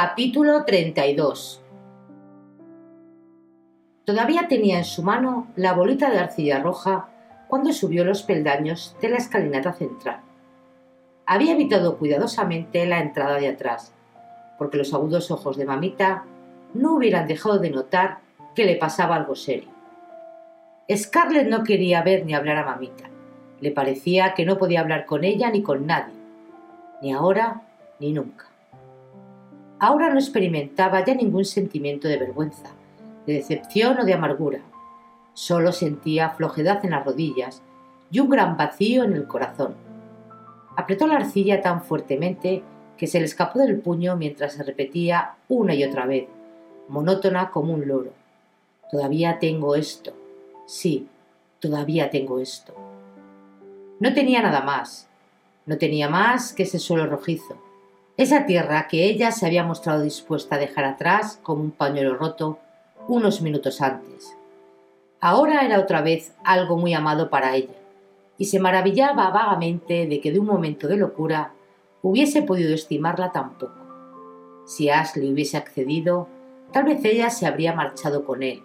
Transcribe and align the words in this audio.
Capítulo 0.00 0.64
32 0.64 1.60
Todavía 4.04 4.46
tenía 4.46 4.78
en 4.78 4.84
su 4.84 5.02
mano 5.02 5.48
la 5.56 5.72
bolita 5.72 6.08
de 6.08 6.20
arcilla 6.20 6.60
roja 6.60 7.08
cuando 7.48 7.72
subió 7.72 8.04
los 8.04 8.22
peldaños 8.22 8.94
de 9.02 9.08
la 9.08 9.16
escalinata 9.16 9.72
central. 9.72 10.20
Había 11.26 11.54
evitado 11.54 11.98
cuidadosamente 11.98 12.86
la 12.86 13.00
entrada 13.00 13.40
de 13.40 13.48
atrás, 13.48 13.92
porque 14.56 14.78
los 14.78 14.94
agudos 14.94 15.32
ojos 15.32 15.56
de 15.56 15.66
mamita 15.66 16.22
no 16.74 16.94
hubieran 16.94 17.26
dejado 17.26 17.58
de 17.58 17.70
notar 17.70 18.18
que 18.54 18.66
le 18.66 18.76
pasaba 18.76 19.16
algo 19.16 19.34
serio. 19.34 19.70
Scarlett 20.94 21.48
no 21.48 21.64
quería 21.64 22.02
ver 22.02 22.24
ni 22.24 22.34
hablar 22.34 22.58
a 22.58 22.64
mamita 22.64 23.10
le 23.60 23.72
parecía 23.72 24.34
que 24.34 24.44
no 24.46 24.58
podía 24.58 24.78
hablar 24.78 25.06
con 25.06 25.24
ella 25.24 25.50
ni 25.50 25.60
con 25.60 25.88
nadie, 25.88 26.14
ni 27.02 27.12
ahora 27.12 27.62
ni 27.98 28.12
nunca. 28.12 28.47
Ahora 29.80 30.10
no 30.10 30.18
experimentaba 30.18 31.04
ya 31.04 31.14
ningún 31.14 31.44
sentimiento 31.44 32.08
de 32.08 32.18
vergüenza, 32.18 32.70
de 33.26 33.34
decepción 33.34 34.00
o 34.00 34.04
de 34.04 34.14
amargura. 34.14 34.60
Solo 35.34 35.70
sentía 35.70 36.30
flojedad 36.30 36.84
en 36.84 36.90
las 36.90 37.04
rodillas 37.04 37.62
y 38.10 38.18
un 38.18 38.28
gran 38.28 38.56
vacío 38.56 39.04
en 39.04 39.12
el 39.12 39.26
corazón. 39.26 39.76
Apretó 40.76 41.06
la 41.06 41.16
arcilla 41.16 41.62
tan 41.62 41.82
fuertemente 41.82 42.62
que 42.96 43.06
se 43.06 43.20
le 43.20 43.26
escapó 43.26 43.60
del 43.60 43.78
puño 43.78 44.16
mientras 44.16 44.54
se 44.54 44.64
repetía 44.64 45.36
una 45.48 45.74
y 45.74 45.84
otra 45.84 46.06
vez, 46.06 46.26
monótona 46.88 47.50
como 47.52 47.74
un 47.74 47.86
loro. 47.86 48.12
Todavía 48.90 49.38
tengo 49.38 49.76
esto. 49.76 50.12
Sí, 50.66 51.06
todavía 51.60 52.10
tengo 52.10 52.40
esto. 52.40 52.74
No 54.00 54.12
tenía 54.12 54.42
nada 54.42 54.62
más. 54.62 55.08
No 55.66 55.78
tenía 55.78 56.08
más 56.08 56.52
que 56.52 56.64
ese 56.64 56.78
suelo 56.78 57.06
rojizo. 57.06 57.67
Esa 58.18 58.46
tierra 58.46 58.88
que 58.88 59.04
ella 59.04 59.30
se 59.30 59.46
había 59.46 59.62
mostrado 59.62 60.02
dispuesta 60.02 60.56
a 60.56 60.58
dejar 60.58 60.84
atrás 60.84 61.38
como 61.40 61.62
un 61.62 61.70
pañuelo 61.70 62.16
roto 62.16 62.58
unos 63.06 63.40
minutos 63.42 63.80
antes. 63.80 64.36
Ahora 65.20 65.64
era 65.64 65.78
otra 65.78 66.02
vez 66.02 66.34
algo 66.42 66.76
muy 66.76 66.94
amado 66.94 67.30
para 67.30 67.54
ella, 67.54 67.76
y 68.36 68.46
se 68.46 68.58
maravillaba 68.58 69.30
vagamente 69.30 70.08
de 70.08 70.20
que 70.20 70.32
de 70.32 70.40
un 70.40 70.46
momento 70.46 70.88
de 70.88 70.96
locura 70.96 71.52
hubiese 72.02 72.42
podido 72.42 72.74
estimarla 72.74 73.30
tan 73.30 73.56
poco. 73.56 74.64
Si 74.66 74.90
Ashley 74.90 75.32
hubiese 75.32 75.56
accedido, 75.56 76.26
tal 76.72 76.86
vez 76.86 77.04
ella 77.04 77.30
se 77.30 77.46
habría 77.46 77.72
marchado 77.72 78.24
con 78.24 78.42
él, 78.42 78.64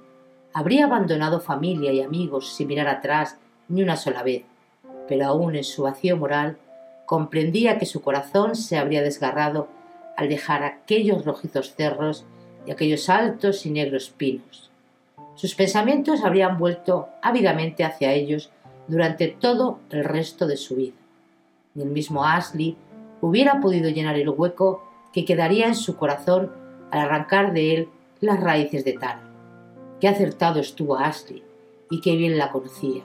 habría 0.52 0.86
abandonado 0.86 1.40
familia 1.40 1.94
y 1.94 2.02
amigos 2.02 2.56
sin 2.56 2.69
mirar 2.69 2.88
atrás 2.88 3.38
ni 3.68 3.84
una 3.84 3.97
sola 3.97 4.24
vez, 4.24 4.46
pero 5.08 5.28
aún 5.28 5.56
en 5.56 5.63
su 5.63 5.84
vacío 5.84 6.18
moral 6.18 6.58
comprendía 7.13 7.78
que 7.78 7.85
su 7.85 8.01
corazón 8.01 8.56
se 8.56 8.75
habría 8.75 9.03
desgarrado 9.03 9.68
al 10.18 10.29
dejar 10.29 10.63
aquellos 10.63 11.25
rojizos 11.25 11.75
cerros 11.75 12.25
y 12.66 12.72
aquellos 12.72 13.07
altos 13.07 13.68
y 13.68 13.69
negros 13.69 14.09
pinos. 14.09 14.72
Sus 15.35 15.53
pensamientos 15.53 16.24
habrían 16.24 16.57
vuelto 16.57 17.09
ávidamente 17.22 17.84
hacia 17.84 18.13
ellos 18.13 18.50
durante 18.88 19.28
todo 19.28 19.78
el 19.91 20.06
resto 20.06 20.47
de 20.47 20.57
su 20.57 20.75
vida. 20.75 20.96
Ni 21.75 21.84
el 21.84 21.90
mismo 21.90 22.25
Ashley 22.25 22.75
hubiera 23.22 23.62
podido 23.62 23.91
llenar 23.91 24.16
el 24.16 24.30
hueco 24.30 24.84
que 25.13 25.24
quedaría 25.24 25.68
en 25.68 25.75
su 25.75 25.95
corazón 25.97 26.51
al 26.90 27.01
arrancar 27.01 27.53
de 27.53 27.75
él 27.75 27.90
las 28.22 28.40
raíces 28.40 28.85
de 28.85 28.94
Tara. 28.94 29.22
Qué 30.01 30.07
acertado 30.07 30.59
estuvo 30.59 30.97
Ashley 30.97 31.44
y 31.91 32.01
qué 32.01 32.16
bien 32.16 32.40
la 32.40 32.51
conocía 32.51 33.03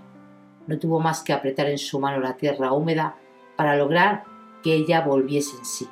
no 0.69 0.79
tuvo 0.79 1.01
más 1.01 1.23
que 1.23 1.33
apretar 1.33 1.67
en 1.69 1.79
su 1.79 1.99
mano 1.99 2.21
la 2.21 2.37
tierra 2.37 2.73
húmeda 2.73 3.17
para 3.59 3.75
lograr 3.75 4.23
que 4.63 4.73
ella 4.73 5.01
volviese 5.01 5.57
en 5.57 5.65
sí. 5.65 5.89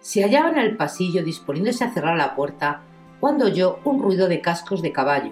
Se 0.00 0.24
hallaba 0.24 0.50
en 0.50 0.58
el 0.58 0.76
pasillo 0.76 1.22
disponiéndose 1.22 1.84
a 1.84 1.92
cerrar 1.92 2.16
la 2.16 2.34
puerta 2.34 2.82
cuando 3.20 3.44
oyó 3.44 3.78
un 3.84 4.02
ruido 4.02 4.26
de 4.26 4.40
cascos 4.40 4.82
de 4.82 4.90
caballo 4.90 5.30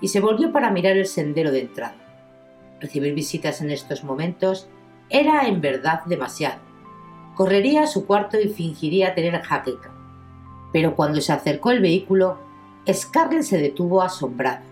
y 0.00 0.08
se 0.08 0.18
volvió 0.18 0.52
para 0.52 0.72
mirar 0.72 0.96
el 0.96 1.06
sendero 1.06 1.52
de 1.52 1.60
entrada. 1.60 1.94
Recibir 2.80 3.14
visitas 3.14 3.60
en 3.60 3.70
estos 3.70 4.02
momentos 4.02 4.68
era 5.10 5.46
en 5.46 5.60
verdad 5.60 6.02
demasiado. 6.06 6.60
Correría 7.36 7.84
a 7.84 7.86
su 7.86 8.04
cuarto 8.04 8.40
y 8.40 8.48
fingiría 8.48 9.14
tener 9.14 9.40
jaqueca. 9.42 9.92
Pero 10.72 10.96
cuando 10.96 11.20
se 11.20 11.32
acercó 11.32 11.70
el 11.70 11.80
vehículo, 11.80 12.38
Scarlett 12.92 13.44
se 13.44 13.58
detuvo 13.58 14.02
asombrada. 14.02 14.64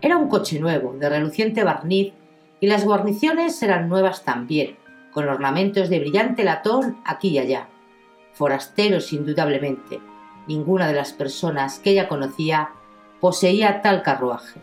Era 0.00 0.18
un 0.18 0.28
coche 0.28 0.60
nuevo, 0.60 0.94
de 0.96 1.08
reluciente 1.08 1.64
barniz, 1.64 2.12
y 2.60 2.68
las 2.68 2.84
guarniciones 2.84 3.60
eran 3.60 3.88
nuevas 3.88 4.22
también, 4.22 4.76
con 5.12 5.28
ornamentos 5.28 5.88
de 5.88 6.00
brillante 6.00 6.44
latón 6.44 7.00
aquí 7.04 7.28
y 7.28 7.38
allá. 7.38 7.68
Forasteros, 8.32 9.12
indudablemente. 9.12 10.00
Ninguna 10.46 10.88
de 10.88 10.94
las 10.94 11.12
personas 11.12 11.78
que 11.78 11.90
ella 11.90 12.08
conocía 12.08 12.70
poseía 13.20 13.82
tal 13.82 14.02
carruaje. 14.02 14.60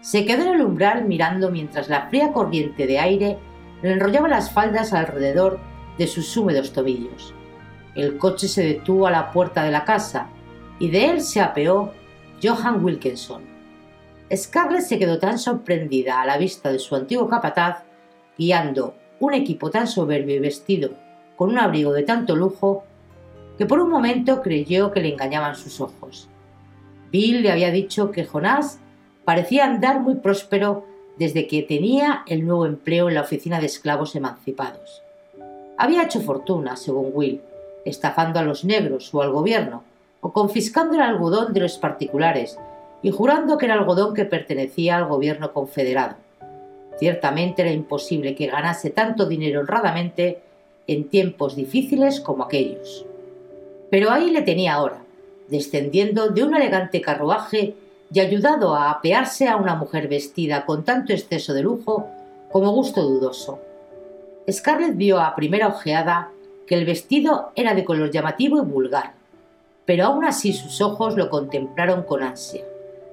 Se 0.00 0.24
quedó 0.24 0.42
en 0.44 0.54
el 0.54 0.62
umbral 0.62 1.04
mirando 1.04 1.50
mientras 1.50 1.88
la 1.88 2.08
fría 2.08 2.32
corriente 2.32 2.86
de 2.86 2.98
aire 2.98 3.38
le 3.82 3.92
enrollaba 3.92 4.28
las 4.28 4.52
faldas 4.52 4.92
alrededor 4.92 5.58
de 5.98 6.06
sus 6.06 6.36
húmedos 6.36 6.72
tobillos. 6.72 7.34
El 7.94 8.18
coche 8.18 8.48
se 8.48 8.64
detuvo 8.64 9.06
a 9.06 9.10
la 9.10 9.30
puerta 9.32 9.64
de 9.64 9.70
la 9.70 9.84
casa 9.84 10.28
y 10.78 10.90
de 10.90 11.10
él 11.10 11.20
se 11.20 11.40
apeó 11.40 11.92
Johan 12.42 12.84
Wilkinson, 12.84 13.54
Scarlett 14.34 14.82
se 14.82 14.98
quedó 14.98 15.18
tan 15.18 15.38
sorprendida 15.38 16.20
a 16.20 16.26
la 16.26 16.38
vista 16.38 16.72
de 16.72 16.78
su 16.78 16.96
antiguo 16.96 17.28
capataz, 17.28 17.84
guiando 18.38 18.96
un 19.20 19.34
equipo 19.34 19.70
tan 19.70 19.86
soberbio 19.86 20.36
y 20.36 20.40
vestido 20.40 20.90
con 21.36 21.50
un 21.50 21.58
abrigo 21.58 21.92
de 21.92 22.02
tanto 22.02 22.36
lujo, 22.36 22.84
que 23.58 23.66
por 23.66 23.80
un 23.80 23.90
momento 23.90 24.42
creyó 24.42 24.92
que 24.92 25.00
le 25.00 25.12
engañaban 25.12 25.56
sus 25.56 25.80
ojos. 25.80 26.28
Bill 27.10 27.42
le 27.42 27.52
había 27.52 27.70
dicho 27.70 28.10
que 28.10 28.24
Jonás 28.24 28.78
parecía 29.24 29.64
andar 29.64 30.00
muy 30.00 30.16
próspero 30.16 30.84
desde 31.16 31.46
que 31.46 31.62
tenía 31.62 32.24
el 32.26 32.44
nuevo 32.46 32.66
empleo 32.66 33.08
en 33.08 33.14
la 33.14 33.22
oficina 33.22 33.60
de 33.60 33.66
esclavos 33.66 34.16
emancipados. 34.16 35.02
Había 35.76 36.02
hecho 36.02 36.20
fortuna, 36.20 36.76
según 36.76 37.10
Will, 37.12 37.40
estafando 37.84 38.38
a 38.38 38.42
los 38.42 38.64
negros 38.64 39.12
o 39.14 39.22
al 39.22 39.30
gobierno, 39.30 39.84
o 40.20 40.32
confiscando 40.32 40.94
el 40.94 41.02
algodón 41.02 41.52
de 41.52 41.60
los 41.60 41.78
particulares 41.78 42.58
y 43.02 43.10
jurando 43.10 43.58
que 43.58 43.66
era 43.66 43.74
algodón 43.74 44.14
que 44.14 44.24
pertenecía 44.24 44.96
al 44.96 45.06
gobierno 45.06 45.52
confederado. 45.52 46.16
Ciertamente 46.98 47.62
era 47.62 47.72
imposible 47.72 48.34
que 48.34 48.46
ganase 48.46 48.90
tanto 48.90 49.26
dinero 49.26 49.60
honradamente 49.60 50.42
en 50.86 51.08
tiempos 51.08 51.56
difíciles 51.56 52.20
como 52.20 52.44
aquellos. 52.44 53.04
Pero 53.90 54.10
ahí 54.10 54.30
le 54.30 54.42
tenía 54.42 54.74
ahora, 54.74 55.02
descendiendo 55.48 56.28
de 56.28 56.42
un 56.42 56.54
elegante 56.54 57.00
carruaje 57.00 57.74
y 58.12 58.20
ayudado 58.20 58.74
a 58.74 58.90
apearse 58.90 59.48
a 59.48 59.56
una 59.56 59.74
mujer 59.74 60.08
vestida 60.08 60.64
con 60.66 60.84
tanto 60.84 61.12
exceso 61.12 61.52
de 61.54 61.62
lujo 61.62 62.08
como 62.50 62.70
gusto 62.72 63.02
dudoso. 63.02 63.58
Scarlett 64.50 64.96
vio 64.96 65.20
a 65.20 65.34
primera 65.34 65.68
ojeada 65.68 66.30
que 66.66 66.74
el 66.74 66.84
vestido 66.84 67.50
era 67.56 67.74
de 67.74 67.84
color 67.84 68.10
llamativo 68.10 68.58
y 68.58 68.64
vulgar, 68.64 69.14
pero 69.84 70.06
aún 70.06 70.24
así 70.24 70.52
sus 70.52 70.80
ojos 70.80 71.16
lo 71.16 71.30
contemplaron 71.30 72.04
con 72.04 72.22
ansia. 72.22 72.64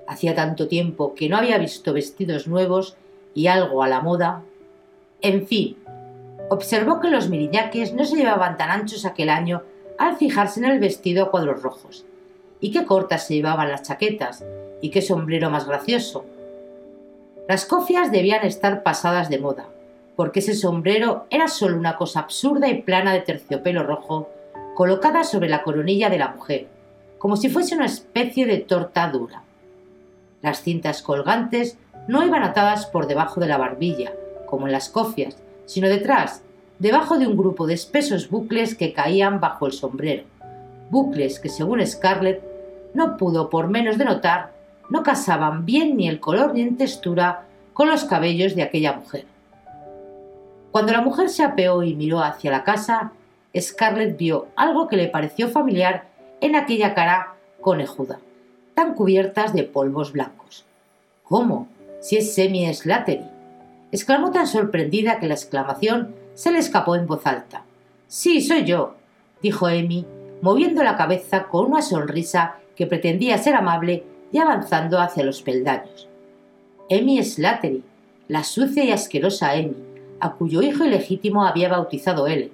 Hacía 0.08 0.36
tanto 0.36 0.68
tiempo 0.68 1.14
que 1.16 1.30
no 1.30 1.38
había 1.38 1.58
visto 1.58 1.94
vestidos 1.94 2.48
nuevos 2.48 2.96
y 3.34 3.48
algo 3.48 3.84
a 3.84 3.88
la 3.88 4.02
moda. 4.02 4.44
En 5.22 5.48
fin, 5.48 5.78
observó 6.50 7.00
que 7.00 7.10
los 7.10 7.30
miriñaques 7.30 7.94
no 7.94 8.06
se 8.06 8.18
llevaban 8.18 8.58
tan 8.58 8.70
anchos 8.70 9.06
aquel 9.06 9.30
año 9.30 9.64
al 9.98 10.18
fijarse 10.18 10.60
en 10.60 10.66
el 10.66 10.80
vestido 10.80 11.24
a 11.24 11.32
cuadros 11.32 11.62
rojos, 11.62 12.06
y 12.60 12.72
qué 12.72 12.86
cortas 12.86 13.28
se 13.28 13.36
llevaban 13.36 13.70
las 13.70 13.84
chaquetas, 13.84 14.44
y 14.82 14.90
qué 14.90 15.02
sombrero 15.02 15.50
más 15.50 15.68
gracioso. 15.68 16.26
Las 17.48 17.66
cofias 17.66 18.12
debían 18.12 18.46
estar 18.46 18.84
pasadas 18.84 19.30
de 19.30 19.40
moda, 19.40 19.68
porque 20.16 20.40
ese 20.40 20.56
sombrero 20.56 21.26
era 21.30 21.48
solo 21.48 21.78
una 21.78 21.98
cosa 21.98 22.22
absurda 22.22 22.68
y 22.68 22.82
plana 22.82 23.14
de 23.14 23.22
terciopelo 23.22 23.84
rojo 23.84 24.30
colocada 24.76 25.24
sobre 25.24 25.50
la 25.50 25.64
coronilla 25.64 26.10
de 26.10 26.18
la 26.18 26.30
mujer, 26.30 26.68
como 27.18 27.38
si 27.38 27.50
fuese 27.50 27.76
una 27.76 27.86
especie 27.86 28.46
de 28.46 28.58
torta 28.58 29.08
dura. 29.10 29.44
Las 30.42 30.64
cintas 30.64 31.02
colgantes 31.02 31.78
no 32.08 32.26
iban 32.26 32.44
atadas 32.44 32.86
por 32.86 33.08
debajo 33.08 33.40
de 33.40 33.48
la 33.48 33.58
barbilla, 33.58 34.12
como 34.48 34.68
en 34.68 34.74
las 34.74 34.90
cofias, 34.90 35.38
sino 35.66 35.88
detrás, 35.88 36.44
debajo 36.80 37.18
de 37.18 37.28
un 37.28 37.38
grupo 37.38 37.68
de 37.68 37.74
espesos 37.74 38.30
bucles 38.30 38.76
que 38.76 38.94
caían 38.94 39.40
bajo 39.40 39.66
el 39.66 39.72
sombrero, 39.72 40.24
bucles 40.90 41.40
que, 41.40 41.50
según 41.50 41.86
Scarlett, 41.86 42.42
no 42.94 43.18
pudo 43.18 43.50
por 43.50 43.68
menos 43.68 43.98
de 43.98 44.06
notar, 44.06 44.52
no 44.90 45.04
casaban 45.04 45.66
bien 45.66 45.96
ni 45.96 46.10
el 46.10 46.20
color 46.20 46.54
ni 46.54 46.62
en 46.62 46.78
textura 46.78 47.46
con 47.74 47.90
los 47.90 48.04
cabellos 48.04 48.56
de 48.56 48.64
aquella 48.64 48.94
mujer. 48.94 49.26
Cuando 50.72 50.92
la 50.92 51.02
mujer 51.02 51.30
se 51.30 51.44
apeó 51.44 51.84
y 51.84 51.96
miró 51.96 52.22
hacia 52.22 52.52
la 52.52 52.64
casa, 52.64 53.12
Scarlett 53.58 54.18
vio 54.18 54.48
algo 54.56 54.88
que 54.88 54.98
le 54.98 55.08
pareció 55.08 55.50
familiar 55.50 56.08
en 56.42 56.56
aquella 56.56 56.94
cara 56.94 57.36
conejuda, 57.60 58.20
tan 58.74 58.94
cubiertas 58.96 59.54
de 59.54 59.64
polvos 59.64 60.12
blancos. 60.14 60.66
¿Cómo? 61.24 61.68
Si 62.02 62.18
es 62.18 62.34
Semi 62.34 62.72
Slattery. 62.74 63.24
exclamó 63.92 64.32
tan 64.32 64.48
sorprendida 64.48 65.20
que 65.20 65.28
la 65.28 65.36
exclamación 65.36 66.16
se 66.34 66.52
le 66.52 66.58
escapó 66.58 66.96
en 66.96 67.06
voz 67.06 67.28
alta. 67.28 67.64
Sí, 68.08 68.42
soy 68.42 68.66
yo, 68.66 68.96
dijo 69.44 69.68
Amy, 69.68 70.08
moviendo 70.42 70.84
la 70.84 70.98
cabeza 70.98 71.44
con 71.44 71.68
una 71.68 71.84
sonrisa 71.84 72.56
que 72.76 72.88
pretendía 72.88 73.38
ser 73.38 73.54
amable 73.54 74.04
y 74.32 74.40
avanzando 74.40 75.00
hacia 75.00 75.24
los 75.24 75.44
peldaños. 75.44 76.08
Amy 76.90 77.24
Slattery, 77.24 77.84
la 78.28 78.44
sucia 78.44 78.84
y 78.84 78.92
asquerosa 78.92 79.52
Amy, 79.52 79.76
a 80.20 80.32
cuyo 80.34 80.64
hijo 80.64 80.84
ilegítimo 80.84 81.46
había 81.46 81.70
bautizado 81.70 82.26
Ellen, 82.26 82.52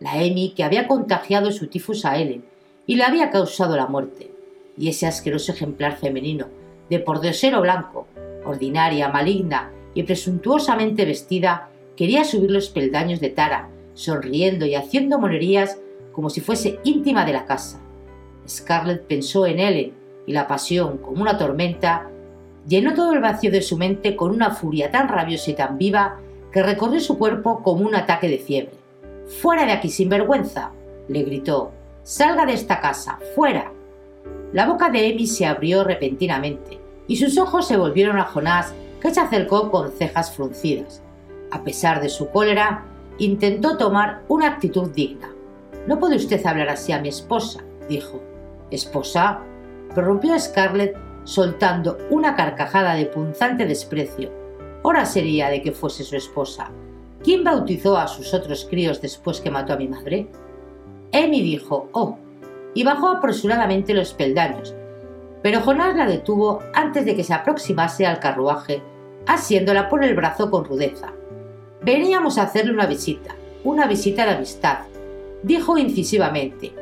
la 0.00 0.14
Amy 0.14 0.54
que 0.56 0.64
había 0.64 0.88
contagiado 0.88 1.52
su 1.52 1.68
tifus 1.68 2.04
a 2.04 2.18
Ellen 2.18 2.44
y 2.84 2.96
le 2.96 3.04
había 3.04 3.30
causado 3.30 3.76
la 3.76 3.86
muerte, 3.86 4.32
y 4.76 4.88
ese 4.88 5.06
asqueroso 5.06 5.52
ejemplar 5.52 5.98
femenino, 5.98 6.48
de 6.90 6.98
pordiosero 6.98 7.60
blanco, 7.60 8.07
ordinaria, 8.44 9.08
maligna 9.08 9.72
y 9.94 10.02
presuntuosamente 10.02 11.04
vestida, 11.04 11.70
quería 11.96 12.24
subir 12.24 12.50
los 12.50 12.68
peldaños 12.68 13.20
de 13.20 13.30
Tara, 13.30 13.68
sonriendo 13.94 14.66
y 14.66 14.74
haciendo 14.74 15.18
monerías 15.18 15.78
como 16.12 16.30
si 16.30 16.40
fuese 16.40 16.78
íntima 16.84 17.24
de 17.24 17.32
la 17.32 17.46
casa. 17.46 17.80
Scarlett 18.48 19.06
pensó 19.06 19.46
en 19.46 19.58
Ellen 19.58 19.92
y 20.26 20.32
la 20.32 20.46
pasión, 20.46 20.98
como 20.98 21.22
una 21.22 21.38
tormenta, 21.38 22.10
llenó 22.66 22.94
todo 22.94 23.12
el 23.12 23.20
vacío 23.20 23.50
de 23.50 23.62
su 23.62 23.76
mente 23.76 24.16
con 24.16 24.30
una 24.30 24.50
furia 24.50 24.90
tan 24.90 25.08
rabiosa 25.08 25.50
y 25.50 25.54
tan 25.54 25.78
viva 25.78 26.18
que 26.52 26.62
recorrió 26.62 27.00
su 27.00 27.18
cuerpo 27.18 27.62
como 27.62 27.86
un 27.86 27.94
ataque 27.94 28.28
de 28.28 28.38
fiebre. 28.38 28.74
Fuera 29.40 29.66
de 29.66 29.72
aquí, 29.72 29.90
sin 29.90 30.08
vergüenza, 30.08 30.72
le 31.08 31.22
gritó. 31.22 31.72
Salga 32.02 32.46
de 32.46 32.54
esta 32.54 32.80
casa, 32.80 33.18
fuera. 33.34 33.72
La 34.52 34.66
boca 34.66 34.88
de 34.90 35.06
Amy 35.06 35.26
se 35.26 35.44
abrió 35.44 35.84
repentinamente 35.84 36.87
y 37.08 37.16
sus 37.16 37.36
ojos 37.38 37.66
se 37.66 37.76
volvieron 37.76 38.18
a 38.18 38.24
Jonás, 38.24 38.72
que 39.00 39.12
se 39.12 39.20
acercó 39.20 39.70
con 39.70 39.90
cejas 39.90 40.30
fruncidas. 40.30 41.02
A 41.50 41.64
pesar 41.64 42.00
de 42.00 42.10
su 42.10 42.28
cólera, 42.28 42.84
intentó 43.18 43.76
tomar 43.76 44.22
una 44.28 44.46
actitud 44.46 44.90
digna. 44.90 45.30
No 45.86 45.98
puede 45.98 46.16
usted 46.16 46.44
hablar 46.46 46.68
así 46.68 46.92
a 46.92 47.00
mi 47.00 47.08
esposa, 47.08 47.64
dijo. 47.88 48.22
¿Esposa? 48.70 49.40
prorrumpió 49.94 50.38
Scarlett 50.38 50.96
soltando 51.24 51.98
una 52.10 52.36
carcajada 52.36 52.94
de 52.94 53.06
punzante 53.06 53.66
desprecio. 53.66 54.30
Hora 54.82 55.06
sería 55.06 55.48
de 55.48 55.62
que 55.62 55.72
fuese 55.72 56.04
su 56.04 56.16
esposa. 56.16 56.70
¿Quién 57.22 57.42
bautizó 57.42 57.96
a 57.96 58.06
sus 58.06 58.32
otros 58.34 58.66
críos 58.68 59.00
después 59.00 59.40
que 59.40 59.50
mató 59.50 59.72
a 59.72 59.76
mi 59.76 59.88
madre? 59.88 60.28
Amy 61.12 61.40
dijo, 61.42 61.88
oh, 61.92 62.18
y 62.74 62.84
bajó 62.84 63.08
apresuradamente 63.08 63.94
los 63.94 64.12
peldaños, 64.12 64.74
pero 65.42 65.60
Jonás 65.60 65.96
la 65.96 66.06
detuvo 66.06 66.60
antes 66.74 67.04
de 67.04 67.14
que 67.14 67.24
se 67.24 67.34
aproximase 67.34 68.06
al 68.06 68.20
carruaje, 68.20 68.82
asiéndola 69.26 69.88
por 69.88 70.04
el 70.04 70.14
brazo 70.14 70.50
con 70.50 70.64
rudeza. 70.64 71.12
Veníamos 71.82 72.38
a 72.38 72.42
hacerle 72.42 72.72
una 72.72 72.86
visita, 72.86 73.34
una 73.64 73.86
visita 73.86 74.24
de 74.24 74.32
amistad, 74.32 74.78
dijo 75.42 75.78
incisivamente, 75.78 76.74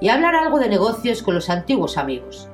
y 0.00 0.08
hablar 0.08 0.34
algo 0.34 0.58
de 0.58 0.68
negocios 0.68 1.22
con 1.22 1.34
los 1.34 1.48
antiguos 1.48 1.96
amigos. 1.96 2.48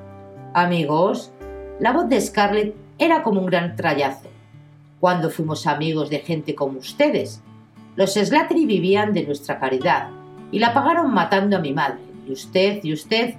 ¿Amigos? 0.54 1.32
La 1.80 1.92
voz 1.92 2.08
de 2.08 2.20
Scarlett 2.20 2.74
era 2.98 3.22
como 3.22 3.40
un 3.40 3.46
gran 3.46 3.74
trayazo 3.76 4.28
cuando 5.00 5.30
fuimos 5.30 5.66
amigos 5.66 6.10
de 6.10 6.18
gente 6.18 6.54
como 6.54 6.78
ustedes. 6.78 7.40
Los 7.96 8.14
Slattery 8.14 8.66
vivían 8.66 9.12
de 9.12 9.24
nuestra 9.24 9.58
caridad 9.58 10.10
y 10.50 10.58
la 10.58 10.72
pagaron 10.74 11.12
matando 11.12 11.56
a 11.56 11.60
mi 11.60 11.72
madre. 11.72 12.00
Y 12.26 12.32
usted, 12.32 12.80
y 12.82 12.92
usted, 12.92 13.34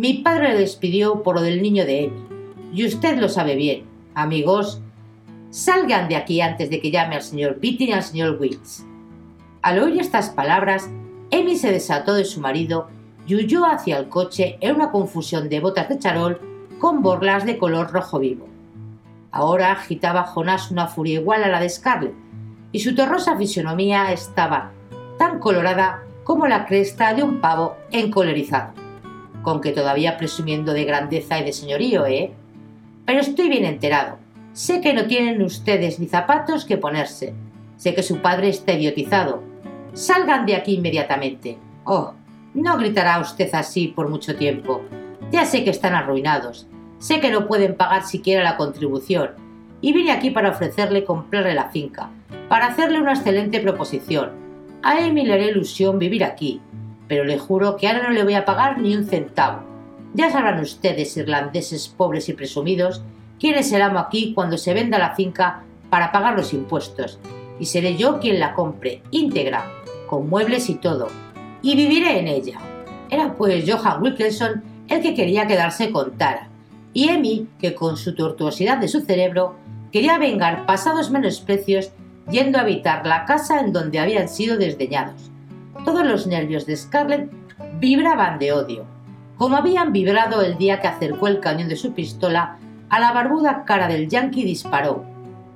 mi 0.00 0.14
padre 0.14 0.54
le 0.54 0.60
despidió 0.60 1.22
por 1.22 1.34
lo 1.34 1.42
del 1.42 1.60
niño 1.60 1.84
de 1.84 2.06
Amy. 2.06 2.24
Y 2.72 2.86
usted 2.86 3.18
lo 3.18 3.28
sabe 3.28 3.54
bien. 3.54 3.84
Amigos, 4.14 4.80
salgan 5.50 6.08
de 6.08 6.16
aquí 6.16 6.40
antes 6.40 6.70
de 6.70 6.80
que 6.80 6.90
llame 6.90 7.16
al 7.16 7.22
señor 7.22 7.60
Beatty 7.60 7.84
y 7.84 7.92
al 7.92 8.02
señor 8.02 8.38
Wills. 8.40 8.86
Al 9.60 9.78
oír 9.78 10.00
estas 10.00 10.30
palabras, 10.30 10.88
Amy 11.30 11.54
se 11.54 11.70
desató 11.70 12.14
de 12.14 12.24
su 12.24 12.40
marido 12.40 12.88
y 13.26 13.34
huyó 13.34 13.66
hacia 13.66 13.98
el 13.98 14.08
coche 14.08 14.56
en 14.62 14.76
una 14.76 14.90
confusión 14.90 15.50
de 15.50 15.60
botas 15.60 15.90
de 15.90 15.98
charol 15.98 16.40
con 16.78 17.02
borlas 17.02 17.44
de 17.44 17.58
color 17.58 17.92
rojo 17.92 18.20
vivo. 18.20 18.48
Ahora 19.32 19.72
agitaba 19.72 20.22
Jonás 20.22 20.70
una 20.70 20.86
furia 20.86 21.20
igual 21.20 21.44
a 21.44 21.48
la 21.48 21.60
de 21.60 21.68
Scarlett, 21.68 22.14
y 22.72 22.80
su 22.80 22.94
terrosa 22.94 23.36
fisonomía 23.36 24.12
estaba 24.12 24.72
tan 25.18 25.40
colorada 25.40 26.04
como 26.24 26.46
la 26.46 26.64
cresta 26.64 27.12
de 27.12 27.22
un 27.22 27.42
pavo 27.42 27.76
encolerizado. 27.90 28.80
Con 29.42 29.60
que 29.60 29.72
todavía 29.72 30.16
presumiendo 30.16 30.72
de 30.72 30.84
grandeza 30.84 31.38
y 31.38 31.44
de 31.44 31.52
señorío, 31.52 32.06
¿eh? 32.06 32.32
Pero 33.06 33.20
estoy 33.20 33.48
bien 33.48 33.64
enterado. 33.64 34.18
Sé 34.52 34.80
que 34.80 34.92
no 34.92 35.06
tienen 35.06 35.42
ustedes 35.42 35.98
ni 35.98 36.06
zapatos 36.06 36.64
que 36.64 36.76
ponerse. 36.76 37.34
Sé 37.76 37.94
que 37.94 38.02
su 38.02 38.18
padre 38.18 38.48
está 38.48 38.72
idiotizado. 38.72 39.42
Salgan 39.94 40.44
de 40.46 40.56
aquí 40.56 40.74
inmediatamente. 40.74 41.56
Oh, 41.84 42.12
no 42.54 42.76
gritará 42.76 43.20
usted 43.20 43.48
así 43.54 43.88
por 43.88 44.08
mucho 44.08 44.36
tiempo. 44.36 44.82
Ya 45.30 45.44
sé 45.44 45.64
que 45.64 45.70
están 45.70 45.94
arruinados. 45.94 46.66
Sé 46.98 47.20
que 47.20 47.30
no 47.30 47.46
pueden 47.46 47.76
pagar 47.76 48.04
siquiera 48.04 48.42
la 48.42 48.56
contribución 48.56 49.30
y 49.80 49.92
vine 49.92 50.12
aquí 50.12 50.30
para 50.30 50.50
ofrecerle 50.50 51.04
comprarle 51.04 51.54
la 51.54 51.70
finca, 51.70 52.10
para 52.48 52.66
hacerle 52.66 53.00
una 53.00 53.14
excelente 53.14 53.60
proposición. 53.60 54.30
A 54.82 54.98
Amy 54.98 55.24
le 55.24 55.32
haré 55.32 55.50
ilusión 55.50 55.98
vivir 55.98 56.24
aquí, 56.24 56.60
pero 57.10 57.24
le 57.24 57.40
juro 57.40 57.76
que 57.76 57.88
ahora 57.88 58.04
no 58.04 58.10
le 58.10 58.22
voy 58.22 58.34
a 58.34 58.44
pagar 58.44 58.78
ni 58.78 58.94
un 58.94 59.04
centavo. 59.04 59.64
Ya 60.14 60.30
sabrán 60.30 60.60
ustedes, 60.60 61.16
irlandeses 61.16 61.88
pobres 61.88 62.28
y 62.28 62.34
presumidos, 62.34 63.02
quién 63.40 63.56
es 63.56 63.72
el 63.72 63.82
amo 63.82 63.98
aquí 63.98 64.32
cuando 64.32 64.56
se 64.56 64.74
venda 64.74 64.96
la 64.96 65.16
finca 65.16 65.64
para 65.90 66.12
pagar 66.12 66.36
los 66.36 66.54
impuestos, 66.54 67.18
y 67.58 67.66
seré 67.66 67.96
yo 67.96 68.20
quien 68.20 68.38
la 68.38 68.54
compre, 68.54 69.02
íntegra, 69.10 69.64
con 70.06 70.28
muebles 70.28 70.70
y 70.70 70.76
todo, 70.76 71.08
y 71.62 71.74
viviré 71.74 72.20
en 72.20 72.28
ella. 72.28 72.60
Era 73.10 73.34
pues 73.34 73.68
Johan 73.68 74.00
Wilkinson 74.00 74.62
el 74.86 75.02
que 75.02 75.16
quería 75.16 75.48
quedarse 75.48 75.90
con 75.90 76.12
Tara, 76.12 76.48
y 76.92 77.08
Amy, 77.08 77.48
que 77.58 77.74
con 77.74 77.96
su 77.96 78.14
tortuosidad 78.14 78.78
de 78.78 78.86
su 78.86 79.00
cerebro 79.00 79.56
quería 79.90 80.16
vengar 80.18 80.64
pasados 80.64 81.10
menosprecios 81.10 81.90
yendo 82.30 82.58
a 82.58 82.60
habitar 82.60 83.04
la 83.04 83.24
casa 83.24 83.58
en 83.58 83.72
donde 83.72 83.98
habían 83.98 84.28
sido 84.28 84.56
desdeñados. 84.56 85.29
Todos 85.84 86.04
los 86.04 86.26
nervios 86.26 86.66
de 86.66 86.76
Scarlett 86.76 87.30
vibraban 87.78 88.38
de 88.38 88.52
odio, 88.52 88.84
como 89.36 89.56
habían 89.56 89.92
vibrado 89.92 90.42
el 90.42 90.58
día 90.58 90.80
que 90.80 90.88
acercó 90.88 91.26
el 91.26 91.40
cañón 91.40 91.68
de 91.68 91.76
su 91.76 91.92
pistola 91.92 92.58
a 92.90 93.00
la 93.00 93.12
barbuda 93.12 93.64
cara 93.64 93.88
del 93.88 94.08
yankee 94.08 94.44
disparó. 94.44 95.04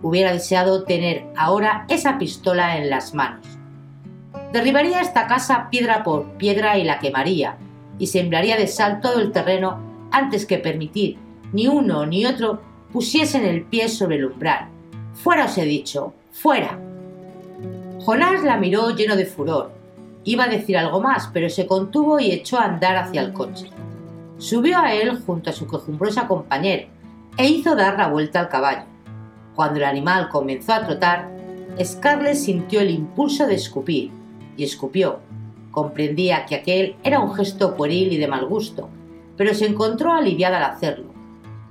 Hubiera 0.03 0.33
deseado 0.33 0.85
tener 0.85 1.27
ahora 1.37 1.85
esa 1.89 2.17
pistola 2.17 2.79
en 2.79 2.91
las 2.91 3.15
manos. 3.15 3.47
Derribaría 4.53 5.01
esta 5.01 5.27
casa 5.27 5.69
piedra 5.71 6.05
por 6.05 6.33
piedra 6.39 6.79
y 6.79 6.85
la 6.85 7.01
quemaría, 7.01 7.57
y 7.99 8.07
sembraría 8.07 8.57
de 8.57 8.67
sal 8.67 9.01
todo 9.01 9.21
el 9.21 9.33
terreno 9.33 9.81
antes 10.11 10.47
que 10.47 10.59
permitir 10.59 11.19
ni 11.53 11.67
uno 11.67 12.07
ni 12.07 12.25
otro 12.25 12.61
pusiesen 12.93 13.45
el 13.45 13.63
pie 13.63 13.89
sobre 13.89 14.17
el 14.17 14.27
umbral. 14.27 14.69
Fuera 15.15 15.47
os 15.47 15.59
he 15.59 15.65
dicho, 15.65 16.15
fuera. 16.31 16.79
Jonás 18.05 18.43
la 18.43 18.57
miró 18.57 18.91
lleno 18.91 19.17
de 19.17 19.27
furor, 19.27 19.73
Iba 20.25 20.45
a 20.45 20.49
decir 20.49 20.77
algo 20.79 21.01
más, 21.01 21.29
pero 21.33 21.51
se 21.51 21.67
contuvo 21.67 22.19
y 22.19 22.31
echó 22.31 22.59
a 22.59 22.65
andar 22.65 22.97
hacia 22.97 23.21
el 23.21 23.33
coche. 23.33 23.69
Subió 24.39 24.79
a 24.79 24.95
él 24.95 25.21
junto 25.25 25.51
a 25.51 25.53
su 25.53 25.67
quejumbrosa 25.67 26.27
compañera 26.27 26.87
e 27.37 27.49
hizo 27.49 27.77
dar 27.77 27.99
la 27.99 28.09
vuelta 28.09 28.41
al 28.41 28.49
caballo. 28.49 28.85
Cuando 29.55 29.79
el 29.79 29.85
animal 29.85 30.29
comenzó 30.31 30.73
a 30.73 30.85
trotar, 30.85 31.31
Scarlett 31.83 32.37
sintió 32.37 32.81
el 32.81 32.91
impulso 32.91 33.47
de 33.47 33.55
escupir 33.55 34.11
y 34.57 34.65
escupió. 34.65 35.21
Comprendía 35.71 36.47
que 36.47 36.55
aquel 36.55 36.97
era 37.03 37.21
un 37.21 37.35
gesto 37.35 37.77
pueril 37.77 38.13
y 38.13 38.17
de 38.17 38.29
mal 38.29 38.47
gusto, 38.47 38.89
pero 39.37 39.55
se 39.55 39.67
encontró 39.67 40.13
aliviada 40.13 40.59
al 40.59 40.73
hacerlo. 40.73 41.13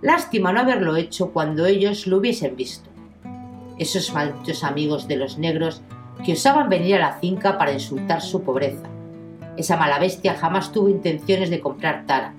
Lástima 0.02 0.52
no 0.52 0.60
haberlo 0.60 0.96
hecho 0.98 1.32
cuando 1.32 1.66
ellos 1.66 2.08
lo 2.08 2.18
hubiesen 2.18 2.56
visto. 2.56 2.90
Esos 3.78 4.14
malditos 4.14 4.64
amigos 4.64 5.08
de 5.08 5.16
los 5.16 5.38
negros 5.38 5.82
que 6.24 6.34
osaban 6.34 6.70
venir 6.70 6.96
a 6.96 7.00
la 7.00 7.14
finca 7.14 7.58
para 7.58 7.74
insultar 7.74 8.22
su 8.22 8.44
pobreza. 8.44 8.88
Esa 9.58 9.78
mala 9.78 10.00
bestia 10.00 10.36
jamás 10.36 10.72
tuvo 10.72 10.90
intenciones 10.90 11.50
de 11.50 11.60
comprar 11.60 12.06
Tara. 12.06 12.34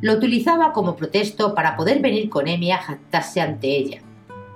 Lo 0.00 0.14
utilizaba 0.14 0.72
como 0.72 0.96
protesto 0.96 1.54
para 1.54 1.76
poder 1.76 2.00
venir 2.00 2.28
con 2.28 2.48
Emi 2.48 2.72
a 2.72 2.78
jactarse 2.78 3.40
ante 3.40 3.68
ella. 3.68 4.00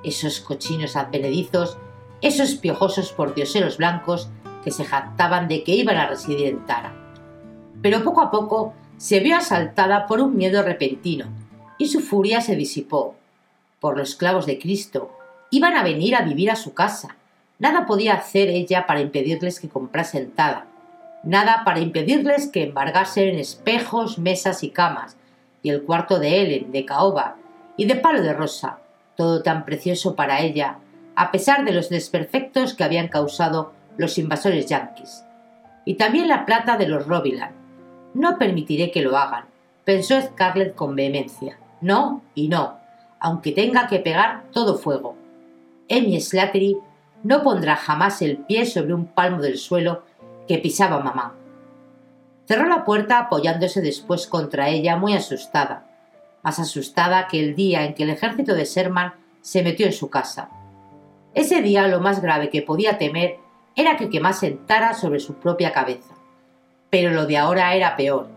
Esos 0.04 0.40
cochinos 0.40 0.96
advenedizos, 0.96 1.78
esos 2.20 2.54
piojosos 2.56 3.12
pordioseros 3.12 3.78
blancos 3.78 4.28
que 4.64 4.70
se 4.70 4.84
jactaban 4.84 5.48
de 5.48 5.62
que 5.62 5.74
iban 5.74 5.96
a 5.96 6.08
residir 6.08 6.48
en 6.48 6.66
Tara. 6.66 6.92
Pero 7.80 8.02
poco 8.02 8.20
a 8.20 8.30
poco 8.30 8.74
se 8.96 9.20
vio 9.20 9.36
asaltada 9.36 10.06
por 10.06 10.20
un 10.20 10.36
miedo 10.36 10.62
repentino 10.62 11.26
y 11.78 11.88
su 11.88 12.00
furia 12.00 12.40
se 12.40 12.56
disipó. 12.56 13.14
Por 13.80 13.96
los 13.96 14.16
clavos 14.16 14.46
de 14.46 14.58
Cristo, 14.58 15.12
iban 15.50 15.76
a 15.76 15.82
venir 15.82 16.16
a 16.16 16.22
vivir 16.22 16.50
a 16.50 16.56
su 16.56 16.74
casa, 16.74 17.16
Nada 17.58 17.86
podía 17.86 18.14
hacer 18.14 18.48
ella 18.48 18.86
para 18.86 19.00
impedirles 19.00 19.60
que 19.60 19.68
comprasen 19.68 20.30
tada, 20.32 20.66
nada 21.22 21.62
para 21.64 21.80
impedirles 21.80 22.48
que 22.48 22.64
embargasen 22.64 23.38
espejos, 23.38 24.18
mesas 24.18 24.62
y 24.62 24.70
camas, 24.70 25.16
y 25.62 25.70
el 25.70 25.82
cuarto 25.82 26.18
de 26.18 26.40
Ellen, 26.40 26.70
de 26.70 26.84
caoba 26.84 27.36
y 27.76 27.86
de 27.86 27.96
palo 27.96 28.22
de 28.22 28.32
rosa, 28.32 28.78
todo 29.16 29.42
tan 29.42 29.64
precioso 29.64 30.14
para 30.14 30.40
ella, 30.40 30.78
a 31.16 31.32
pesar 31.32 31.64
de 31.64 31.72
los 31.72 31.88
desperfectos 31.88 32.74
que 32.74 32.84
habían 32.84 33.08
causado 33.08 33.72
los 33.96 34.18
invasores 34.18 34.66
yanquis. 34.66 35.24
Y 35.84 35.94
también 35.94 36.28
la 36.28 36.44
plata 36.44 36.76
de 36.76 36.88
los 36.88 37.06
Robiland. 37.06 37.54
No 38.12 38.38
permitiré 38.38 38.90
que 38.90 39.02
lo 39.02 39.16
hagan, 39.16 39.46
pensó 39.84 40.20
Scarlett 40.20 40.74
con 40.74 40.94
vehemencia. 40.94 41.58
No 41.80 42.22
y 42.34 42.48
no, 42.48 42.78
aunque 43.18 43.52
tenga 43.52 43.86
que 43.86 43.98
pegar 43.98 44.44
todo 44.52 44.78
fuego. 44.78 45.16
Amy 45.90 46.20
Slattery 46.20 46.76
no 47.22 47.42
pondrá 47.42 47.76
jamás 47.76 48.22
el 48.22 48.38
pie 48.38 48.66
sobre 48.66 48.94
un 48.94 49.06
palmo 49.06 49.40
del 49.40 49.58
suelo 49.58 50.02
que 50.46 50.58
pisaba 50.58 51.00
mamá. 51.00 51.34
Cerró 52.46 52.68
la 52.68 52.84
puerta 52.84 53.18
apoyándose 53.18 53.80
después 53.80 54.26
contra 54.26 54.68
ella 54.68 54.96
muy 54.96 55.14
asustada, 55.14 55.86
más 56.42 56.58
asustada 56.58 57.26
que 57.26 57.40
el 57.40 57.56
día 57.56 57.84
en 57.84 57.94
que 57.94 58.04
el 58.04 58.10
ejército 58.10 58.54
de 58.54 58.64
Sherman 58.64 59.14
se 59.40 59.62
metió 59.62 59.86
en 59.86 59.92
su 59.92 60.10
casa. 60.10 60.50
Ese 61.34 61.60
día 61.60 61.88
lo 61.88 62.00
más 62.00 62.22
grave 62.22 62.50
que 62.50 62.62
podía 62.62 62.98
temer 62.98 63.38
era 63.74 63.96
que 63.96 64.08
quemase 64.08 64.52
Tara 64.66 64.94
sobre 64.94 65.20
su 65.20 65.34
propia 65.34 65.72
cabeza. 65.72 66.14
Pero 66.88 67.10
lo 67.10 67.26
de 67.26 67.36
ahora 67.36 67.74
era 67.74 67.96
peor. 67.96 68.28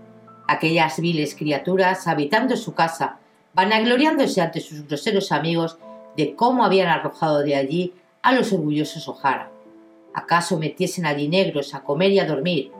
Aquellas 0.48 1.00
viles 1.00 1.36
criaturas 1.36 2.07
habitando 2.07 2.57
su 2.57 2.74
casa, 2.74 3.19
vanagloriándose 3.53 4.41
ante 4.41 4.59
sus 4.59 4.86
groseros 4.88 5.31
amigos 5.31 5.77
de 6.17 6.36
cómo 6.36 6.65
habían 6.65 6.89
arrojado 6.89 7.43
de 7.43 7.55
allí 7.55 7.93
a 8.22 8.34
los 8.34 8.52
orgullosos 8.54 9.08
O'Hara. 9.08 9.52
¿Acaso 10.14 10.58
metiesen 10.58 11.06
allí 11.06 11.28
negros 11.28 11.74
a 11.74 11.84
comer 11.84 12.12
y 12.12 12.20
a 12.20 12.26
dormir? 12.26 12.72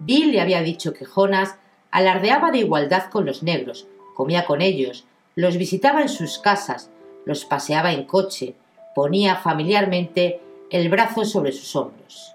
Bill 0.00 0.32
le 0.32 0.40
había 0.40 0.62
dicho 0.62 0.92
que 0.92 1.04
Jonas 1.04 1.56
alardeaba 1.90 2.50
de 2.50 2.58
igualdad 2.58 3.10
con 3.10 3.24
los 3.24 3.42
negros, 3.42 3.86
comía 4.14 4.46
con 4.46 4.60
ellos, 4.60 5.06
los 5.34 5.56
visitaba 5.56 6.02
en 6.02 6.08
sus 6.08 6.38
casas, 6.38 6.90
los 7.24 7.44
paseaba 7.44 7.92
en 7.92 8.04
coche, 8.04 8.54
ponía 8.94 9.36
familiarmente 9.36 10.40
el 10.70 10.88
brazo 10.88 11.24
sobre 11.24 11.52
sus 11.52 11.76
hombros. 11.76 12.34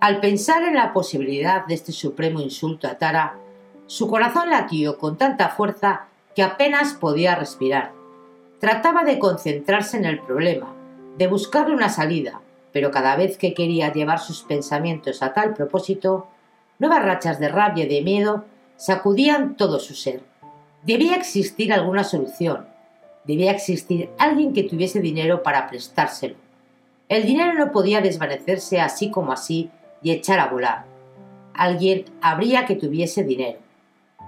Al 0.00 0.20
pensar 0.20 0.62
en 0.62 0.74
la 0.74 0.92
posibilidad 0.92 1.66
de 1.66 1.74
este 1.74 1.92
supremo 1.92 2.40
insulto 2.40 2.86
a 2.86 2.98
Tara, 2.98 3.36
su 3.86 4.08
corazón 4.08 4.50
latió 4.50 4.96
con 4.98 5.18
tanta 5.18 5.48
fuerza 5.48 6.06
que 6.36 6.42
apenas 6.42 6.94
podía 6.94 7.34
respirar. 7.34 7.92
Trataba 8.60 9.02
de 9.02 9.18
concentrarse 9.18 9.96
en 9.96 10.04
el 10.04 10.20
problema, 10.20 10.72
de 11.18 11.26
buscarle 11.26 11.74
una 11.74 11.88
salida, 11.88 12.40
pero 12.72 12.92
cada 12.92 13.16
vez 13.16 13.36
que 13.36 13.52
quería 13.52 13.92
llevar 13.92 14.20
sus 14.20 14.42
pensamientos 14.44 15.20
a 15.20 15.34
tal 15.34 15.52
propósito, 15.52 16.28
nuevas 16.78 17.04
rachas 17.04 17.40
de 17.40 17.48
rabia 17.48 17.84
y 17.84 17.88
de 17.88 18.02
miedo 18.02 18.44
sacudían 18.76 19.56
todo 19.56 19.80
su 19.80 19.94
ser. 19.94 20.22
Debía 20.84 21.16
existir 21.16 21.72
alguna 21.72 22.04
solución, 22.04 22.68
debía 23.24 23.50
existir 23.50 24.10
alguien 24.16 24.52
que 24.52 24.62
tuviese 24.62 25.00
dinero 25.00 25.42
para 25.42 25.68
prestárselo. 25.68 26.36
El 27.08 27.26
dinero 27.26 27.54
no 27.54 27.72
podía 27.72 28.00
desvanecerse 28.00 28.80
así 28.80 29.10
como 29.10 29.32
así 29.32 29.70
y 30.02 30.12
echar 30.12 30.38
a 30.38 30.46
volar. 30.46 30.84
Alguien 31.52 32.04
habría 32.20 32.64
que 32.64 32.76
tuviese 32.76 33.24
dinero. 33.24 33.58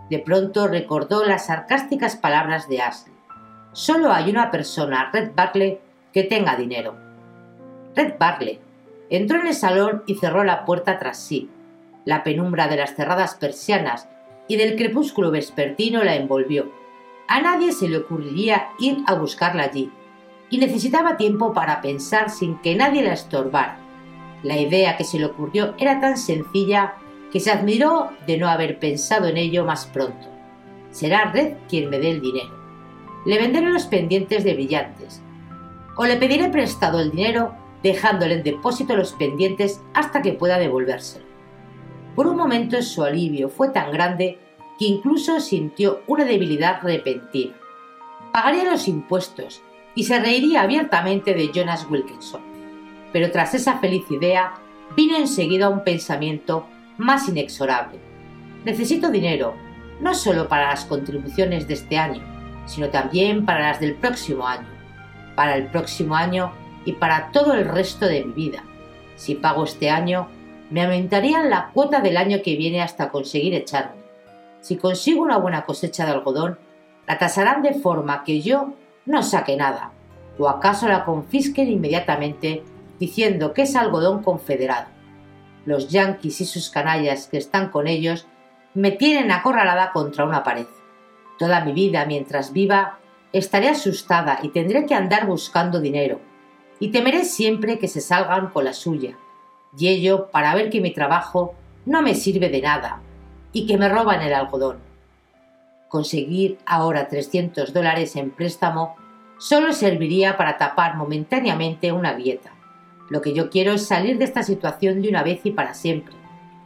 De 0.08 0.18
pronto 0.18 0.66
recordó 0.66 1.24
las 1.24 1.46
sarcásticas 1.46 2.16
palabras 2.16 2.68
de 2.68 2.80
Ashley. 2.80 3.14
Solo 3.72 4.12
hay 4.12 4.28
una 4.28 4.50
persona, 4.50 5.08
Red 5.12 5.30
Barkley, 5.36 5.78
que 6.12 6.24
tenga 6.24 6.56
dinero. 6.56 6.96
Red 7.94 8.14
Barley 8.18 8.60
entró 9.10 9.40
en 9.40 9.48
el 9.48 9.54
salón 9.54 10.02
y 10.06 10.14
cerró 10.14 10.44
la 10.44 10.64
puerta 10.64 10.98
tras 10.98 11.18
sí. 11.18 11.50
La 12.04 12.22
penumbra 12.22 12.68
de 12.68 12.76
las 12.76 12.94
cerradas 12.94 13.34
persianas 13.34 14.08
y 14.48 14.56
del 14.56 14.76
crepúsculo 14.76 15.30
vespertino 15.30 16.02
la 16.02 16.16
envolvió. 16.16 16.72
A 17.28 17.40
nadie 17.40 17.72
se 17.72 17.88
le 17.88 17.98
ocurriría 17.98 18.68
ir 18.78 18.98
a 19.06 19.14
buscarla 19.14 19.64
allí, 19.64 19.90
y 20.50 20.58
necesitaba 20.58 21.16
tiempo 21.16 21.52
para 21.52 21.80
pensar 21.80 22.30
sin 22.30 22.58
que 22.58 22.74
nadie 22.74 23.02
la 23.02 23.12
estorbara. 23.12 23.78
La 24.42 24.58
idea 24.58 24.96
que 24.96 25.04
se 25.04 25.18
le 25.18 25.26
ocurrió 25.26 25.74
era 25.78 26.00
tan 26.00 26.16
sencilla 26.16 26.94
que 27.30 27.38
se 27.38 27.52
admiró 27.52 28.10
de 28.26 28.38
no 28.38 28.48
haber 28.48 28.78
pensado 28.78 29.28
en 29.28 29.36
ello 29.36 29.64
más 29.64 29.86
pronto. 29.86 30.26
Será 30.90 31.30
Red 31.30 31.54
quien 31.68 31.88
me 31.88 31.98
dé 31.98 32.10
el 32.10 32.20
dinero. 32.20 32.58
Le 33.24 33.38
venderé 33.38 33.70
los 33.70 33.86
pendientes 33.86 34.42
de 34.42 34.54
brillantes, 34.54 35.22
o 36.00 36.06
le 36.06 36.16
pediré 36.16 36.48
prestado 36.48 36.98
el 36.98 37.10
dinero 37.10 37.54
dejándole 37.82 38.36
en 38.36 38.42
depósito 38.42 38.96
los 38.96 39.12
pendientes 39.12 39.82
hasta 39.92 40.22
que 40.22 40.32
pueda 40.32 40.58
devolvérselo. 40.58 41.26
Por 42.16 42.26
un 42.26 42.38
momento 42.38 42.80
su 42.80 43.02
alivio 43.02 43.50
fue 43.50 43.68
tan 43.68 43.92
grande 43.92 44.38
que 44.78 44.86
incluso 44.86 45.38
sintió 45.40 46.00
una 46.06 46.24
debilidad 46.24 46.80
repentina. 46.82 47.52
Pagaría 48.32 48.64
los 48.64 48.88
impuestos 48.88 49.60
y 49.94 50.04
se 50.04 50.18
reiría 50.18 50.62
abiertamente 50.62 51.34
de 51.34 51.52
Jonas 51.52 51.86
Wilkinson. 51.90 52.40
Pero 53.12 53.30
tras 53.30 53.52
esa 53.52 53.76
feliz 53.78 54.10
idea 54.10 54.54
vino 54.96 55.18
enseguida 55.18 55.68
un 55.68 55.84
pensamiento 55.84 56.64
más 56.96 57.28
inexorable. 57.28 57.98
Necesito 58.64 59.10
dinero, 59.10 59.54
no 60.00 60.14
solo 60.14 60.48
para 60.48 60.70
las 60.70 60.86
contribuciones 60.86 61.68
de 61.68 61.74
este 61.74 61.98
año, 61.98 62.22
sino 62.64 62.88
también 62.88 63.44
para 63.44 63.68
las 63.68 63.80
del 63.80 63.96
próximo 63.96 64.46
año 64.46 64.79
para 65.40 65.56
el 65.56 65.68
próximo 65.68 66.16
año 66.16 66.52
y 66.84 66.92
para 66.92 67.32
todo 67.32 67.54
el 67.54 67.64
resto 67.64 68.04
de 68.04 68.26
mi 68.26 68.32
vida. 68.34 68.62
Si 69.16 69.34
pago 69.34 69.64
este 69.64 69.88
año, 69.88 70.28
me 70.68 70.82
aumentarían 70.82 71.48
la 71.48 71.70
cuota 71.72 72.00
del 72.00 72.18
año 72.18 72.42
que 72.44 72.56
viene 72.56 72.82
hasta 72.82 73.08
conseguir 73.08 73.54
echarme. 73.54 74.02
Si 74.60 74.76
consigo 74.76 75.22
una 75.22 75.38
buena 75.38 75.64
cosecha 75.64 76.04
de 76.04 76.12
algodón, 76.12 76.58
la 77.08 77.16
tasarán 77.16 77.62
de 77.62 77.72
forma 77.72 78.22
que 78.22 78.42
yo 78.42 78.74
no 79.06 79.22
saque 79.22 79.56
nada, 79.56 79.92
o 80.38 80.46
acaso 80.46 80.86
la 80.88 81.06
confisquen 81.06 81.68
inmediatamente 81.68 82.62
diciendo 82.98 83.54
que 83.54 83.62
es 83.62 83.74
algodón 83.76 84.22
confederado. 84.22 84.88
Los 85.64 85.88
yanquis 85.88 86.42
y 86.42 86.44
sus 86.44 86.68
canallas 86.68 87.28
que 87.28 87.38
están 87.38 87.70
con 87.70 87.86
ellos 87.86 88.26
me 88.74 88.90
tienen 88.90 89.30
acorralada 89.30 89.92
contra 89.92 90.26
una 90.26 90.44
pared. 90.44 90.66
Toda 91.38 91.64
mi 91.64 91.72
vida, 91.72 92.04
mientras 92.04 92.52
viva, 92.52 92.99
Estaré 93.32 93.68
asustada 93.68 94.40
y 94.42 94.48
tendré 94.48 94.86
que 94.86 94.94
andar 94.94 95.26
buscando 95.26 95.80
dinero, 95.80 96.20
y 96.80 96.90
temeré 96.90 97.24
siempre 97.24 97.78
que 97.78 97.86
se 97.86 98.00
salgan 98.00 98.48
con 98.48 98.64
la 98.64 98.72
suya, 98.72 99.16
y 99.78 99.86
ello 99.86 100.30
para 100.32 100.54
ver 100.54 100.68
que 100.68 100.80
mi 100.80 100.92
trabajo 100.92 101.54
no 101.86 102.02
me 102.02 102.14
sirve 102.14 102.48
de 102.48 102.60
nada, 102.60 103.02
y 103.52 103.66
que 103.66 103.78
me 103.78 103.88
roban 103.88 104.22
el 104.22 104.34
algodón. 104.34 104.78
Conseguir 105.88 106.58
ahora 106.66 107.06
300 107.08 107.72
dólares 107.72 108.16
en 108.16 108.30
préstamo 108.30 108.96
solo 109.38 109.72
serviría 109.72 110.36
para 110.36 110.58
tapar 110.58 110.96
momentáneamente 110.96 111.92
una 111.92 112.14
grieta. 112.14 112.52
Lo 113.10 113.20
que 113.20 113.32
yo 113.32 113.48
quiero 113.48 113.72
es 113.72 113.86
salir 113.86 114.18
de 114.18 114.24
esta 114.24 114.42
situación 114.42 115.02
de 115.02 115.08
una 115.08 115.22
vez 115.22 115.40
y 115.44 115.52
para 115.52 115.74
siempre, 115.74 116.14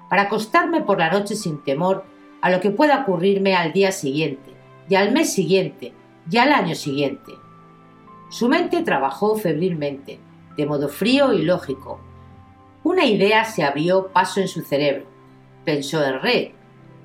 para 0.09 0.23
acostarme 0.23 0.81
por 0.81 0.99
la 0.99 1.11
noche 1.11 1.37
sin 1.37 1.63
temor 1.63 2.05
a 2.41 2.51
lo 2.51 2.61
que 2.61 2.71
pueda 2.71 3.03
ocurrirme 3.03 3.55
al 3.55 3.73
día 3.73 3.93
siguiente 3.93 4.51
y 4.89 4.95
al 4.95 5.13
mes 5.13 5.33
siguiente 5.33 5.93
ya 6.27 6.45
el 6.45 6.53
año 6.53 6.75
siguiente. 6.75 7.33
Su 8.31 8.49
mente 8.49 8.83
trabajó 8.83 9.37
febrilmente, 9.37 10.21
de 10.57 10.67
modo 10.67 10.89
frío 10.89 11.33
y 11.33 11.43
lógico. 11.43 12.01
Una 12.83 13.05
idea 13.05 13.45
se 13.45 13.63
abrió 13.63 14.09
paso 14.09 14.41
en 14.41 14.49
su 14.49 14.63
cerebro. 14.63 15.07
Pensó 15.65 16.05
en 16.05 16.21
Red, 16.21 16.49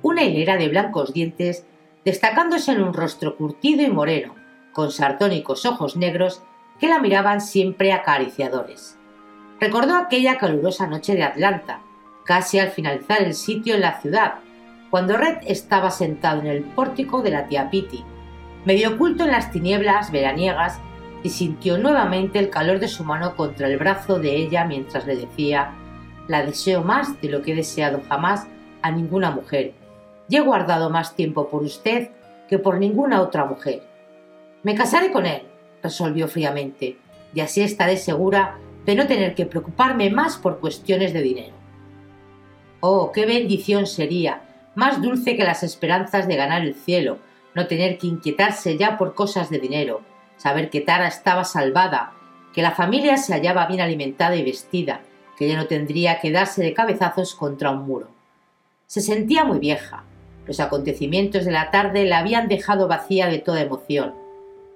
una 0.02 0.22
hilera 0.22 0.56
de 0.56 0.68
blancos 0.68 1.12
dientes, 1.12 1.66
destacándose 2.04 2.72
en 2.72 2.82
un 2.82 2.94
rostro 2.94 3.36
curtido 3.36 3.82
y 3.82 3.90
moreno, 3.90 4.34
con 4.72 4.90
sartónicos 4.90 5.66
ojos 5.66 5.96
negros 5.96 6.42
que 6.78 6.88
la 6.88 6.98
miraban 6.98 7.40
siempre 7.40 7.92
acariciadores. 7.92 8.98
Recordó 9.60 9.96
aquella 9.96 10.38
calurosa 10.38 10.86
noche 10.86 11.14
de 11.14 11.22
Atlanta, 11.22 11.82
casi 12.24 12.58
al 12.58 12.70
finalizar 12.70 13.22
el 13.22 13.34
sitio 13.34 13.74
en 13.74 13.82
la 13.82 14.00
ciudad, 14.00 14.36
cuando 14.88 15.16
Red 15.16 15.38
estaba 15.46 15.90
sentado 15.90 16.40
en 16.40 16.46
el 16.46 16.62
pórtico 16.62 17.22
de 17.22 17.30
la 17.30 17.46
tía 17.46 17.70
Pitty, 17.70 18.04
medio 18.64 18.94
oculto 18.94 19.24
en 19.24 19.30
las 19.30 19.50
tinieblas 19.50 20.12
veraniegas, 20.12 20.80
y 21.22 21.28
sintió 21.28 21.78
nuevamente 21.78 22.38
el 22.38 22.50
calor 22.50 22.78
de 22.78 22.88
su 22.88 23.04
mano 23.04 23.36
contra 23.36 23.66
el 23.66 23.76
brazo 23.76 24.18
de 24.18 24.36
ella 24.36 24.64
mientras 24.64 25.06
le 25.06 25.16
decía 25.16 25.74
La 26.28 26.44
deseo 26.44 26.82
más 26.82 27.20
de 27.20 27.28
lo 27.28 27.42
que 27.42 27.52
he 27.52 27.56
deseado 27.56 28.00
jamás 28.08 28.46
a 28.82 28.90
ninguna 28.90 29.30
mujer. 29.30 29.74
Y 30.28 30.36
he 30.36 30.40
guardado 30.40 30.90
más 30.90 31.14
tiempo 31.14 31.48
por 31.48 31.62
usted 31.62 32.10
que 32.48 32.58
por 32.58 32.78
ninguna 32.78 33.20
otra 33.20 33.44
mujer. 33.44 33.82
Me 34.62 34.74
casaré 34.74 35.10
con 35.10 35.26
él, 35.26 35.42
resolvió 35.82 36.28
fríamente, 36.28 36.98
y 37.34 37.40
así 37.40 37.62
estaré 37.62 37.96
segura 37.96 38.58
de 38.84 38.94
no 38.94 39.06
tener 39.06 39.34
que 39.34 39.46
preocuparme 39.46 40.10
más 40.10 40.36
por 40.36 40.58
cuestiones 40.60 41.12
de 41.12 41.22
dinero. 41.22 41.54
Oh, 42.80 43.12
qué 43.12 43.26
bendición 43.26 43.86
sería, 43.86 44.42
más 44.74 45.02
dulce 45.02 45.36
que 45.36 45.44
las 45.44 45.62
esperanzas 45.62 46.26
de 46.26 46.36
ganar 46.36 46.62
el 46.62 46.74
cielo, 46.74 47.18
no 47.54 47.66
tener 47.66 47.98
que 47.98 48.06
inquietarse 48.06 48.76
ya 48.76 48.96
por 48.96 49.14
cosas 49.14 49.50
de 49.50 49.58
dinero, 49.58 50.02
saber 50.36 50.70
que 50.70 50.80
Tara 50.80 51.08
estaba 51.08 51.44
salvada, 51.44 52.12
que 52.52 52.62
la 52.62 52.72
familia 52.72 53.16
se 53.16 53.32
hallaba 53.32 53.66
bien 53.66 53.80
alimentada 53.80 54.36
y 54.36 54.42
vestida, 54.42 55.02
que 55.36 55.48
ya 55.48 55.56
no 55.56 55.66
tendría 55.66 56.20
que 56.20 56.30
darse 56.30 56.62
de 56.62 56.74
cabezazos 56.74 57.34
contra 57.34 57.70
un 57.70 57.86
muro. 57.86 58.08
Se 58.86 59.00
sentía 59.00 59.44
muy 59.44 59.58
vieja. 59.58 60.04
Los 60.46 60.60
acontecimientos 60.60 61.44
de 61.44 61.52
la 61.52 61.70
tarde 61.70 62.04
la 62.04 62.18
habían 62.18 62.48
dejado 62.48 62.88
vacía 62.88 63.28
de 63.28 63.38
toda 63.38 63.60
emoción. 63.60 64.14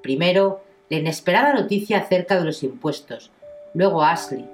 Primero, 0.03 0.63
la 0.89 0.99
inesperada 0.99 1.53
noticia 1.53 1.99
acerca 1.99 2.39
de 2.39 2.45
los 2.45 2.63
impuestos, 2.63 3.31
luego 3.73 4.03
Ashley, 4.03 4.49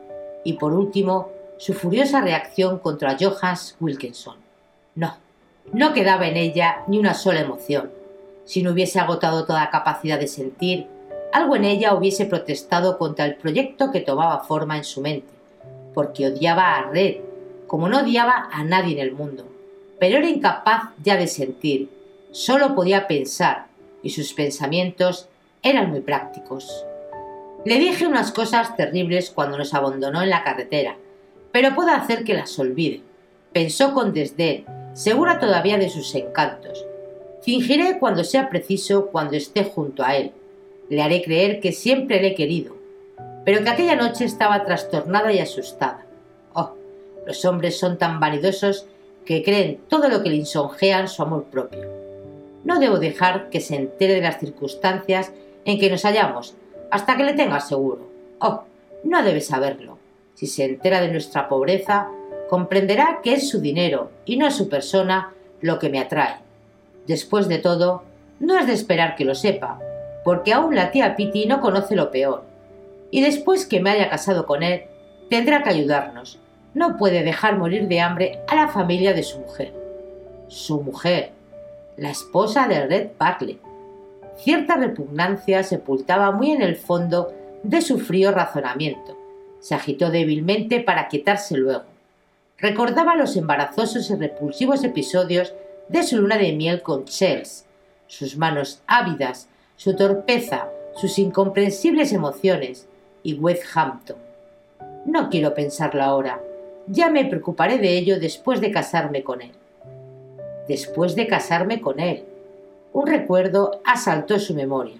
y 0.44 0.54
por 0.54 0.72
último, 0.72 1.30
su 1.58 1.74
furiosa 1.74 2.20
reacción 2.20 2.78
contra 2.78 3.16
Johans 3.20 3.76
Wilkinson. 3.80 4.36
No, 4.94 5.18
no 5.72 5.92
quedaba 5.92 6.26
en 6.26 6.36
ella 6.36 6.84
ni 6.86 6.98
una 6.98 7.14
sola 7.14 7.40
emoción. 7.40 7.99
Si 8.44 8.62
no 8.62 8.72
hubiese 8.72 8.98
agotado 8.98 9.44
toda 9.44 9.70
capacidad 9.70 10.18
de 10.18 10.28
sentir, 10.28 10.86
algo 11.32 11.56
en 11.56 11.64
ella 11.64 11.94
hubiese 11.94 12.26
protestado 12.26 12.98
contra 12.98 13.24
el 13.24 13.36
proyecto 13.36 13.92
que 13.92 14.00
tomaba 14.00 14.40
forma 14.40 14.76
en 14.76 14.84
su 14.84 15.00
mente, 15.00 15.32
porque 15.94 16.26
odiaba 16.26 16.76
a 16.76 16.90
Red, 16.90 17.18
como 17.66 17.88
no 17.88 18.00
odiaba 18.00 18.48
a 18.50 18.64
nadie 18.64 18.94
en 18.94 18.98
el 18.98 19.12
mundo. 19.12 19.46
Pero 20.00 20.18
era 20.18 20.28
incapaz 20.28 20.90
ya 21.02 21.16
de 21.16 21.28
sentir, 21.28 21.88
solo 22.32 22.74
podía 22.74 23.06
pensar, 23.06 23.66
y 24.02 24.10
sus 24.10 24.32
pensamientos 24.32 25.28
eran 25.62 25.90
muy 25.90 26.00
prácticos. 26.00 26.84
Le 27.64 27.78
dije 27.78 28.06
unas 28.06 28.32
cosas 28.32 28.74
terribles 28.74 29.30
cuando 29.30 29.58
nos 29.58 29.74
abandonó 29.74 30.22
en 30.22 30.30
la 30.30 30.42
carretera, 30.42 30.96
pero 31.52 31.74
puedo 31.74 31.90
hacer 31.90 32.24
que 32.24 32.34
las 32.34 32.58
olvide. 32.58 33.02
Pensó 33.52 33.92
con 33.92 34.14
desdén, 34.14 34.64
segura 34.94 35.38
todavía 35.38 35.76
de 35.76 35.90
sus 35.90 36.14
encantos. 36.14 36.86
Fingiré 37.42 37.98
cuando 37.98 38.22
sea 38.22 38.50
preciso 38.50 39.06
cuando 39.06 39.36
esté 39.36 39.64
junto 39.64 40.02
a 40.02 40.16
él. 40.16 40.32
Le 40.90 41.02
haré 41.02 41.22
creer 41.22 41.60
que 41.60 41.72
siempre 41.72 42.20
le 42.20 42.28
he 42.28 42.34
querido, 42.34 42.76
pero 43.44 43.62
que 43.64 43.70
aquella 43.70 43.96
noche 43.96 44.24
estaba 44.24 44.64
trastornada 44.64 45.32
y 45.32 45.38
asustada. 45.38 46.04
Oh, 46.52 46.74
los 47.26 47.44
hombres 47.44 47.78
son 47.78 47.96
tan 47.96 48.20
vanidosos 48.20 48.86
que 49.24 49.42
creen 49.42 49.80
todo 49.88 50.08
lo 50.08 50.22
que 50.22 50.28
le 50.28 50.36
insonjean 50.36 51.08
su 51.08 51.22
amor 51.22 51.44
propio. 51.44 51.88
No 52.64 52.78
debo 52.78 52.98
dejar 52.98 53.48
que 53.48 53.60
se 53.60 53.76
entere 53.76 54.14
de 54.14 54.20
las 54.20 54.38
circunstancias 54.38 55.32
en 55.64 55.78
que 55.78 55.90
nos 55.90 56.02
hallamos 56.02 56.54
hasta 56.90 57.16
que 57.16 57.24
le 57.24 57.32
tenga 57.32 57.60
seguro. 57.60 58.10
Oh, 58.40 58.64
no 59.04 59.22
debe 59.22 59.40
saberlo. 59.40 59.98
Si 60.34 60.46
se 60.46 60.64
entera 60.64 61.00
de 61.00 61.10
nuestra 61.10 61.48
pobreza, 61.48 62.08
comprenderá 62.50 63.20
que 63.22 63.34
es 63.34 63.48
su 63.48 63.60
dinero 63.60 64.10
y 64.26 64.36
no 64.36 64.50
su 64.50 64.68
persona 64.68 65.32
lo 65.60 65.78
que 65.78 65.88
me 65.88 66.00
atrae. 66.00 66.49
Después 67.06 67.48
de 67.48 67.58
todo, 67.58 68.04
no 68.38 68.58
es 68.58 68.66
de 68.66 68.72
esperar 68.72 69.16
que 69.16 69.24
lo 69.24 69.34
sepa, 69.34 69.80
porque 70.24 70.52
aún 70.52 70.74
la 70.74 70.90
tía 70.90 71.16
Piti 71.16 71.46
no 71.46 71.60
conoce 71.60 71.96
lo 71.96 72.10
peor. 72.10 72.44
Y 73.10 73.22
después 73.22 73.66
que 73.66 73.80
me 73.80 73.90
haya 73.90 74.08
casado 74.08 74.46
con 74.46 74.62
él, 74.62 74.84
tendrá 75.28 75.62
que 75.62 75.70
ayudarnos. 75.70 76.38
No 76.74 76.96
puede 76.96 77.22
dejar 77.22 77.58
morir 77.58 77.88
de 77.88 78.00
hambre 78.00 78.40
a 78.48 78.54
la 78.54 78.68
familia 78.68 79.12
de 79.12 79.22
su 79.22 79.40
mujer. 79.40 79.72
Su 80.48 80.82
mujer, 80.82 81.32
la 81.96 82.10
esposa 82.10 82.68
de 82.68 82.86
Red 82.86 83.08
Bartley, 83.18 83.58
cierta 84.36 84.76
repugnancia 84.76 85.62
sepultaba 85.62 86.30
muy 86.30 86.52
en 86.52 86.62
el 86.62 86.76
fondo 86.76 87.32
de 87.62 87.80
su 87.82 87.98
frío 87.98 88.32
razonamiento. 88.32 89.16
Se 89.58 89.74
agitó 89.74 90.10
débilmente 90.10 90.80
para 90.80 91.08
quietarse 91.08 91.56
luego. 91.56 91.84
Recordaba 92.56 93.16
los 93.16 93.36
embarazosos 93.36 94.10
y 94.10 94.14
repulsivos 94.14 94.84
episodios 94.84 95.54
de 95.90 96.02
su 96.02 96.18
luna 96.18 96.38
de 96.38 96.52
miel 96.52 96.82
con 96.82 97.04
Chels, 97.04 97.66
sus 98.06 98.36
manos 98.36 98.82
ávidas, 98.86 99.48
su 99.76 99.94
torpeza, 99.94 100.68
sus 100.94 101.18
incomprensibles 101.18 102.12
emociones 102.12 102.88
y 103.22 103.34
West 103.34 103.64
Hampton. 103.74 104.16
No 105.04 105.28
quiero 105.28 105.54
pensarlo 105.54 106.02
ahora. 106.02 106.40
Ya 106.86 107.10
me 107.10 107.24
preocuparé 107.24 107.78
de 107.78 107.98
ello 107.98 108.18
después 108.18 108.60
de 108.60 108.70
casarme 108.70 109.22
con 109.22 109.42
él. 109.42 109.52
Después 110.68 111.14
de 111.14 111.26
casarme 111.26 111.80
con 111.80 112.00
él 112.00 112.24
un 112.92 113.06
recuerdo 113.06 113.80
asaltó 113.84 114.38
su 114.40 114.54
memoria. 114.54 114.96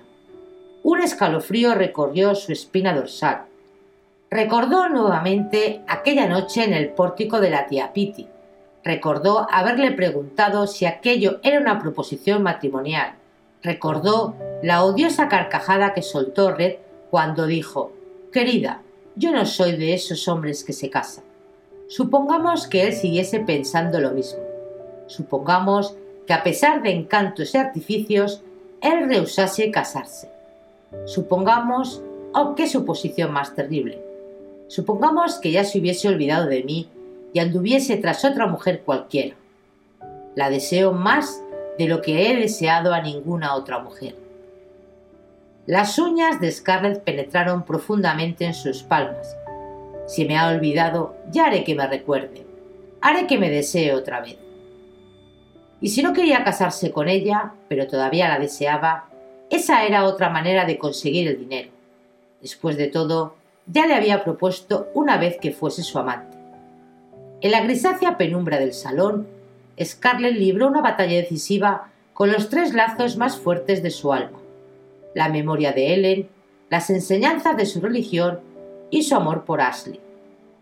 Un 0.83 1.01
escalofrío 1.01 1.75
recorrió 1.75 2.35
su 2.37 2.53
espina 2.53 2.95
dorsal. 2.95 3.43
Recordó 4.31 4.89
nuevamente 4.89 5.81
aquella 5.89 6.29
noche 6.29 6.63
en 6.63 6.73
el 6.73 6.91
pórtico 6.91 7.41
de 7.41 7.51
la 7.51 7.67
tía 7.67 7.93
Piti. 7.93 8.29
Recordó 8.83 9.47
haberle 9.51 9.93
preguntado 9.93 10.67
si 10.67 10.87
aquello 10.87 11.39
era 11.43 11.61
una 11.61 11.79
proposición 11.79 12.43
matrimonial. 12.43 13.15
Recordó 13.63 14.35
la 14.63 14.85
odiosa 14.85 15.29
carcajada 15.29 15.93
que 15.93 16.03
soltó 16.03 16.53
Red 16.53 16.77
cuando 17.11 17.47
dijo 17.47 17.93
Querida, 18.33 18.83
yo 19.17 19.33
no 19.33 19.45
soy 19.45 19.77
de 19.77 19.93
esos 19.93 20.29
hombres 20.29 20.65
que 20.65 20.73
se 20.73 20.89
casan. 20.89 21.25
Supongamos 21.89 22.69
que 22.69 22.85
él 22.85 22.93
siguiese 22.95 23.41
pensando 23.41 24.01
lo 24.01 24.13
mismo. 24.13 24.41
Supongamos 25.09 25.97
que 26.27 26.33
a 26.33 26.43
pesar 26.43 26.83
de 26.83 26.93
encantos 26.93 27.55
y 27.55 27.59
artificios, 27.59 28.43
él 28.81 29.09
rehusase 29.09 29.71
casarse. 29.71 30.31
Supongamos, 31.05 32.03
oh 32.33 32.55
qué 32.55 32.67
suposición 32.67 33.33
más 33.33 33.55
terrible, 33.55 34.03
supongamos 34.69 35.39
que 35.39 35.51
ya 35.51 35.65
se 35.65 35.81
hubiese 35.81 36.09
olvidado 36.09 36.47
de 36.47 36.63
mí 36.63 36.89
y 37.33 37.39
anduviese 37.39 37.97
tras 37.97 38.25
otra 38.25 38.47
mujer 38.47 38.83
cualquiera. 38.83 39.37
La 40.35 40.51
deseo 40.51 40.93
más 40.93 41.43
de 41.79 41.87
lo 41.87 42.03
que 42.03 42.31
he 42.31 42.37
deseado 42.37 42.93
a 42.93 43.01
ninguna 43.01 43.55
otra 43.55 43.79
mujer. 43.79 44.17
Las 45.67 45.99
uñas 45.99 46.41
de 46.41 46.51
Scarlett 46.51 47.05
penetraron 47.05 47.65
profundamente 47.65 48.45
en 48.45 48.55
sus 48.55 48.83
palmas. 48.83 49.37
Si 50.07 50.25
me 50.25 50.37
ha 50.37 50.49
olvidado, 50.49 51.15
ya 51.31 51.47
haré 51.47 51.65
que 51.65 51.75
me 51.75 51.87
recuerde. 51.87 52.45
Haré 53.01 53.27
que 53.27 53.39
me 53.39 53.51
desee 53.51 53.95
otra 53.95 54.21
vez. 54.21 54.37
Y 55.81 55.89
si 55.89 56.03
no 56.03 56.13
quería 56.13 56.45
casarse 56.45 56.91
con 56.91 57.09
ella, 57.09 57.55
pero 57.69 57.87
todavía 57.87 58.29
la 58.29 58.39
deseaba, 58.39 59.09
esa 59.49 59.85
era 59.85 60.05
otra 60.05 60.29
manera 60.29 60.65
de 60.65 60.79
conseguir 60.79 61.29
el 61.29 61.39
dinero. 61.39 61.71
Después 62.41 62.77
de 62.77 62.89
todo, 62.89 63.37
ya 63.67 63.87
le 63.87 63.95
había 63.95 64.25
propuesto 64.25 64.89
una 64.95 65.17
vez 65.17 65.39
que 65.41 65.53
fuese 65.53 65.83
su 65.83 65.99
amante. 65.99 66.40
En 67.43 67.53
la 67.53 67.63
grisácea 67.63 68.19
penumbra 68.19 68.59
del 68.59 68.75
salón, 68.75 69.27
Scarlett 69.83 70.37
libró 70.37 70.69
una 70.69 70.83
batalla 70.83 71.17
decisiva 71.17 71.91
con 72.13 72.31
los 72.31 72.51
tres 72.51 72.75
lazos 72.75 73.17
más 73.17 73.39
fuertes 73.39 73.83
de 73.83 73.91
su 73.91 74.13
alma. 74.13 74.39
La 75.15 75.31
memoria 75.31 75.73
de 75.73 75.95
Ellen, 75.95 76.29
las 76.69 76.91
enseñanzas 76.91 77.57
de 77.57 77.65
su 77.65 77.81
religión 77.81 78.41
y 78.91 79.05
su 79.05 79.15
amor 79.15 79.45
por 79.45 79.63
Ashley. 79.63 80.01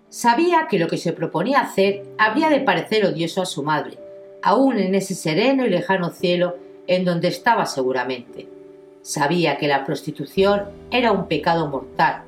Sabía 0.09 0.69
que 0.71 0.79
lo 0.79 0.87
que 0.87 0.99
se 0.99 1.13
proponía 1.13 1.61
hacer 1.61 2.05
habría 2.17 2.49
de 2.49 2.61
parecer 2.61 3.05
odioso 3.05 3.43
a 3.43 3.47
su 3.47 3.65
madre, 3.65 3.99
aún 4.41 4.79
en 4.79 4.95
ese 4.95 5.17
sereno 5.17 5.67
y 5.67 5.71
lejano 5.71 6.11
cielo 6.11 6.57
en 6.87 7.05
donde 7.05 7.29
estaba 7.29 7.67
seguramente. 7.67 8.49
Sabía 9.03 9.59
que 9.59 9.67
la 9.67 9.85
prostitución 9.85 10.63
era 10.93 11.11
un 11.11 11.27
pecado 11.27 11.67
mortal 11.69 12.23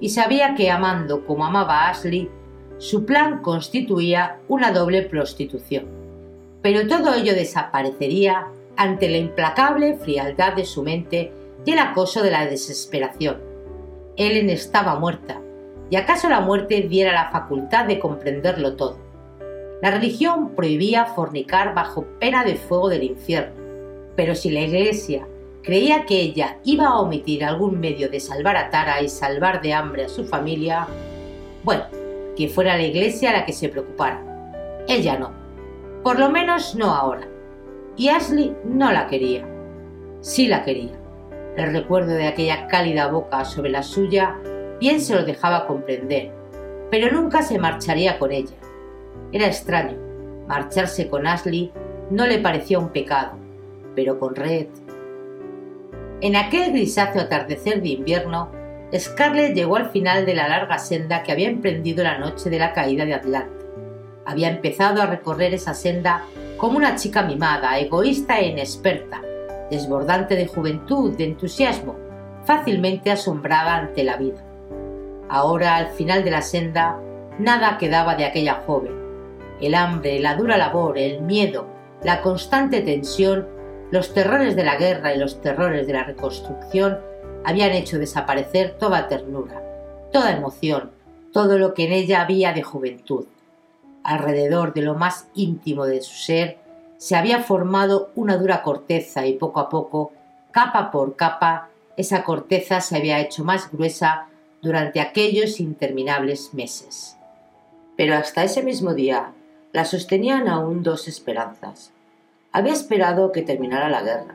y 0.00 0.10
sabía 0.10 0.54
que 0.54 0.70
amando 0.70 1.26
como 1.26 1.44
amaba 1.44 1.88
Ashley, 1.88 2.30
su 2.80 3.04
plan 3.04 3.42
constituía 3.42 4.38
una 4.48 4.72
doble 4.72 5.02
prostitución. 5.02 5.84
Pero 6.62 6.88
todo 6.88 7.14
ello 7.14 7.34
desaparecería 7.34 8.46
ante 8.74 9.10
la 9.10 9.18
implacable 9.18 9.98
frialdad 9.98 10.54
de 10.54 10.64
su 10.64 10.82
mente 10.82 11.30
y 11.66 11.72
el 11.72 11.78
acoso 11.78 12.22
de 12.22 12.30
la 12.30 12.46
desesperación. 12.46 13.36
Ellen 14.16 14.48
estaba 14.48 14.98
muerta, 14.98 15.42
y 15.90 15.96
acaso 15.96 16.30
la 16.30 16.40
muerte 16.40 16.80
diera 16.80 17.12
la 17.12 17.30
facultad 17.30 17.84
de 17.84 17.98
comprenderlo 17.98 18.76
todo. 18.76 18.98
La 19.82 19.90
religión 19.90 20.54
prohibía 20.56 21.04
fornicar 21.04 21.74
bajo 21.74 22.06
pena 22.18 22.44
de 22.44 22.56
fuego 22.56 22.88
del 22.88 23.02
infierno, 23.02 23.52
pero 24.16 24.34
si 24.34 24.48
la 24.48 24.60
Iglesia 24.60 25.28
creía 25.62 26.06
que 26.06 26.18
ella 26.18 26.56
iba 26.64 26.86
a 26.86 27.00
omitir 27.00 27.44
algún 27.44 27.78
medio 27.78 28.08
de 28.08 28.20
salvar 28.20 28.56
a 28.56 28.70
Tara 28.70 29.02
y 29.02 29.10
salvar 29.10 29.60
de 29.60 29.74
hambre 29.74 30.06
a 30.06 30.08
su 30.08 30.24
familia, 30.24 30.86
bueno, 31.62 31.99
que 32.40 32.48
fuera 32.48 32.78
la 32.78 32.84
Iglesia 32.84 33.32
la 33.32 33.44
que 33.44 33.52
se 33.52 33.68
preocupara. 33.68 34.24
Ella 34.88 35.18
no. 35.18 35.30
Por 36.02 36.18
lo 36.18 36.30
menos 36.30 36.74
no 36.74 36.86
ahora. 36.86 37.28
Y 37.98 38.08
Ashley 38.08 38.56
no 38.64 38.90
la 38.90 39.08
quería. 39.08 39.46
Sí 40.22 40.48
la 40.48 40.64
quería. 40.64 40.98
El 41.58 41.74
recuerdo 41.74 42.14
de 42.14 42.26
aquella 42.26 42.66
cálida 42.66 43.08
boca 43.08 43.44
sobre 43.44 43.68
la 43.68 43.82
suya 43.82 44.38
bien 44.80 45.02
se 45.02 45.14
lo 45.14 45.26
dejaba 45.26 45.66
comprender, 45.66 46.32
pero 46.90 47.12
nunca 47.12 47.42
se 47.42 47.58
marcharía 47.58 48.18
con 48.18 48.32
ella. 48.32 48.56
Era 49.32 49.46
extraño. 49.46 49.98
Marcharse 50.48 51.10
con 51.10 51.26
Ashley 51.26 51.70
no 52.08 52.26
le 52.26 52.38
parecía 52.38 52.78
un 52.78 52.88
pecado, 52.88 53.32
pero 53.94 54.18
con 54.18 54.34
Red. 54.34 54.68
En 56.22 56.36
aquel 56.36 56.72
grisáceo 56.72 57.20
atardecer 57.20 57.82
de 57.82 57.90
invierno, 57.90 58.50
Scarlett 58.98 59.54
llegó 59.54 59.76
al 59.76 59.90
final 59.90 60.26
de 60.26 60.34
la 60.34 60.48
larga 60.48 60.78
senda 60.78 61.22
que 61.22 61.30
había 61.30 61.48
emprendido 61.48 62.02
la 62.02 62.18
noche 62.18 62.50
de 62.50 62.58
la 62.58 62.72
caída 62.72 63.04
de 63.04 63.14
Atlanta. 63.14 63.64
Había 64.26 64.48
empezado 64.48 65.00
a 65.00 65.06
recorrer 65.06 65.54
esa 65.54 65.74
senda 65.74 66.24
como 66.56 66.76
una 66.76 66.96
chica 66.96 67.22
mimada, 67.22 67.78
egoísta 67.78 68.40
e 68.40 68.48
inexperta, 68.48 69.22
desbordante 69.70 70.34
de 70.34 70.46
juventud, 70.46 71.16
de 71.16 71.24
entusiasmo, 71.24 71.96
fácilmente 72.44 73.12
asombrada 73.12 73.76
ante 73.76 74.02
la 74.02 74.16
vida. 74.16 74.44
Ahora, 75.28 75.76
al 75.76 75.90
final 75.90 76.24
de 76.24 76.32
la 76.32 76.42
senda, 76.42 76.98
nada 77.38 77.78
quedaba 77.78 78.16
de 78.16 78.24
aquella 78.24 78.62
joven. 78.66 78.92
El 79.60 79.74
hambre, 79.76 80.18
la 80.18 80.34
dura 80.34 80.56
labor, 80.56 80.98
el 80.98 81.22
miedo, 81.22 81.68
la 82.02 82.22
constante 82.22 82.80
tensión, 82.80 83.46
los 83.92 84.12
terrores 84.14 84.56
de 84.56 84.64
la 84.64 84.76
guerra 84.76 85.14
y 85.14 85.18
los 85.18 85.40
terrores 85.40 85.86
de 85.86 85.92
la 85.92 86.04
reconstrucción 86.04 86.98
habían 87.44 87.72
hecho 87.72 87.98
desaparecer 87.98 88.76
toda 88.78 89.08
ternura, 89.08 89.62
toda 90.12 90.32
emoción, 90.32 90.90
todo 91.32 91.58
lo 91.58 91.74
que 91.74 91.86
en 91.86 91.92
ella 91.92 92.22
había 92.22 92.52
de 92.52 92.62
juventud. 92.62 93.26
Alrededor 94.02 94.72
de 94.74 94.82
lo 94.82 94.94
más 94.94 95.28
íntimo 95.34 95.86
de 95.86 96.00
su 96.02 96.14
ser 96.14 96.58
se 96.96 97.16
había 97.16 97.42
formado 97.42 98.10
una 98.14 98.36
dura 98.36 98.62
corteza 98.62 99.26
y 99.26 99.34
poco 99.34 99.60
a 99.60 99.68
poco, 99.68 100.12
capa 100.50 100.90
por 100.90 101.16
capa, 101.16 101.68
esa 101.96 102.24
corteza 102.24 102.80
se 102.80 102.96
había 102.96 103.20
hecho 103.20 103.44
más 103.44 103.70
gruesa 103.70 104.28
durante 104.62 105.00
aquellos 105.00 105.60
interminables 105.60 106.52
meses. 106.52 107.16
Pero 107.96 108.16
hasta 108.16 108.44
ese 108.44 108.62
mismo 108.62 108.94
día 108.94 109.32
la 109.72 109.84
sostenían 109.84 110.48
aún 110.48 110.82
dos 110.82 111.08
esperanzas. 111.08 111.92
Había 112.52 112.72
esperado 112.72 113.32
que 113.32 113.42
terminara 113.42 113.88
la 113.88 114.02
guerra. 114.02 114.34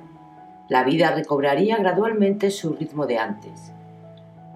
La 0.68 0.84
vida 0.84 1.12
recobraría 1.12 1.78
gradualmente 1.78 2.50
su 2.50 2.74
ritmo 2.74 3.06
de 3.06 3.20
antes. 3.20 3.72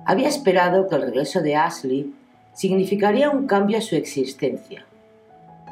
Había 0.05 0.27
esperado 0.27 0.87
que 0.87 0.95
el 0.95 1.03
regreso 1.03 1.41
de 1.41 1.55
Ashley 1.55 2.13
significaría 2.53 3.29
un 3.29 3.45
cambio 3.45 3.77
a 3.77 3.81
su 3.81 3.95
existencia. 3.95 4.85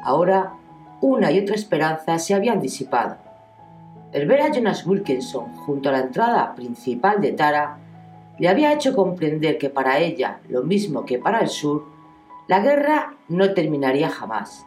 Ahora, 0.02 0.52
una 1.00 1.32
y 1.32 1.40
otra 1.40 1.56
esperanza 1.56 2.18
se 2.18 2.34
habían 2.34 2.60
disipado. 2.60 3.16
El 4.12 4.26
ver 4.26 4.42
a 4.42 4.52
Jonas 4.52 4.86
Wilkinson 4.86 5.54
junto 5.56 5.88
a 5.88 5.92
la 5.92 6.00
entrada 6.00 6.54
principal 6.54 7.20
de 7.20 7.32
Tara 7.32 7.78
le 8.38 8.48
había 8.48 8.72
hecho 8.72 8.94
comprender 8.94 9.58
que 9.58 9.70
para 9.70 9.98
ella, 9.98 10.38
lo 10.48 10.62
mismo 10.62 11.04
que 11.04 11.18
para 11.18 11.40
el 11.40 11.48
sur, 11.48 11.84
la 12.46 12.60
guerra 12.60 13.14
no 13.28 13.52
terminaría 13.52 14.08
jamás. 14.08 14.64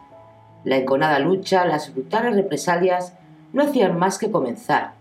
La 0.64 0.76
enconada 0.76 1.18
lucha, 1.18 1.64
las 1.64 1.92
brutales 1.92 2.36
represalias 2.36 3.14
no 3.52 3.62
hacían 3.62 3.98
más 3.98 4.18
que 4.18 4.30
comenzar, 4.30 4.92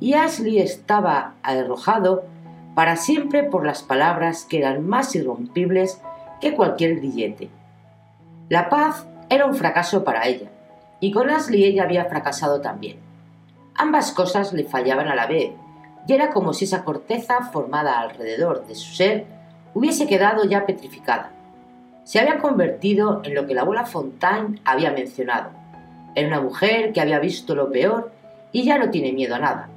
y 0.00 0.14
Ashley 0.14 0.58
estaba 0.58 1.34
arrojado 1.42 2.24
para 2.74 2.96
siempre 2.96 3.42
por 3.42 3.64
las 3.64 3.82
palabras 3.82 4.44
que 4.44 4.58
eran 4.58 4.86
más 4.86 5.14
irrompibles 5.14 6.00
que 6.40 6.54
cualquier 6.54 6.96
grillete. 6.96 7.48
La 8.48 8.68
paz 8.68 9.06
era 9.30 9.46
un 9.46 9.54
fracaso 9.54 10.04
para 10.04 10.26
ella, 10.26 10.50
y 11.00 11.10
con 11.10 11.30
Ashley 11.30 11.64
ella 11.64 11.84
había 11.84 12.04
fracasado 12.04 12.60
también. 12.60 12.98
Ambas 13.74 14.12
cosas 14.12 14.52
le 14.52 14.64
fallaban 14.64 15.08
a 15.08 15.14
la 15.14 15.26
vez, 15.26 15.52
y 16.06 16.12
era 16.12 16.30
como 16.30 16.52
si 16.52 16.66
esa 16.66 16.84
corteza 16.84 17.42
formada 17.52 17.98
alrededor 17.98 18.66
de 18.66 18.74
su 18.74 18.94
ser 18.94 19.26
hubiese 19.74 20.06
quedado 20.06 20.44
ya 20.44 20.64
petrificada. 20.66 21.32
Se 22.04 22.20
había 22.20 22.38
convertido 22.38 23.20
en 23.24 23.34
lo 23.34 23.46
que 23.46 23.54
la 23.54 23.62
abuela 23.62 23.84
Fontaine 23.84 24.60
había 24.64 24.92
mencionado, 24.92 25.50
en 26.14 26.26
una 26.26 26.40
mujer 26.40 26.92
que 26.92 27.00
había 27.00 27.18
visto 27.18 27.54
lo 27.54 27.70
peor 27.70 28.12
y 28.52 28.64
ya 28.64 28.78
no 28.78 28.90
tiene 28.90 29.12
miedo 29.12 29.34
a 29.34 29.40
nada, 29.40 29.68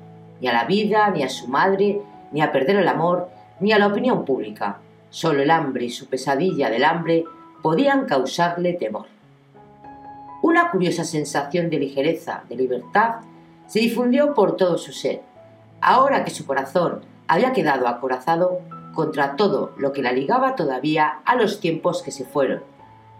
ni 0.42 0.48
a 0.48 0.54
la 0.54 0.66
vida, 0.66 1.10
ni 1.10 1.24
a 1.24 1.30
su 1.30 1.48
madre, 1.48 2.02
ni 2.32 2.42
a 2.42 2.52
perder 2.52 2.78
el 2.78 2.88
amor, 2.88 3.30
ni 3.60 3.72
a 3.72 3.80
la 3.80 3.88
opinión 3.88 4.26
pública. 4.26 4.80
Solo 5.10 5.42
el 5.42 5.52
hambre 5.52 5.86
y 5.86 5.90
su 5.90 6.08
pesadilla 6.08 6.70
del 6.70 6.84
hambre 6.84 7.26
podían 7.62 8.06
causarle 8.06 8.74
temor. 8.74 9.08
Una 10.42 10.72
curiosa 10.72 11.04
sensación 11.04 11.70
de 11.70 11.80
ligereza, 11.80 12.44
de 12.48 12.56
libertad, 12.56 13.16
se 13.68 13.80
difundió 13.80 14.34
por 14.34 14.56
todo 14.56 14.78
su 14.78 14.94
ser, 14.94 15.22
ahora 15.82 16.24
que 16.24 16.32
su 16.32 16.46
corazón 16.46 17.02
había 17.28 17.54
quedado 17.54 17.88
acorazado 17.88 18.62
contra 18.94 19.36
todo 19.36 19.74
lo 19.78 19.94
que 19.94 20.02
la 20.02 20.12
ligaba 20.12 20.56
todavía 20.56 21.20
a 21.26 21.36
los 21.36 21.60
tiempos 21.60 22.02
que 22.02 22.12
se 22.12 22.26
fueron 22.26 22.64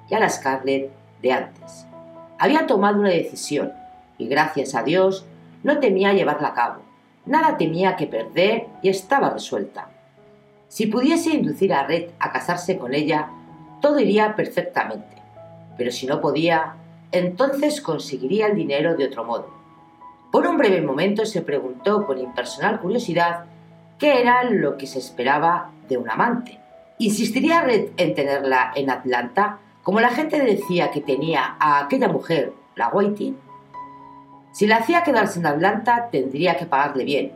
y 0.10 0.16
a 0.16 0.20
la 0.20 0.30
Scarlett 0.30 0.92
de 1.22 1.32
antes. 1.32 1.86
Había 2.40 2.66
tomado 2.66 3.00
una 3.00 3.10
decisión 3.10 3.74
y 4.18 4.28
gracias 4.28 4.74
a 4.74 4.84
Dios 4.84 5.26
no 5.64 5.80
temía 5.80 6.14
llevarla 6.14 6.50
a 6.50 6.54
cabo. 6.54 6.89
Nada 7.30 7.58
temía 7.58 7.96
que 7.96 8.08
perder 8.08 8.66
y 8.82 8.90
estaba 8.90 9.30
resuelta. 9.30 9.88
Si 10.68 10.88
pudiese 10.88 11.30
inducir 11.30 11.72
a 11.72 11.86
Red 11.86 12.10
a 12.18 12.32
casarse 12.32 12.80
con 12.80 12.96
ella, 12.96 13.30
todo 13.82 14.00
iría 14.00 14.36
perfectamente. 14.36 15.16
Pero 15.78 15.92
si 15.92 16.08
no 16.08 16.22
podía, 16.22 16.74
entonces 17.12 17.82
conseguiría 17.82 18.48
el 18.48 18.56
dinero 18.56 18.98
de 18.98 19.06
otro 19.06 19.26
modo. 19.26 19.48
Por 20.32 20.48
un 20.48 20.58
breve 20.58 20.82
momento 20.82 21.24
se 21.24 21.44
preguntó 21.44 22.08
con 22.08 22.18
impersonal 22.18 22.80
curiosidad 22.80 23.46
qué 24.00 24.22
era 24.22 24.44
lo 24.44 24.76
que 24.76 24.88
se 24.88 24.98
esperaba 24.98 25.70
de 25.88 25.98
un 25.98 26.10
amante. 26.10 26.58
¿Insistiría 26.98 27.62
Red 27.62 27.90
en 27.98 28.16
tenerla 28.16 28.72
en 28.76 28.90
Atlanta, 28.90 29.60
como 29.84 30.02
la 30.02 30.10
gente 30.10 30.42
decía 30.42 30.90
que 30.90 31.02
tenía 31.02 31.58
a 31.60 31.86
aquella 31.86 32.08
mujer, 32.08 32.54
la 32.76 32.90
Whiting? 32.90 33.49
Si 34.52 34.68
la 34.68 34.78
hacía 34.78 35.04
quedarse 35.04 35.40
en 35.40 35.46
Atlanta, 35.46 36.10
tendría 36.12 36.58
que 36.58 36.66
pagarle 36.66 37.04
bien, 37.04 37.32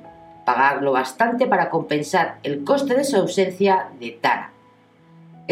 pagar 0.46 0.82
lo 0.82 0.92
bastante 0.92 1.46
para 1.48 1.70
compensar 1.70 2.38
el 2.44 2.64
coste 2.64 2.96
de 2.96 3.04
su 3.04 3.18
ausencia 3.18 3.90
de 4.00 4.12
Tara. 4.12 4.52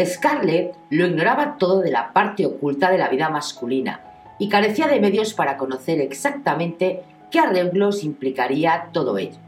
Scarlett 0.02 0.74
lo 0.90 1.06
ignoraba 1.06 1.56
todo 1.58 1.80
de 1.80 1.90
la 1.90 2.12
parte 2.12 2.46
oculta 2.46 2.90
de 2.90 2.98
la 2.98 3.08
vida 3.08 3.28
masculina 3.28 4.00
y 4.38 4.48
carecía 4.48 4.88
de 4.88 5.00
medios 5.00 5.34
para 5.34 5.56
conocer 5.56 6.00
exactamente 6.00 7.02
qué 7.30 7.38
arreglos 7.38 8.02
implicaría 8.02 8.88
todo 8.92 9.18
ello. 9.18 9.38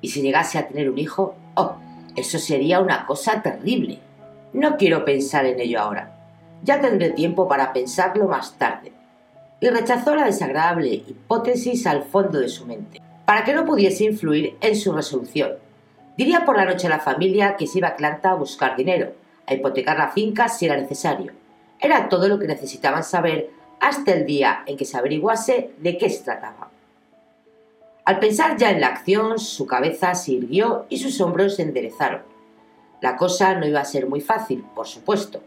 Y 0.00 0.08
si 0.08 0.22
llegase 0.22 0.58
a 0.58 0.68
tener 0.68 0.90
un 0.90 0.98
hijo, 0.98 1.34
oh, 1.54 1.76
eso 2.14 2.38
sería 2.38 2.80
una 2.80 3.06
cosa 3.06 3.42
terrible. 3.42 3.98
No 4.52 4.76
quiero 4.76 5.04
pensar 5.04 5.46
en 5.46 5.60
ello 5.60 5.80
ahora. 5.80 6.12
Ya 6.62 6.80
tendré 6.80 7.10
tiempo 7.10 7.48
para 7.48 7.72
pensarlo 7.72 8.28
más 8.28 8.54
tarde. 8.54 8.92
Y 9.60 9.68
rechazó 9.68 10.14
la 10.14 10.26
desagradable 10.26 10.88
hipótesis 10.88 11.86
al 11.86 12.02
fondo 12.02 12.40
de 12.40 12.48
su 12.48 12.66
mente, 12.66 13.00
para 13.24 13.44
que 13.44 13.54
no 13.54 13.64
pudiese 13.64 14.04
influir 14.04 14.56
en 14.60 14.76
su 14.76 14.92
resolución. 14.92 15.52
Diría 16.16 16.44
por 16.44 16.56
la 16.56 16.64
noche 16.64 16.86
a 16.86 16.90
la 16.90 17.00
familia 17.00 17.56
que 17.56 17.66
se 17.66 17.78
iba 17.78 17.88
a 17.88 17.92
Atlanta 17.92 18.30
a 18.30 18.34
buscar 18.34 18.76
dinero, 18.76 19.12
a 19.46 19.54
hipotecar 19.54 19.98
la 19.98 20.08
finca 20.08 20.48
si 20.48 20.66
era 20.66 20.76
necesario. 20.76 21.32
Era 21.78 22.08
todo 22.08 22.28
lo 22.28 22.38
que 22.38 22.46
necesitaban 22.46 23.04
saber 23.04 23.50
hasta 23.80 24.12
el 24.12 24.26
día 24.26 24.62
en 24.66 24.76
que 24.76 24.84
se 24.84 24.96
averiguase 24.96 25.72
de 25.78 25.98
qué 25.98 26.08
se 26.08 26.24
trataba. 26.24 26.70
Al 28.04 28.18
pensar 28.18 28.56
ya 28.56 28.70
en 28.70 28.80
la 28.80 28.86
acción, 28.88 29.38
su 29.38 29.66
cabeza 29.66 30.14
se 30.14 30.32
irguió 30.32 30.86
y 30.88 30.98
sus 30.98 31.20
hombros 31.20 31.56
se 31.56 31.62
enderezaron. 31.62 32.22
La 33.00 33.16
cosa 33.16 33.54
no 33.54 33.66
iba 33.66 33.80
a 33.80 33.84
ser 33.84 34.06
muy 34.06 34.20
fácil, 34.20 34.64
por 34.74 34.86
supuesto. 34.86 35.42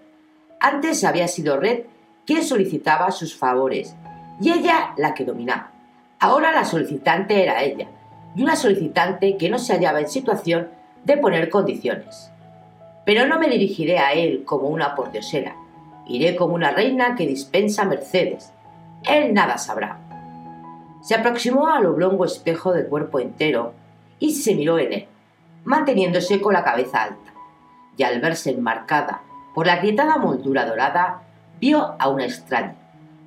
Antes 0.59 1.03
había 1.03 1.27
sido 1.27 1.57
Red 1.57 1.85
quien 2.29 2.43
solicitaba 2.43 3.09
sus 3.09 3.35
favores 3.35 3.95
y 4.39 4.51
ella 4.51 4.93
la 4.97 5.15
que 5.15 5.25
dominaba. 5.25 5.71
Ahora 6.19 6.51
la 6.51 6.63
solicitante 6.63 7.41
era 7.41 7.63
ella, 7.63 7.87
y 8.35 8.43
una 8.43 8.55
solicitante 8.55 9.35
que 9.35 9.49
no 9.49 9.57
se 9.57 9.73
hallaba 9.73 9.99
en 9.99 10.07
situación 10.07 10.67
de 11.05 11.17
poner 11.17 11.49
condiciones. 11.49 12.29
Pero 13.03 13.25
no 13.25 13.39
me 13.39 13.49
dirigiré 13.49 13.97
a 13.97 14.13
él 14.13 14.43
como 14.45 14.67
una 14.67 14.93
pordiosera, 14.93 15.55
iré 16.05 16.35
como 16.35 16.53
una 16.53 16.69
reina 16.69 17.15
que 17.15 17.25
dispensa 17.25 17.83
mercedes. 17.85 18.53
Él 19.09 19.33
nada 19.33 19.57
sabrá. 19.57 19.97
Se 21.01 21.15
aproximó 21.15 21.69
al 21.69 21.87
oblongo 21.87 22.25
espejo 22.25 22.73
de 22.73 22.85
cuerpo 22.85 23.19
entero 23.19 23.73
y 24.19 24.35
se 24.35 24.53
miró 24.53 24.77
en 24.77 24.93
él, 24.93 25.07
manteniéndose 25.63 26.39
con 26.39 26.53
la 26.53 26.63
cabeza 26.63 27.05
alta. 27.05 27.33
Y 27.97 28.03
al 28.03 28.21
verse 28.21 28.51
enmarcada 28.51 29.23
Por 29.55 29.65
la 29.65 29.73
agrietada 29.73 30.17
moldura 30.17 30.67
dorada 30.67 31.23
vio 31.59 31.95
a 31.99 32.09
una 32.09 32.25
extraña. 32.25 32.75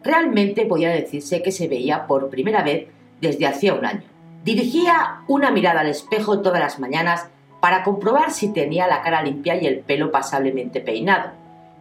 Realmente 0.02 0.66
podía 0.66 0.90
decirse 0.90 1.42
que 1.42 1.52
se 1.52 1.68
veía 1.68 2.06
por 2.06 2.28
primera 2.28 2.62
vez 2.62 2.88
desde 3.20 3.46
hacía 3.46 3.74
un 3.74 3.84
año. 3.84 4.02
Dirigía 4.44 5.22
una 5.28 5.50
mirada 5.50 5.80
al 5.80 5.88
espejo 5.88 6.40
todas 6.40 6.60
las 6.60 6.80
mañanas 6.80 7.28
para 7.60 7.84
comprobar 7.84 8.32
si 8.32 8.52
tenía 8.52 8.88
la 8.88 9.02
cara 9.02 9.22
limpia 9.22 9.54
y 9.54 9.66
el 9.66 9.78
pelo 9.78 10.10
pasablemente 10.10 10.80
peinado, 10.80 11.30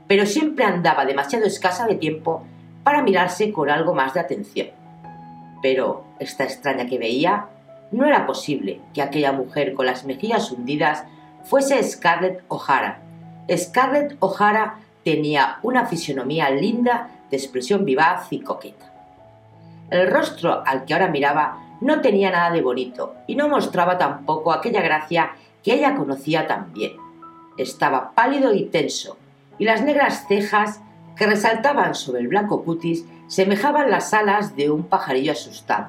pero 0.07 0.27
siempre 0.27 0.63
andaba 0.63 1.05
demasiado 1.05 1.45
escasa 1.45 1.87
de 1.87 1.95
tiempo 1.95 2.43
para 2.83 3.01
mirarse 3.01 3.51
con 3.51 3.69
algo 3.69 3.95
más 3.95 4.13
de 4.13 4.19
atención. 4.19 4.67
Pero 5.63 6.03
esta 6.19 6.43
extraña 6.43 6.85
que 6.85 6.99
veía, 6.99 7.47
no 7.91 8.05
era 8.05 8.27
posible 8.27 8.79
que 8.93 9.01
aquella 9.01 9.31
mujer 9.31 9.73
con 9.73 9.85
las 9.85 10.05
mejillas 10.05 10.51
hundidas 10.51 11.03
fuese 11.43 11.81
Scarlett 11.81 12.43
O'Hara. 12.47 12.99
Scarlett 13.49 14.15
O'Hara 14.19 14.79
tenía 15.03 15.59
una 15.63 15.85
fisonomía 15.85 16.49
linda 16.49 17.09
de 17.29 17.37
expresión 17.37 17.85
vivaz 17.85 18.27
y 18.31 18.41
coqueta. 18.41 18.93
El 19.89 20.07
rostro 20.07 20.63
al 20.65 20.85
que 20.85 20.93
ahora 20.93 21.09
miraba 21.09 21.57
no 21.81 22.01
tenía 22.01 22.31
nada 22.31 22.51
de 22.51 22.61
bonito 22.61 23.15
y 23.27 23.35
no 23.35 23.47
mostraba 23.49 23.97
tampoco 23.97 24.53
aquella 24.53 24.81
gracia 24.81 25.31
que 25.63 25.73
ella 25.73 25.95
conocía 25.95 26.47
tan 26.47 26.71
bien. 26.73 26.93
Estaba 27.57 28.11
pálido 28.11 28.53
y 28.53 28.65
tenso, 28.65 29.17
y 29.57 29.65
las 29.65 29.81
negras 29.81 30.25
cejas 30.27 30.81
que 31.15 31.27
resaltaban 31.27 31.93
sobre 31.95 32.21
el 32.21 32.27
blanco 32.27 32.63
cutis 32.63 33.05
semejaban 33.27 33.91
las 33.91 34.13
alas 34.13 34.55
de 34.55 34.71
un 34.71 34.83
pajarillo 34.83 35.33
asustado. 35.33 35.87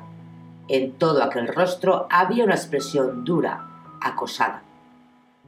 En 0.69 0.93
todo 0.93 1.23
aquel 1.23 1.49
rostro 1.49 2.07
había 2.11 2.45
una 2.45 2.55
expresión 2.55 3.25
dura, 3.25 3.69
acosada. 4.01 4.63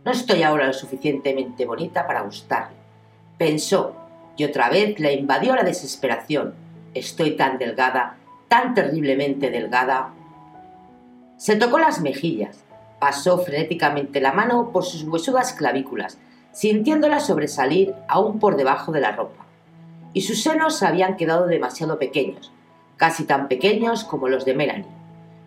No 0.05 0.13
estoy 0.13 0.43
ahora 0.43 0.67
lo 0.67 0.73
suficientemente 0.73 1.67
bonita 1.67 2.07
para 2.07 2.23
gustarle, 2.23 2.77
pensó, 3.39 3.95
y 4.37 4.45
otra 4.45 4.69
vez 4.69 4.99
le 4.99 5.15
invadió 5.15 5.55
la 5.55 5.63
desesperación. 5.63 6.55
Estoy 6.95 7.37
tan 7.37 7.59
delgada, 7.59 8.17
tan 8.49 8.75
terriblemente 8.75 9.51
delgada. 9.51 10.13
Se 11.37 11.57
tocó 11.57 11.79
las 11.79 12.01
mejillas, 12.01 12.65
pasó 12.99 13.39
frenéticamente 13.39 14.21
la 14.21 14.33
mano 14.33 14.71
por 14.73 14.85
sus 14.85 15.03
huesudas 15.05 15.53
clavículas, 15.53 16.19
sintiéndolas 16.53 17.27
sobresalir 17.27 17.95
aún 18.09 18.39
por 18.39 18.57
debajo 18.57 18.93
de 18.93 19.01
la 19.01 19.13
ropa 19.13 19.45
y 20.15 20.23
sus 20.23 20.43
senos 20.43 20.83
habían 20.83 21.17
quedado 21.17 21.47
demasiado 21.47 21.99
pequeños, 21.99 22.53
casi 22.97 23.25
tan 23.25 23.49
pequeños 23.49 24.05
como 24.05 24.29
los 24.29 24.45
de 24.47 24.55
Melanie. 24.55 24.87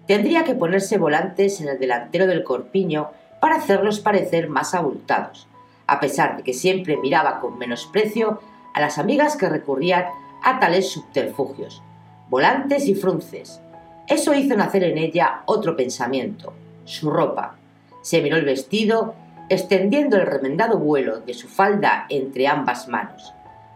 Tendría 0.06 0.44
que 0.44 0.54
ponerse 0.54 0.98
volantes 0.98 1.60
en 1.62 1.70
el 1.70 1.80
delantero 1.80 2.28
del 2.28 2.44
corpiño 2.44 3.10
para 3.40 3.56
hacerlos 3.56 4.02
parecer 4.02 4.50
más 4.50 4.76
abultados, 4.76 5.48
a 5.88 6.00
pesar 6.00 6.38
de 6.38 6.44
que 6.44 6.54
siempre 6.54 6.98
miraba 6.98 7.40
con 7.40 7.58
menosprecio 7.58 8.42
a 8.74 8.82
las 8.82 8.98
amigas 8.98 9.38
que 9.38 9.50
recurrían 9.50 10.06
a 10.44 10.60
tales 10.60 10.92
subterfugios, 10.92 11.82
volantes 12.30 12.88
y 12.88 12.96
frunces. 12.96 13.62
Eso 14.08 14.34
hizo 14.34 14.56
nacer 14.56 14.84
en 14.84 14.98
ella 14.98 15.42
otro 15.46 15.76
pensamiento, 15.76 16.54
su 16.86 17.10
ropa. 17.10 17.56
Se 18.02 18.22
miró 18.22 18.38
el 18.38 18.46
vestido, 18.46 19.16
extendiendo 19.50 20.18
el 20.18 20.26
remendado 20.26 20.78
vuelo 20.78 21.22
de 21.22 21.34
su 21.34 21.48
falda 21.48 22.06
entre 22.10 22.48
ambas 22.48 22.88
manos. 22.88 23.34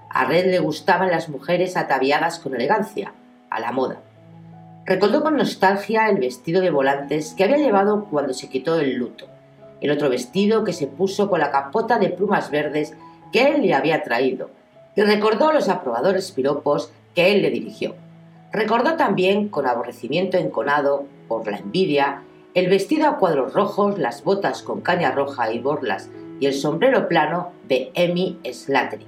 A 0.10 0.26
Red 0.26 0.52
le 0.52 0.60
gustaban 0.60 1.10
las 1.10 1.30
mujeres 1.30 1.78
ataviadas 1.78 2.39
con 2.39 2.54
elegancia, 2.54 3.13
a 3.50 3.60
la 3.60 3.71
moda. 3.71 4.02
Recordó 4.86 5.21
con 5.21 5.38
nostalgia 5.38 6.10
el 6.10 6.17
vestido 6.17 6.62
de 6.62 6.71
volantes 6.71 7.34
que 7.34 7.43
había 7.43 7.58
llevado 7.58 8.06
cuando 8.06 8.34
se 8.34 8.50
quitó 8.50 8.80
el 8.80 8.95
luto, 8.95 9.28
el 9.82 9.91
otro 9.91 10.10
vestido 10.10 10.63
que 10.63 10.74
se 10.74 10.88
puso 10.88 11.30
con 11.30 11.39
la 11.39 11.52
capota 11.52 12.00
de 12.00 12.10
plumas 12.10 12.52
verdes 12.52 12.94
que 13.34 13.50
él 13.50 13.62
le 13.62 13.74
había 13.74 14.04
traído, 14.04 14.50
y 14.96 15.02
recordó 15.02 15.52
los 15.52 15.70
aprobadores 15.70 16.32
piropos 16.32 16.91
que 17.15 17.32
él 17.32 17.41
le 17.41 17.50
dirigió. 17.50 17.96
Recordó 18.52 18.96
también, 18.96 19.50
con 19.50 19.65
aborrecimiento 19.65 20.38
enconado 20.38 21.06
por 21.28 21.50
la 21.50 21.58
envidia, 21.58 22.24
el 22.54 22.70
vestido 22.70 23.08
a 23.08 23.17
cuadros 23.17 23.54
rojos, 23.54 23.98
las 23.98 24.24
botas 24.24 24.62
con 24.62 24.82
caña 24.82 25.12
roja 25.12 25.52
y 25.54 25.60
borlas 25.60 26.10
y 26.39 26.48
el 26.48 26.54
sombrero 26.54 27.08
plano 27.08 27.52
de 27.67 27.91
Emmy 27.94 28.39
Slattery. 28.44 29.06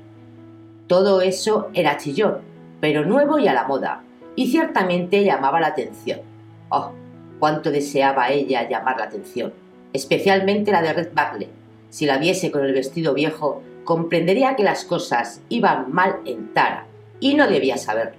Todo 0.87 1.21
eso 1.21 1.69
era 1.73 1.97
chillón, 1.97 2.37
pero 2.79 3.03
nuevo 3.03 3.39
y 3.39 3.47
a 3.47 3.53
la 3.53 3.65
moda, 3.65 4.03
y 4.35 4.49
ciertamente 4.49 5.23
llamaba 5.23 5.59
la 5.59 5.67
atención. 5.67 6.21
Oh, 6.69 6.91
cuánto 7.39 7.71
deseaba 7.71 8.29
ella 8.29 8.69
llamar 8.69 8.97
la 8.97 9.05
atención, 9.05 9.53
especialmente 9.93 10.71
la 10.71 10.81
de 10.81 10.93
Red 10.93 11.09
Barley. 11.13 11.49
Si 11.89 12.05
la 12.05 12.17
viese 12.17 12.51
con 12.51 12.65
el 12.65 12.73
vestido 12.73 13.13
viejo, 13.13 13.61
comprendería 13.83 14.55
que 14.55 14.63
las 14.63 14.83
cosas 14.83 15.41
iban 15.49 15.91
mal 15.93 16.17
en 16.25 16.53
Tara, 16.53 16.87
y 17.19 17.35
no 17.35 17.47
debía 17.47 17.77
saberlo. 17.77 18.17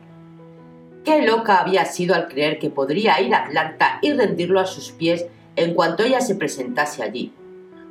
Qué 1.05 1.23
loca 1.23 1.59
había 1.59 1.85
sido 1.85 2.15
al 2.15 2.29
creer 2.29 2.59
que 2.59 2.71
podría 2.71 3.21
ir 3.21 3.35
a 3.35 3.45
Atlanta 3.45 3.99
y 4.01 4.13
rendirlo 4.13 4.61
a 4.61 4.67
sus 4.67 4.93
pies 4.93 5.27
en 5.57 5.75
cuanto 5.75 6.03
ella 6.03 6.21
se 6.21 6.35
presentase 6.35 7.03
allí, 7.03 7.33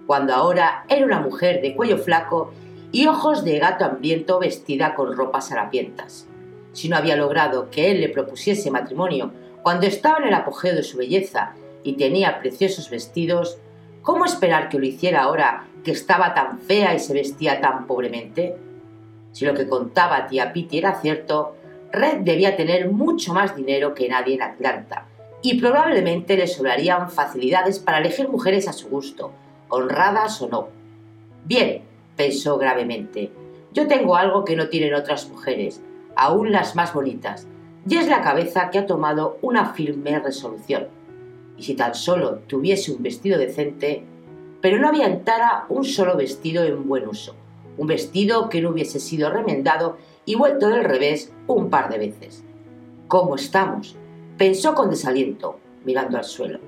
cuando 0.08 0.34
ahora 0.34 0.86
era 0.90 1.06
una 1.06 1.20
mujer 1.20 1.62
de 1.62 1.76
cuello 1.76 1.98
flaco 1.98 2.52
y 2.92 3.08
ojos 3.08 3.44
de 3.44 3.60
gato 3.60 3.86
hambriento 3.86 4.40
vestida 4.40 4.96
con 4.96 5.16
ropas 5.16 5.52
harapientas. 5.52 6.28
Si 6.74 6.90
no 6.90 6.98
había 6.98 7.16
logrado 7.16 7.70
que 7.70 7.92
él 7.92 8.02
le 8.02 8.10
propusiese 8.10 8.72
matrimonio 8.72 9.32
cuando 9.62 9.86
estaba 9.86 10.18
en 10.18 10.26
el 10.26 10.34
apogeo 10.34 10.76
de 10.76 10.84
su 10.84 10.98
belleza 10.98 11.54
y 11.84 11.94
tenía 11.94 12.40
preciosos 12.40 12.90
vestidos, 12.90 13.60
¿cómo 14.04 14.26
esperar 14.26 14.70
que 14.70 14.78
lo 14.78 14.86
hiciera 14.86 15.24
ahora 15.24 15.66
que 15.84 15.92
estaba 15.92 16.34
tan 16.34 16.60
fea 16.60 16.94
y 16.94 17.00
se 17.00 17.14
vestía 17.14 17.60
tan 17.60 17.88
pobremente? 17.88 18.56
Si 19.32 19.46
lo 19.46 19.56
que 19.56 19.68
contaba 19.68 20.28
tía 20.28 20.54
Pitty 20.54 20.78
era 20.78 21.02
cierto, 21.02 21.56
Red 21.92 22.20
debía 22.22 22.56
tener 22.56 22.92
mucho 22.92 23.34
más 23.34 23.56
dinero 23.56 23.94
que 23.94 24.10
nadie 24.10 24.36
en 24.36 24.42
Atlanta, 24.44 25.08
y 25.42 25.60
probablemente 25.60 26.38
le 26.38 26.48
sobrarían 26.48 27.10
facilidades 27.10 27.80
para 27.80 28.00
elegir 28.00 28.30
mujeres 28.30 28.68
a 28.68 28.74
su 28.74 28.90
gusto, 28.90 29.32
honradas 29.70 30.42
o 30.42 30.48
no. 30.48 30.68
Bien, 31.46 31.84
pensó 32.16 32.58
gravemente. 32.58 33.32
Yo 33.74 33.88
tengo 33.88 34.16
algo 34.16 34.46
que 34.46 34.56
no 34.56 34.70
tienen 34.70 34.94
otras 34.94 35.30
mujeres, 35.30 35.82
aún 36.16 36.52
las 36.52 36.76
más 36.76 36.94
bonitas, 36.94 37.48
y 37.88 37.98
es 37.98 38.08
la 38.08 38.22
cabeza 38.22 38.70
que 38.70 38.80
ha 38.80 38.86
tomado 38.86 39.38
una 39.42 39.74
firme 39.74 40.20
resolución. 40.20 40.88
Y 41.58 41.64
si 41.64 41.76
tan 41.76 41.96
solo 41.96 42.40
tuviese 42.48 42.92
un 42.92 43.04
vestido 43.04 43.38
decente, 43.38 44.04
pero 44.62 44.80
no 44.80 44.88
había 44.88 45.08
en 45.08 45.24
Tara 45.24 45.66
un 45.70 45.84
solo 45.84 46.16
vestido 46.16 46.64
en 46.64 46.88
buen 46.88 47.08
uso, 47.08 47.36
un 47.78 47.88
vestido 47.88 48.50
que 48.50 48.62
no 48.62 48.70
hubiese 48.70 49.00
sido 49.00 49.30
remendado 49.30 49.98
y 50.26 50.36
vuelto 50.36 50.70
del 50.70 50.84
revés 50.84 51.34
un 51.48 51.70
par 51.70 51.90
de 51.90 51.98
veces. 51.98 52.44
¿Cómo 53.08 53.36
estamos? 53.36 53.98
pensó 54.38 54.74
con 54.74 54.90
desaliento, 54.90 55.60
mirando 55.86 56.18
al 56.18 56.24
suelo. 56.24 56.60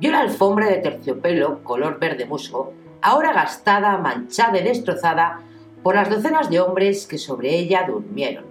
Vio 0.00 0.10
la 0.10 0.20
alfombra 0.20 0.66
de 0.66 0.78
terciopelo 0.78 1.62
color 1.62 2.00
verde 2.00 2.24
musgo 2.24 2.72
ahora 3.02 3.32
gastada, 3.32 3.98
manchada 3.98 4.58
y 4.58 4.64
destrozada 4.64 5.40
por 5.82 5.94
las 5.94 6.08
docenas 6.08 6.48
de 6.48 6.60
hombres 6.60 7.06
que 7.06 7.18
sobre 7.18 7.54
ella 7.54 7.84
durmieron, 7.86 8.44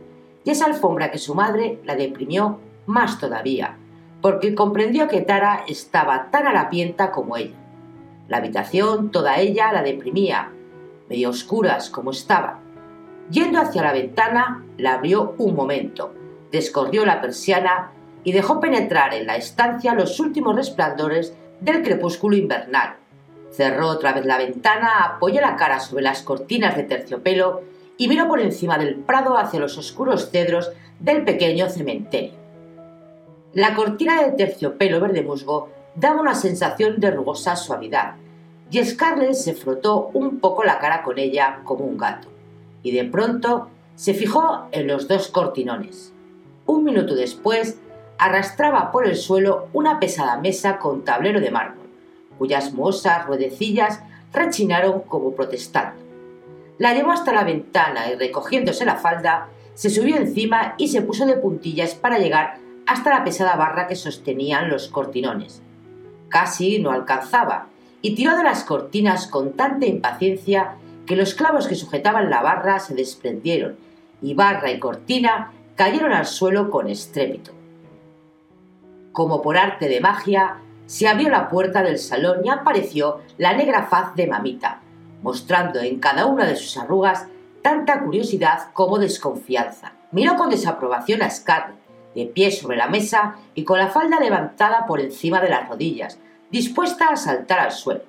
y 0.43 0.51
esa 0.51 0.65
alfombra 0.65 1.11
que 1.11 1.17
su 1.17 1.35
madre 1.35 1.79
la 1.85 1.95
deprimió 1.95 2.59
más 2.85 3.19
todavía, 3.19 3.77
porque 4.21 4.55
comprendió 4.55 5.07
que 5.07 5.21
Tara 5.21 5.63
estaba 5.67 6.29
tan 6.31 6.47
harapienta 6.47 7.11
como 7.11 7.37
ella. 7.37 7.55
La 8.27 8.37
habitación, 8.37 9.11
toda 9.11 9.39
ella, 9.39 9.71
la 9.71 9.81
deprimía, 9.81 10.51
medio 11.09 11.29
oscuras 11.29 11.89
como 11.89 12.11
estaba. 12.11 12.59
Yendo 13.31 13.59
hacia 13.59 13.81
la 13.81 13.93
ventana, 13.93 14.63
la 14.77 14.93
abrió 14.93 15.35
un 15.37 15.55
momento, 15.55 16.13
descorrió 16.51 17.05
la 17.05 17.21
persiana 17.21 17.91
y 18.23 18.31
dejó 18.31 18.59
penetrar 18.59 19.13
en 19.13 19.27
la 19.27 19.37
estancia 19.37 19.93
los 19.93 20.19
últimos 20.19 20.55
resplandores 20.55 21.33
del 21.61 21.83
crepúsculo 21.83 22.35
invernal, 22.35 22.95
Cerró 23.51 23.87
otra 23.87 24.13
vez 24.13 24.25
la 24.25 24.37
ventana, 24.37 25.03
apoyó 25.03 25.41
la 25.41 25.55
cara 25.55 25.79
sobre 25.79 26.03
las 26.03 26.21
cortinas 26.21 26.75
de 26.75 26.83
terciopelo 26.83 27.61
y 27.97 28.07
miró 28.07 28.27
por 28.27 28.39
encima 28.39 28.77
del 28.77 28.95
prado 28.95 29.37
hacia 29.37 29.59
los 29.59 29.77
oscuros 29.77 30.29
cedros 30.31 30.71
del 30.99 31.23
pequeño 31.23 31.69
cementerio. 31.69 32.38
La 33.53 33.75
cortina 33.75 34.23
de 34.23 34.31
terciopelo 34.31 34.99
verde 34.99 35.21
musgo 35.23 35.69
daba 35.95 36.21
una 36.21 36.35
sensación 36.35 36.99
de 36.99 37.11
rugosa 37.11 37.55
suavidad, 37.55 38.15
y 38.71 38.83
Scarlett 38.83 39.33
se 39.33 39.53
frotó 39.53 40.11
un 40.13 40.39
poco 40.39 40.63
la 40.63 40.79
cara 40.79 41.01
con 41.01 41.17
ella 41.17 41.61
como 41.63 41.85
un 41.85 41.97
gato, 41.97 42.27
y 42.83 42.91
de 42.91 43.05
pronto 43.05 43.69
se 43.95 44.13
fijó 44.13 44.67
en 44.71 44.87
los 44.87 45.07
dos 45.07 45.27
cortinones. 45.29 46.13
Un 46.65 46.83
minuto 46.83 47.15
después, 47.15 47.79
arrastraba 48.17 48.91
por 48.91 49.07
el 49.07 49.15
suelo 49.15 49.67
una 49.73 49.99
pesada 49.99 50.37
mesa 50.37 50.77
con 50.77 51.03
tablero 51.03 51.39
de 51.39 51.51
mármol 51.51 51.89
cuyas 52.39 52.73
mozas 52.73 53.27
ruedecillas 53.27 53.99
rechinaron 54.33 55.01
como 55.01 55.35
protestando. 55.35 56.01
La 56.79 56.93
llevó 56.93 57.11
hasta 57.11 57.33
la 57.33 57.43
ventana 57.43 58.09
y 58.09 58.15
recogiéndose 58.15 58.85
la 58.85 58.95
falda, 58.95 59.49
se 59.73 59.89
subió 59.89 60.15
encima 60.15 60.75
y 60.77 60.87
se 60.87 61.01
puso 61.01 61.25
de 61.25 61.35
puntillas 61.35 61.93
para 61.93 62.17
llegar 62.17 62.58
hasta 62.89 63.11
la 63.11 63.23
pesada 63.23 63.55
barra 63.55 63.85
que 63.85 63.95
sostenían 63.95 64.67
los 64.67 64.87
cortinones. 64.87 65.61
Casi 66.27 66.79
no 66.79 66.89
alcanzaba, 66.89 67.67
y 68.01 68.15
tiró 68.15 68.35
de 68.35 68.43
las 68.43 68.63
cortinas 68.63 69.27
con 69.27 69.53
tanta 69.53 69.85
impaciencia 69.85 70.75
que 71.05 71.15
los 71.15 71.35
clavos 71.35 71.67
que 71.67 71.75
sujetaban 71.75 72.31
la 72.31 72.41
barra 72.41 72.79
se 72.79 72.95
desprendieron 72.95 73.77
y 74.23 74.33
barra 74.33 74.71
y 74.71 74.79
cortina 74.79 75.51
cayeron 75.75 76.13
al 76.13 76.25
suelo 76.25 76.71
con 76.71 76.89
estrépito. 76.89 77.51
Como 79.11 79.43
por 79.43 79.57
arte 79.57 79.87
de 79.87 80.01
magia, 80.01 80.57
se 80.87 81.07
abrió 81.07 81.29
la 81.29 81.47
puerta 81.47 81.83
del 81.83 81.99
salón 81.99 82.39
y 82.43 82.49
apareció 82.49 83.19
la 83.37 83.53
negra 83.53 83.83
faz 83.83 84.15
de 84.15 84.25
mamita, 84.25 84.81
mostrando 85.21 85.79
en 85.79 85.99
cada 85.99 86.25
una 86.25 86.45
de 86.45 86.55
sus 86.55 86.75
arrugas 86.75 87.27
tanta 87.61 88.03
curiosidad 88.03 88.71
como 88.73 88.97
desconfianza. 88.97 89.93
Miró 90.11 90.37
con 90.37 90.49
desaprobación 90.49 91.21
a 91.21 91.29
Scarlett, 91.29 91.88
de 92.19 92.31
pie 92.31 92.51
sobre 92.51 92.77
la 92.77 92.87
mesa 92.87 93.37
y 93.55 93.63
con 93.63 93.79
la 93.79 93.87
falda 93.87 94.19
levantada 94.19 94.85
por 94.85 94.99
encima 95.01 95.41
de 95.41 95.49
las 95.49 95.67
rodillas, 95.67 96.19
dispuesta 96.51 97.07
a 97.07 97.15
saltar 97.15 97.59
al 97.59 97.71
suelo. 97.71 98.01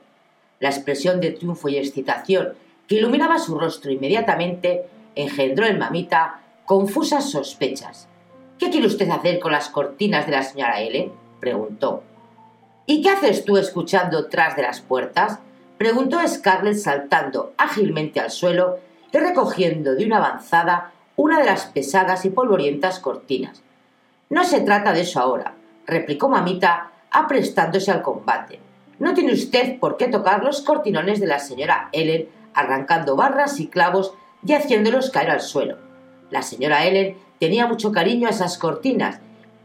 La 0.58 0.68
expresión 0.68 1.20
de 1.20 1.30
triunfo 1.30 1.68
y 1.68 1.78
excitación 1.78 2.54
que 2.86 2.96
iluminaba 2.96 3.38
su 3.38 3.58
rostro 3.58 3.90
inmediatamente 3.90 4.84
engendró 5.14 5.66
en 5.66 5.78
mamita 5.78 6.40
confusas 6.66 7.30
sospechas. 7.30 8.08
¿Qué 8.58 8.70
quiere 8.70 8.86
usted 8.86 9.08
hacer 9.08 9.40
con 9.40 9.52
las 9.52 9.68
cortinas 9.68 10.26
de 10.26 10.32
la 10.32 10.42
señora 10.42 10.80
Ellen? 10.80 11.12
preguntó. 11.40 12.02
¿Y 12.86 13.02
qué 13.02 13.10
haces 13.10 13.44
tú 13.44 13.56
escuchando 13.56 14.28
tras 14.28 14.56
de 14.56 14.62
las 14.62 14.80
puertas? 14.80 15.38
preguntó 15.78 16.18
Scarlett 16.26 16.76
saltando 16.76 17.54
ágilmente 17.56 18.20
al 18.20 18.30
suelo 18.30 18.78
y 19.12 19.18
recogiendo 19.18 19.94
de 19.94 20.04
una 20.04 20.18
avanzada 20.18 20.92
una 21.16 21.38
de 21.38 21.46
las 21.46 21.66
pesadas 21.66 22.24
y 22.24 22.30
polvorientas 22.30 22.98
cortinas. 22.98 23.62
No 24.30 24.44
se 24.44 24.60
trata 24.60 24.92
de 24.92 25.00
eso 25.00 25.18
ahora, 25.18 25.54
replicó 25.86 26.28
mamita, 26.28 26.92
aprestándose 27.10 27.90
al 27.90 28.00
combate. 28.00 28.60
No 29.00 29.12
tiene 29.12 29.32
usted 29.32 29.80
por 29.80 29.96
qué 29.96 30.06
tocar 30.06 30.44
los 30.44 30.62
cortinones 30.62 31.18
de 31.18 31.26
la 31.26 31.40
señora 31.40 31.88
Ellen, 31.90 32.28
arrancando 32.54 33.16
barras 33.16 33.58
y 33.58 33.66
clavos 33.66 34.14
y 34.46 34.52
haciéndolos 34.52 35.10
caer 35.10 35.30
al 35.30 35.40
suelo. 35.40 35.78
La 36.30 36.42
señora 36.42 36.86
Ellen 36.86 37.16
tenía 37.40 37.66
mucho 37.66 37.90
cariño 37.90 38.28
a 38.28 38.30
esas 38.30 38.56
cortinas, 38.56 39.18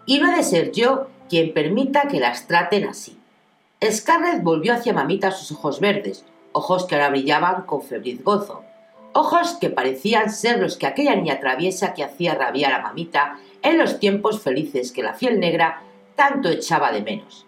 y 0.07 0.17
no 0.17 0.31
he 0.31 0.35
de 0.37 0.43
ser 0.43 0.71
yo 0.71 1.09
quien 1.29 1.53
permita 1.53 2.07
que 2.07 2.19
las 2.19 2.47
traten 2.47 2.87
así. 2.87 3.19
Scarlett 3.83 4.41
volvió 4.41 4.73
hacia 4.73 4.93
mamita 4.93 5.29
sus 5.29 5.51
ojos 5.51 5.79
verdes, 5.79 6.25
ojos 6.53 6.85
que 6.85 6.95
ahora 6.95 7.09
brillaban 7.09 7.63
con 7.67 7.83
febril 7.83 8.23
gozo, 8.23 8.63
ojos 9.13 9.57
que 9.61 9.69
parecían 9.69 10.31
ser 10.31 10.59
los 10.59 10.75
que 10.75 10.87
aquella 10.87 11.15
niña 11.15 11.39
traviesa 11.39 11.93
que 11.93 12.03
hacía 12.03 12.33
rabiar 12.33 12.73
a 12.73 12.81
mamita 12.81 13.37
en 13.65 13.77
los 13.79 13.99
tiempos 13.99 14.41
felices 14.41 14.91
que 14.91 15.03
la 15.03 15.13
fiel 15.13 15.39
negra 15.39 15.81
tanto 16.15 16.49
echaba 16.49 16.91
de 16.91 17.01
menos. 17.01 17.45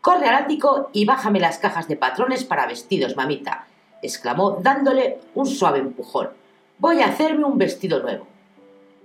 Corre 0.00 0.28
al 0.28 0.34
ático 0.34 0.90
y 0.92 1.04
bájame 1.04 1.40
las 1.40 1.58
cajas 1.58 1.86
de 1.86 1.96
patrones 1.96 2.44
para 2.44 2.66
vestidos, 2.66 3.16
mamita, 3.16 3.66
exclamó 4.02 4.58
dándole 4.62 5.18
un 5.34 5.46
suave 5.46 5.78
empujón. 5.78 6.30
Voy 6.78 7.00
a 7.00 7.06
hacerme 7.06 7.44
un 7.44 7.56
vestido 7.56 8.00
nuevo. 8.00 8.26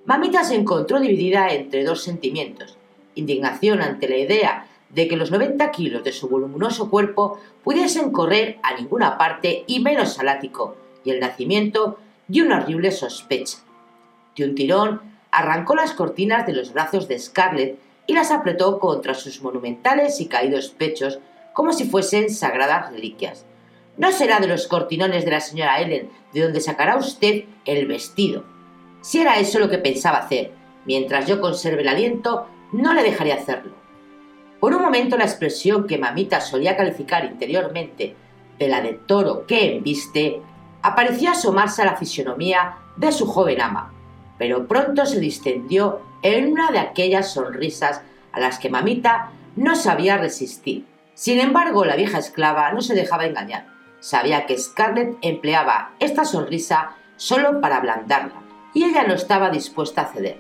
Mamita 0.06 0.43
se 0.43 0.56
encontró 0.56 0.99
dividida 0.99 1.49
entre 1.49 1.84
dos 1.84 2.04
sentimientos, 2.04 2.78
indignación 3.15 3.82
ante 3.82 4.08
la 4.08 4.17
idea 4.17 4.67
de 4.89 5.08
que 5.08 5.17
los 5.17 5.32
90 5.32 5.69
kilos 5.71 6.04
de 6.04 6.13
su 6.13 6.30
voluminoso 6.30 6.89
cuerpo 6.89 7.39
pudiesen 7.63 8.12
correr 8.12 8.58
a 8.63 8.75
ninguna 8.75 9.17
parte 9.17 9.65
y 9.67 9.82
menos 9.82 10.17
al 10.19 10.30
ático, 10.30 10.78
y 11.04 11.12
el 11.12 11.19
nacimiento 11.19 11.99
de 12.28 12.41
una 12.41 12.60
horrible 12.60 12.91
sospecha. 12.91 13.60
De 14.36 14.45
un 14.45 14.56
tirón, 14.56 15.14
arrancó 15.36 15.76
las 15.76 15.91
cortinas 15.93 16.45
de 16.45 16.54
los 16.54 16.74
brazos 16.74 17.08
de 17.08 17.19
Scarlett 17.19 17.78
y 18.08 18.13
las 18.13 18.32
apretó 18.32 18.80
contra 18.80 19.13
sus 19.13 19.41
monumentales 19.41 20.21
y 20.21 20.28
caídos 20.28 20.69
pechos 20.69 21.19
como 21.54 21.74
si 21.74 21.86
fuesen 21.86 22.30
sagradas 22.30 22.91
reliquias. 22.91 23.45
No 23.98 24.12
será 24.12 24.39
de 24.39 24.48
los 24.48 24.67
cortinones 24.67 25.26
de 25.26 25.32
la 25.32 25.41
señora 25.41 25.82
Ellen 25.82 26.10
de 26.34 26.41
donde 26.41 26.62
sacará 26.62 26.98
usted 26.98 27.45
el 27.65 27.86
vestido. 27.86 28.43
Si 29.02 29.19
era 29.19 29.39
eso 29.39 29.60
lo 29.60 29.69
que 29.69 29.78
pensaba 29.78 30.19
hacer, 30.19 30.52
mientras 30.86 31.28
yo 31.28 31.41
conserve 31.41 31.82
el 31.82 31.88
aliento, 31.89 32.48
no 32.71 32.93
le 32.93 33.04
dejaré 33.04 33.34
hacerlo. 33.34 33.74
Por 34.60 34.74
un 34.74 34.82
momento 34.82 35.17
la 35.17 35.26
expresión 35.26 35.86
que 35.86 35.98
mamita 35.98 36.41
solía 36.41 36.78
calificar 36.78 37.26
interiormente 37.26 38.15
de 38.58 38.67
la 38.67 38.82
de 38.82 38.93
toro 38.93 39.45
que 39.45 39.76
embiste 39.76 40.41
apareció 40.82 41.32
asomarse 41.32 41.82
a 41.82 41.86
la 41.86 41.98
fisonomía 41.98 42.78
de 42.95 43.12
su 43.12 43.26
joven 43.28 43.62
ama, 43.62 43.93
pero 44.38 44.67
pronto 44.67 45.06
se 45.06 45.19
distendió 45.19 46.02
en 46.21 46.52
una 46.52 46.71
de 46.71 46.80
aquellas 46.80 47.34
sonrisas 47.34 48.02
a 48.32 48.39
las 48.39 48.60
que 48.60 48.69
mamita 48.69 49.32
no 49.56 49.76
sabía 49.76 50.17
resistir. 50.17 50.86
Sin 51.13 51.39
embargo, 51.39 51.86
la 51.86 51.95
vieja 51.95 52.17
esclava 52.17 52.71
no 52.71 52.82
se 52.82 52.95
dejaba 52.95 53.26
engañar. 53.26 53.67
Sabía 54.00 54.45
que 54.45 54.58
Scarlett 54.58 55.17
empleaba 55.21 55.91
esta 56.00 56.26
sonrisa 56.26 56.91
solo 57.15 57.62
para 57.62 57.78
ablandarla, 57.78 58.41
y 58.74 58.84
ella 58.84 59.06
no 59.08 59.13
estaba 59.13 59.50
dispuesta 59.50 60.02
a 60.02 60.08
ceder. 60.08 60.38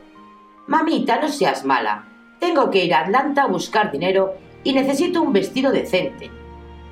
Mamita, 0.67 1.19
no 1.21 1.29
seas 1.29 1.63
mala, 1.63 2.05
tengo 2.39 2.69
que 2.69 2.85
ir 2.85 2.93
a 2.93 3.01
Atlanta 3.01 3.43
a 3.43 3.47
buscar 3.47 3.91
dinero 3.91 4.35
y 4.63 4.73
necesito 4.73 5.21
un 5.21 5.33
vestido 5.33 5.71
decente. 5.71 6.29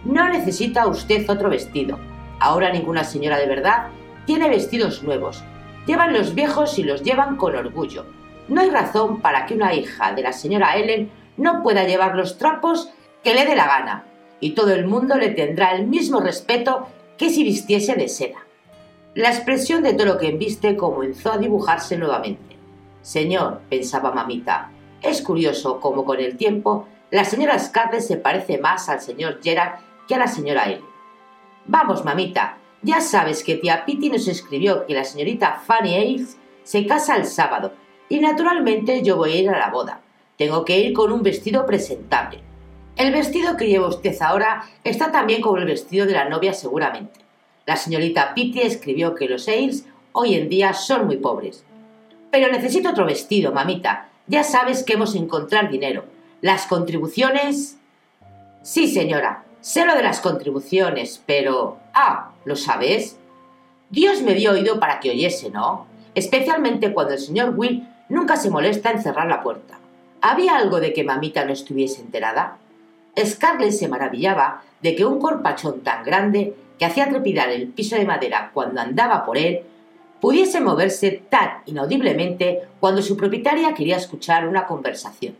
No 0.05 0.27
necesita 0.29 0.87
usted 0.87 1.29
otro 1.29 1.49
vestido. 1.49 1.99
Ahora 2.39 2.71
ninguna 2.71 3.03
señora 3.03 3.37
de 3.37 3.47
verdad 3.47 3.87
tiene 4.25 4.49
vestidos 4.49 5.03
nuevos. 5.03 5.43
Llevan 5.85 6.13
los 6.13 6.33
viejos 6.33 6.79
y 6.79 6.83
los 6.83 7.03
llevan 7.03 7.35
con 7.35 7.55
orgullo. 7.55 8.05
No 8.47 8.61
hay 8.61 8.69
razón 8.69 9.21
para 9.21 9.45
que 9.45 9.53
una 9.53 9.73
hija 9.73 10.13
de 10.13 10.21
la 10.21 10.33
señora 10.33 10.77
Ellen 10.77 11.11
no 11.37 11.63
pueda 11.63 11.83
llevar 11.83 12.15
los 12.15 12.37
trapos 12.37 12.89
que 13.23 13.33
le 13.33 13.45
dé 13.45 13.55
la 13.55 13.67
gana, 13.67 14.05
y 14.39 14.51
todo 14.51 14.73
el 14.73 14.85
mundo 14.85 15.15
le 15.15 15.29
tendrá 15.29 15.73
el 15.73 15.87
mismo 15.87 16.19
respeto 16.19 16.87
que 17.17 17.29
si 17.29 17.43
vistiese 17.43 17.95
de 17.95 18.09
seda. 18.09 18.45
La 19.15 19.29
expresión 19.29 19.83
de 19.83 19.93
todo 19.93 20.07
lo 20.07 20.17
que 20.17 20.29
embiste 20.29 20.75
comenzó 20.75 21.31
a 21.31 21.37
dibujarse 21.37 21.97
nuevamente. 21.97 22.57
Señor, 23.01 23.61
pensaba 23.69 24.11
mamita, 24.11 24.71
es 25.01 25.21
curioso 25.21 25.79
cómo 25.79 26.05
con 26.05 26.19
el 26.19 26.37
tiempo 26.37 26.87
la 27.11 27.25
señora 27.25 27.59
Scarlett 27.59 28.01
se 28.01 28.17
parece 28.17 28.57
más 28.57 28.89
al 28.89 29.01
señor 29.01 29.39
Gerard 29.43 29.79
que 30.07 30.15
a 30.15 30.19
la 30.19 30.27
señora 30.27 30.65
Ellen. 30.65 30.81
Vamos, 31.65 32.03
mamita, 32.03 32.57
ya 32.83 33.01
sabes 33.01 33.43
que 33.43 33.55
tía 33.55 33.85
Pitty 33.85 34.09
nos 34.09 34.27
escribió 34.27 34.85
que 34.85 34.93
la 34.93 35.03
señorita 35.03 35.61
Fanny 35.65 35.95
Ailes 35.95 36.37
se 36.63 36.85
casa 36.85 37.15
el 37.15 37.25
sábado 37.25 37.73
y 38.09 38.19
naturalmente 38.19 39.01
yo 39.01 39.17
voy 39.17 39.31
a 39.31 39.35
ir 39.37 39.49
a 39.49 39.57
la 39.57 39.69
boda. 39.69 40.01
Tengo 40.37 40.65
que 40.65 40.79
ir 40.79 40.93
con 40.93 41.11
un 41.11 41.23
vestido 41.23 41.65
presentable. 41.65 42.41
El 42.95 43.11
vestido 43.11 43.57
que 43.57 43.67
lleva 43.67 43.87
usted 43.87 44.15
ahora 44.21 44.65
está 44.83 45.11
también 45.11 45.41
como 45.41 45.57
el 45.57 45.65
vestido 45.65 46.05
de 46.05 46.13
la 46.13 46.29
novia 46.29 46.53
seguramente. 46.53 47.21
La 47.65 47.77
señorita 47.77 48.33
Pitty 48.33 48.61
escribió 48.61 49.15
que 49.15 49.29
los 49.29 49.47
Ailes 49.47 49.85
hoy 50.11 50.35
en 50.35 50.49
día 50.49 50.73
son 50.73 51.05
muy 51.05 51.17
pobres. 51.17 51.63
Pero 52.31 52.51
necesito 52.51 52.89
otro 52.89 53.05
vestido, 53.05 53.51
mamita, 53.51 54.09
ya 54.27 54.43
sabes 54.43 54.83
que 54.83 54.93
hemos 54.93 55.13
de 55.13 55.19
encontrar 55.19 55.69
dinero. 55.69 56.05
Las 56.41 56.67
contribuciones... 56.67 57.77
Sí, 58.61 58.87
señora, 58.87 59.43
sé 59.61 59.85
lo 59.85 59.95
de 59.95 60.03
las 60.03 60.19
contribuciones, 60.19 61.21
pero... 61.25 61.82
Ah, 61.93 62.31
¿lo 62.45 62.55
sabes? 62.55 63.17
Dios 63.89 64.21
me 64.21 64.33
dio 64.33 64.51
oído 64.51 64.79
para 64.79 64.99
que 64.99 65.11
oyese, 65.11 65.51
¿no? 65.51 65.85
Especialmente 66.15 66.93
cuando 66.93 67.13
el 67.13 67.19
señor 67.19 67.53
Will 67.55 67.87
nunca 68.09 68.35
se 68.35 68.49
molesta 68.49 68.91
en 68.91 69.01
cerrar 69.01 69.27
la 69.27 69.41
puerta. 69.41 69.77
¿Había 70.21 70.57
algo 70.57 70.79
de 70.79 70.93
que 70.93 71.03
mamita 71.03 71.45
no 71.45 71.53
estuviese 71.53 72.01
enterada? 72.01 72.57
Scarlett 73.23 73.71
se 73.71 73.87
maravillaba 73.87 74.63
de 74.81 74.95
que 74.95 75.05
un 75.05 75.19
corpachón 75.19 75.81
tan 75.81 76.03
grande 76.03 76.55
que 76.79 76.85
hacía 76.85 77.09
trepidar 77.09 77.49
el 77.49 77.67
piso 77.67 77.95
de 77.95 78.05
madera 78.05 78.51
cuando 78.53 78.81
andaba 78.81 79.25
por 79.25 79.37
él 79.37 79.61
pudiese 80.19 80.61
moverse 80.61 81.21
tan 81.29 81.61
inaudiblemente 81.65 82.61
cuando 82.79 83.01
su 83.01 83.17
propietaria 83.17 83.73
quería 83.73 83.97
escuchar 83.97 84.47
una 84.47 84.65
conversación. 84.65 85.35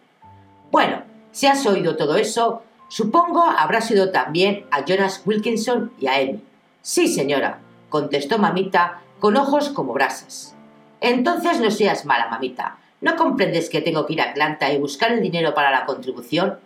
Bueno, 0.72 1.04
si 1.32 1.48
has 1.48 1.66
oído 1.66 1.96
todo 1.96 2.18
eso, 2.18 2.64
supongo 2.94 3.44
habrá 3.44 3.82
sido 3.82 4.12
también 4.12 4.68
a 4.70 4.86
Jonas 4.86 5.24
Wilkinson 5.26 5.92
y 6.00 6.06
a 6.06 6.18
Amy. 6.18 6.44
Sí, 6.84 7.08
señora, 7.08 7.60
contestó 7.90 8.38
mamita 8.38 9.02
con 9.20 9.36
ojos 9.36 9.70
como 9.70 9.94
brasas. 9.94 10.56
Entonces 11.02 11.60
no 11.60 11.72
seas 11.72 12.06
mala, 12.06 12.28
mamita. 12.30 12.78
¿No 13.02 13.16
comprendes 13.16 13.70
que 13.70 13.82
tengo 13.82 14.06
que 14.06 14.14
ir 14.14 14.22
a 14.22 14.30
Atlanta 14.30 14.72
y 14.72 14.78
buscar 14.78 15.12
el 15.12 15.24
dinero 15.24 15.56
para 15.56 15.72
la 15.72 15.88
contribución? 15.88 16.60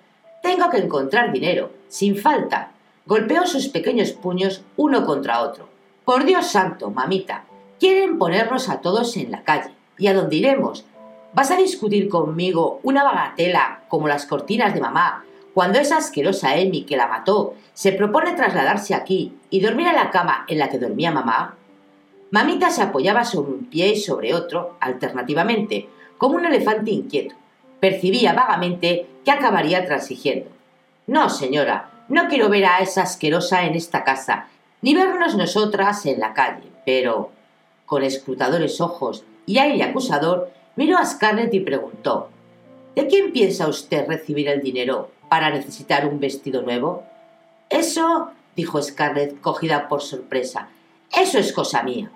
Tengo 0.43 0.69
que 0.69 0.79
encontrar 0.79 1.31
dinero, 1.31 1.71
sin 1.87 2.17
falta. 2.17 2.71
Golpeó 3.05 3.47
sus 3.47 3.69
pequeños 3.69 4.11
puños 4.11 4.63
uno 4.75 5.05
contra 5.05 5.39
otro. 5.39 5.69
Por 6.03 6.25
Dios 6.25 6.47
santo, 6.47 6.91
mamita, 6.91 7.45
Quieren 7.79 8.17
ponernos 8.17 8.69
a 8.69 8.81
todos 8.81 9.15
en 9.17 9.31
la 9.31 9.43
calle. 9.43 9.71
¿Y 9.99 10.07
a 10.07 10.13
dónde 10.13 10.35
iremos? 10.35 10.83
¿Vas 11.33 11.51
a 11.51 11.57
discutir 11.57 12.09
conmigo 12.09 12.79
una 12.81 13.03
bagatela 13.03 13.83
como 13.87 14.07
las 14.07 14.25
cortinas 14.25 14.73
de 14.73 14.81
mamá 14.81 15.23
cuando 15.57 15.79
esa 15.79 15.97
asquerosa 15.97 16.51
Amy 16.51 16.83
que 16.83 16.97
la 16.97 17.07
mató 17.07 17.55
se 17.73 17.91
propone 17.91 18.33
trasladarse 18.33 18.93
aquí 18.93 19.33
y 19.49 19.59
dormir 19.59 19.87
en 19.87 19.95
la 19.95 20.11
cama 20.11 20.45
en 20.47 20.59
la 20.59 20.69
que 20.69 20.77
dormía 20.77 21.09
mamá? 21.09 21.55
Mamita 22.29 22.69
se 22.69 22.83
apoyaba 22.83 23.25
sobre 23.25 23.53
un 23.53 23.65
pie 23.65 23.93
y 23.93 23.95
sobre 23.95 24.35
otro, 24.35 24.77
alternativamente, 24.79 25.89
como 26.19 26.35
un 26.35 26.45
elefante 26.45 26.91
inquieto. 26.91 27.33
Percibía 27.79 28.33
vagamente 28.33 29.07
que 29.25 29.31
acabaría 29.31 29.83
transigiendo. 29.83 30.51
No, 31.07 31.27
señora, 31.27 31.89
no 32.07 32.27
quiero 32.27 32.49
ver 32.49 32.65
a 32.65 32.77
esa 32.77 33.01
asquerosa 33.01 33.65
en 33.65 33.73
esta 33.73 34.03
casa, 34.03 34.49
ni 34.83 34.93
vernos 34.93 35.35
nosotras 35.35 36.05
en 36.05 36.19
la 36.19 36.35
calle. 36.35 36.67
Pero, 36.85 37.31
con 37.87 38.03
escrutadores 38.03 38.79
ojos 38.79 39.23
y 39.47 39.57
aire 39.57 39.81
acusador, 39.81 40.51
miró 40.75 40.99
a 40.99 41.05
Scarlett 41.07 41.51
y 41.51 41.61
preguntó 41.61 42.29
¿De 42.97 43.05
quién 43.05 43.31
piensa 43.31 43.67
usted 43.67 44.07
recibir 44.07 44.47
el 44.49 44.61
dinero 44.61 45.11
para 45.29 45.49
necesitar 45.49 46.07
un 46.07 46.19
vestido 46.19 46.61
nuevo? 46.61 47.03
Eso, 47.69 48.31
dijo 48.55 48.81
Scarlett, 48.81 49.39
cogida 49.41 49.87
por 49.87 50.01
sorpresa, 50.01 50.69
eso 51.15 51.39
es 51.39 51.53
cosa 51.53 51.83
mía. 51.83 52.11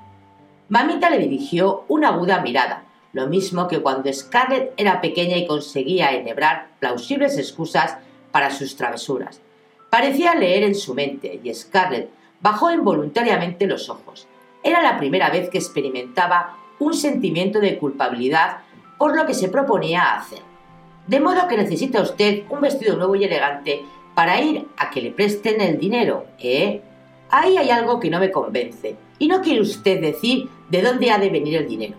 Mamita 0.69 1.09
le 1.09 1.17
dirigió 1.17 1.85
una 1.87 2.09
aguda 2.09 2.41
mirada, 2.41 2.83
lo 3.13 3.27
mismo 3.27 3.67
que 3.67 3.81
cuando 3.81 4.11
Scarlett 4.11 4.73
era 4.77 5.01
pequeña 5.01 5.37
y 5.37 5.45
conseguía 5.45 6.11
enhebrar 6.11 6.69
plausibles 6.79 7.37
excusas 7.37 7.97
para 8.31 8.51
sus 8.51 8.75
travesuras. 8.75 9.41
Parecía 9.89 10.35
leer 10.35 10.63
en 10.63 10.75
su 10.75 10.93
mente 10.93 11.39
y 11.43 11.53
Scarlett 11.53 12.09
bajó 12.39 12.71
involuntariamente 12.71 13.67
los 13.67 13.89
ojos. 13.89 14.27
Era 14.63 14.81
la 14.81 14.97
primera 14.97 15.29
vez 15.29 15.49
que 15.49 15.57
experimentaba 15.57 16.57
un 16.79 16.93
sentimiento 16.93 17.59
de 17.59 17.77
culpabilidad 17.77 18.59
por 18.97 19.15
lo 19.15 19.25
que 19.25 19.33
se 19.33 19.49
proponía 19.49 20.15
hacer. 20.15 20.50
De 21.11 21.19
modo 21.19 21.45
que 21.49 21.57
necesita 21.57 22.01
usted 22.01 22.43
un 22.49 22.61
vestido 22.61 22.95
nuevo 22.95 23.17
y 23.17 23.25
elegante 23.25 23.83
para 24.15 24.39
ir 24.39 24.69
a 24.77 24.89
que 24.91 25.01
le 25.01 25.11
presten 25.11 25.59
el 25.59 25.77
dinero, 25.77 26.25
¿eh? 26.39 26.81
Ahí 27.29 27.57
hay 27.57 27.69
algo 27.69 27.99
que 27.99 28.09
no 28.09 28.17
me 28.17 28.31
convence, 28.31 28.95
y 29.19 29.27
no 29.27 29.41
quiere 29.41 29.59
usted 29.59 29.99
decir 29.99 30.47
de 30.69 30.81
dónde 30.81 31.11
ha 31.11 31.17
de 31.17 31.29
venir 31.29 31.57
el 31.57 31.67
dinero. 31.67 31.95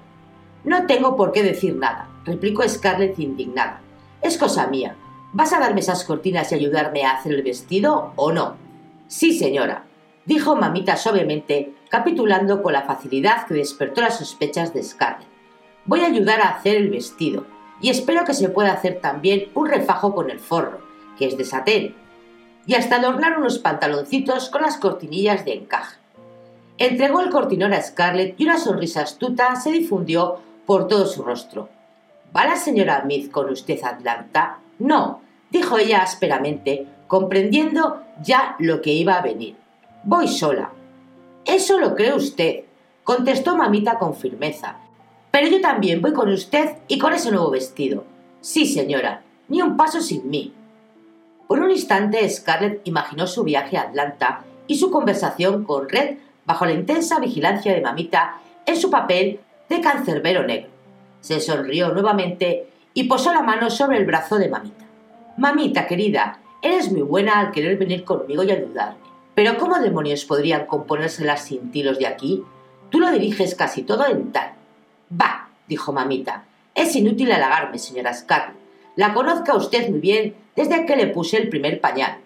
No 0.64 0.86
tengo 0.86 1.14
por 1.14 1.30
qué 1.30 1.42
decir 1.42 1.76
nada, 1.76 2.08
replicó 2.24 2.66
Scarlett 2.66 3.18
indignada. 3.18 3.82
Es 4.22 4.38
cosa 4.38 4.68
mía. 4.68 4.96
¿Vas 5.34 5.52
a 5.52 5.60
darme 5.60 5.80
esas 5.80 6.04
cortinas 6.04 6.50
y 6.50 6.54
ayudarme 6.54 7.04
a 7.04 7.10
hacer 7.10 7.34
el 7.34 7.42
vestido 7.42 8.14
o 8.16 8.32
no? 8.32 8.56
Sí, 9.08 9.38
señora, 9.38 9.84
dijo 10.24 10.56
mamita 10.56 10.96
suavemente, 10.96 11.74
capitulando 11.90 12.62
con 12.62 12.72
la 12.72 12.84
facilidad 12.84 13.46
que 13.46 13.52
despertó 13.52 14.00
las 14.00 14.16
sospechas 14.16 14.72
de 14.72 14.82
Scarlett. 14.82 15.28
Voy 15.84 16.00
a 16.00 16.06
ayudar 16.06 16.40
a 16.40 16.48
hacer 16.48 16.76
el 16.76 16.88
vestido, 16.88 17.44
y 17.83 17.91
espero 17.91 18.24
que 18.24 18.33
se 18.33 18.49
pueda 18.49 18.72
hacer 18.72 19.01
también 19.01 19.49
un 19.55 19.68
refajo 19.68 20.14
con 20.14 20.30
el 20.30 20.39
forro, 20.39 20.80
que 21.18 21.26
es 21.26 21.37
de 21.37 21.45
satén, 21.45 21.95
y 22.64 22.74
hasta 22.74 22.97
adornar 22.97 23.39
unos 23.39 23.59
pantaloncitos 23.59 24.49
con 24.49 24.62
las 24.62 24.78
cortinillas 24.78 25.45
de 25.45 25.55
encaje. 25.55 25.99
Entregó 26.78 27.20
el 27.20 27.30
cortinón 27.30 27.74
a 27.74 27.83
Scarlett 27.83 28.41
y 28.41 28.45
una 28.45 28.59
sonrisa 28.59 29.03
astuta 29.03 29.57
se 29.57 29.72
difundió 29.72 30.39
por 30.64 30.87
todo 30.87 31.07
su 31.07 31.22
rostro. 31.22 31.68
¿Va 32.35 32.47
la 32.47 32.57
señora 32.57 33.05
Mead 33.05 33.30
con 33.30 33.51
usted 33.51 33.83
Atlanta? 33.83 34.61
No, 34.78 35.20
dijo 35.51 35.76
ella 35.76 36.03
ásperamente, 36.03 36.87
comprendiendo 37.09 38.03
ya 38.22 38.57
lo 38.59 38.80
que 38.80 38.93
iba 38.93 39.14
a 39.14 39.22
venir. 39.22 39.57
Voy 40.05 40.28
sola. 40.28 40.70
Eso 41.45 41.78
lo 41.78 41.95
cree 41.95 42.14
usted, 42.14 42.64
contestó 43.05 43.57
mamita 43.57 43.99
con 43.99 44.14
firmeza. 44.14 44.76
Pero 45.33 45.49
yo 45.49 45.61
también 45.61 46.03
voy 46.03 46.12
con 46.12 46.30
usted 46.30 46.76
y 46.87 46.99
con 46.99 47.14
ese 47.14 47.30
nuevo 47.30 47.51
vestido. 47.51 48.05
Sí, 48.43 48.66
señora, 48.66 49.22
ni 49.49 49.62
un 49.62 49.76
paso 49.76 50.01
sin 50.03 50.28
mí. 50.28 50.53
Por 51.49 51.59
un 51.59 51.70
instante 51.70 52.28
Scarlett 52.28 52.83
imaginó 52.85 53.26
su 53.26 53.43
viaje 53.43 53.78
a 53.78 53.83
Atlanta 53.83 54.45
y 54.66 54.76
su 54.76 54.91
conversación 54.91 55.64
con 55.64 55.89
Red 55.89 56.18
bajo 56.45 56.66
la 56.66 56.72
intensa 56.72 57.18
vigilancia 57.18 57.72
de 57.72 57.80
mamita 57.80 58.41
en 58.66 58.76
su 58.76 58.91
papel 58.91 59.41
de 59.70 59.80
cancerbero 59.80 60.45
negro. 60.45 60.70
Se 61.20 61.41
sonrió 61.41 61.93
nuevamente 61.93 62.68
y 62.93 63.05
posó 63.05 63.33
la 63.33 63.43
mano 63.43 63.70
sobre 63.70 63.97
el 63.97 64.05
brazo 64.05 64.37
de 64.37 64.51
mamita. 64.51 64.85
Mamita, 65.39 65.87
querida, 65.87 66.41
eres 66.61 66.93
muy 66.93 67.03
buena 67.03 67.41
al 67.41 67.53
querer 67.53 67.78
venir 67.78 68.05
conmigo 68.05 68.43
y 68.43 68.51
ayudarme. 68.51 68.99
Pero 69.35 69.57
¿cómo 69.57 69.78
demonios 69.78 70.26
podrían 70.26 70.66
componerse 70.66 71.24
las 71.24 71.47
cintilos 71.47 71.99
de 71.99 72.07
aquí? 72.07 72.43
Tú 72.91 73.01
lo 73.01 73.11
diriges 73.11 73.55
casi 73.55 73.83
todo 73.83 74.07
en 74.07 74.30
tal. 74.30 74.61
Bah, 75.14 75.48
dijo 75.68 75.92
mamita. 75.92 76.44
Es 76.74 76.96
inútil 76.96 77.30
halagarme, 77.32 77.78
señora 77.78 78.14
Scarlett. 78.14 78.56
La 78.96 79.12
conozca 79.12 79.54
usted 79.54 79.90
muy 79.90 80.00
bien 80.00 80.34
desde 80.56 80.86
que 80.86 80.96
le 80.96 81.08
puse 81.08 81.36
el 81.36 81.50
primer 81.50 81.82
pañal. 81.82 82.16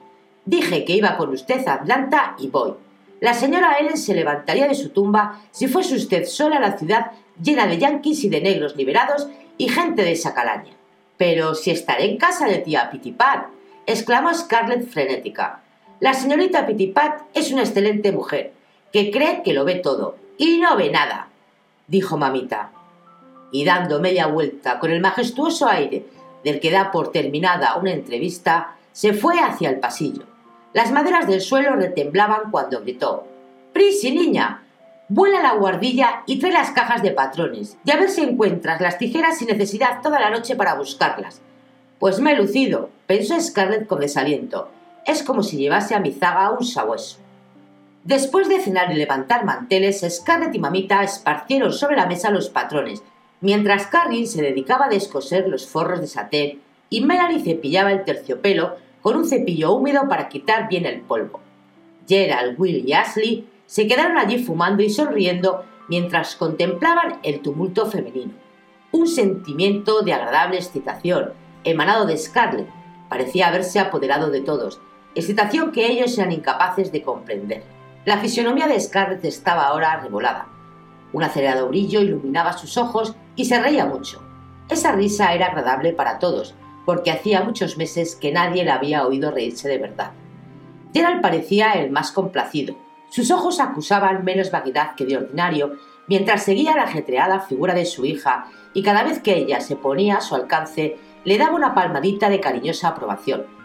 Dije 0.44 0.84
que 0.84 0.92
iba 0.94 1.16
con 1.16 1.30
usted 1.30 1.66
a 1.66 1.74
Atlanta 1.74 2.36
y 2.38 2.46
voy. 2.46 2.74
La 3.20 3.34
señora 3.34 3.78
Ellen 3.80 3.96
se 3.96 4.14
levantaría 4.14 4.68
de 4.68 4.76
su 4.76 4.90
tumba 4.90 5.40
si 5.50 5.66
fuese 5.66 5.96
usted 5.96 6.26
sola 6.26 6.60
la 6.60 6.78
ciudad 6.78 7.10
llena 7.42 7.66
de 7.66 7.78
yanquis 7.78 8.22
y 8.22 8.28
de 8.28 8.40
negros 8.40 8.76
liberados 8.76 9.26
y 9.58 9.68
gente 9.68 10.02
de 10.02 10.12
esa 10.12 10.32
calaña. 10.32 10.72
Pero 11.16 11.56
si 11.56 11.72
estaré 11.72 12.04
en 12.04 12.18
casa 12.18 12.46
de 12.46 12.58
tía 12.58 12.90
Pitipat, 12.90 13.46
exclamó 13.86 14.32
Scarlett 14.32 14.88
frenética. 14.88 15.62
La 15.98 16.14
señorita 16.14 16.66
Pitipat 16.66 17.22
es 17.34 17.50
una 17.50 17.62
excelente 17.62 18.12
mujer, 18.12 18.52
que 18.92 19.10
cree 19.10 19.42
que 19.42 19.54
lo 19.54 19.64
ve 19.64 19.76
todo, 19.76 20.16
y 20.38 20.58
no 20.58 20.76
ve 20.76 20.90
nada, 20.90 21.25
dijo 21.86 22.16
mamita. 22.16 22.72
Y 23.52 23.64
dando 23.64 24.00
media 24.00 24.26
vuelta 24.26 24.78
con 24.78 24.90
el 24.90 25.00
majestuoso 25.00 25.68
aire 25.68 26.06
del 26.44 26.60
que 26.60 26.70
da 26.70 26.90
por 26.90 27.12
terminada 27.12 27.76
una 27.76 27.92
entrevista, 27.92 28.76
se 28.92 29.12
fue 29.12 29.40
hacia 29.40 29.70
el 29.70 29.78
pasillo. 29.78 30.22
Las 30.72 30.92
maderas 30.92 31.26
del 31.26 31.40
suelo 31.40 31.74
retemblaban 31.76 32.50
cuando 32.50 32.80
gritó 32.80 33.26
Prisi, 33.72 34.10
niña. 34.10 34.62
Vuela 35.08 35.42
la 35.42 35.54
guardilla 35.54 36.22
y 36.26 36.38
trae 36.38 36.52
las 36.52 36.70
cajas 36.70 37.02
de 37.02 37.12
patrones, 37.12 37.76
y 37.84 37.90
a 37.90 37.96
ver 37.96 38.10
si 38.10 38.22
encuentras 38.22 38.80
las 38.80 38.98
tijeras 38.98 39.38
sin 39.38 39.48
necesidad 39.48 40.02
toda 40.02 40.18
la 40.18 40.30
noche 40.30 40.56
para 40.56 40.74
buscarlas. 40.74 41.40
Pues 41.98 42.20
me 42.20 42.32
he 42.32 42.36
lucido, 42.36 42.90
pensó 43.06 43.40
Scarlett 43.40 43.86
con 43.86 44.00
desaliento. 44.00 44.68
Es 45.04 45.22
como 45.22 45.42
si 45.42 45.56
llevase 45.56 45.94
a 45.94 46.00
mi 46.00 46.12
zaga 46.12 46.50
un 46.50 46.64
sabueso. 46.64 47.18
Después 48.06 48.48
de 48.48 48.60
cenar 48.60 48.92
y 48.92 48.94
levantar 48.94 49.44
manteles, 49.44 50.06
Scarlett 50.08 50.54
y 50.54 50.60
Mamita 50.60 51.02
esparcieron 51.02 51.72
sobre 51.72 51.96
la 51.96 52.06
mesa 52.06 52.30
los 52.30 52.48
patrones, 52.48 53.02
mientras 53.40 53.88
Carrie 53.88 54.26
se 54.26 54.42
dedicaba 54.42 54.84
a 54.86 54.90
descoser 54.90 55.48
los 55.48 55.66
forros 55.66 56.00
de 56.00 56.06
satén 56.06 56.60
y 56.88 57.00
Melanie 57.00 57.42
cepillaba 57.42 57.90
el 57.90 58.04
terciopelo 58.04 58.76
con 59.02 59.16
un 59.16 59.24
cepillo 59.26 59.72
húmedo 59.72 60.08
para 60.08 60.28
quitar 60.28 60.68
bien 60.68 60.86
el 60.86 61.00
polvo. 61.00 61.40
Gerald, 62.06 62.54
Will 62.60 62.88
y 62.88 62.92
Ashley 62.92 63.48
se 63.66 63.88
quedaron 63.88 64.18
allí 64.18 64.38
fumando 64.38 64.84
y 64.84 64.90
sonriendo 64.90 65.64
mientras 65.88 66.36
contemplaban 66.36 67.18
el 67.24 67.40
tumulto 67.40 67.86
femenino. 67.86 68.34
Un 68.92 69.08
sentimiento 69.08 70.02
de 70.02 70.12
agradable 70.12 70.58
excitación, 70.58 71.32
emanado 71.64 72.06
de 72.06 72.16
Scarlett, 72.16 72.68
parecía 73.08 73.48
haberse 73.48 73.80
apoderado 73.80 74.30
de 74.30 74.42
todos, 74.42 74.78
excitación 75.16 75.72
que 75.72 75.88
ellos 75.90 76.16
eran 76.16 76.30
incapaces 76.30 76.92
de 76.92 77.02
comprender. 77.02 77.75
La 78.06 78.18
fisonomía 78.18 78.68
de 78.68 78.78
Scarlett 78.78 79.24
estaba 79.24 79.66
ahora 79.66 79.96
revolada. 79.96 80.46
Un 81.12 81.24
acelerado 81.24 81.66
brillo 81.66 82.00
iluminaba 82.00 82.52
sus 82.52 82.78
ojos 82.78 83.16
y 83.34 83.46
se 83.46 83.60
reía 83.60 83.84
mucho. 83.84 84.22
Esa 84.68 84.92
risa 84.92 85.34
era 85.34 85.46
agradable 85.46 85.92
para 85.92 86.20
todos, 86.20 86.54
porque 86.84 87.10
hacía 87.10 87.42
muchos 87.42 87.76
meses 87.76 88.14
que 88.14 88.30
nadie 88.30 88.64
la 88.64 88.76
había 88.76 89.04
oído 89.04 89.32
reírse 89.32 89.68
de 89.68 89.78
verdad. 89.78 90.12
Gerald 90.94 91.20
parecía 91.20 91.72
el 91.72 91.90
más 91.90 92.12
complacido. 92.12 92.76
Sus 93.10 93.32
ojos 93.32 93.58
acusaban 93.58 94.24
menos 94.24 94.52
vaguedad 94.52 94.94
que 94.94 95.04
de 95.04 95.16
ordinario, 95.16 95.72
mientras 96.06 96.44
seguía 96.44 96.76
la 96.76 96.84
ajetreada 96.84 97.40
figura 97.40 97.74
de 97.74 97.86
su 97.86 98.04
hija, 98.04 98.46
y 98.72 98.84
cada 98.84 99.02
vez 99.02 99.18
que 99.18 99.36
ella 99.36 99.60
se 99.60 99.74
ponía 99.74 100.18
a 100.18 100.20
su 100.20 100.36
alcance, 100.36 100.96
le 101.24 101.38
daba 101.38 101.56
una 101.56 101.74
palmadita 101.74 102.28
de 102.28 102.38
cariñosa 102.38 102.86
aprobación. 102.86 103.55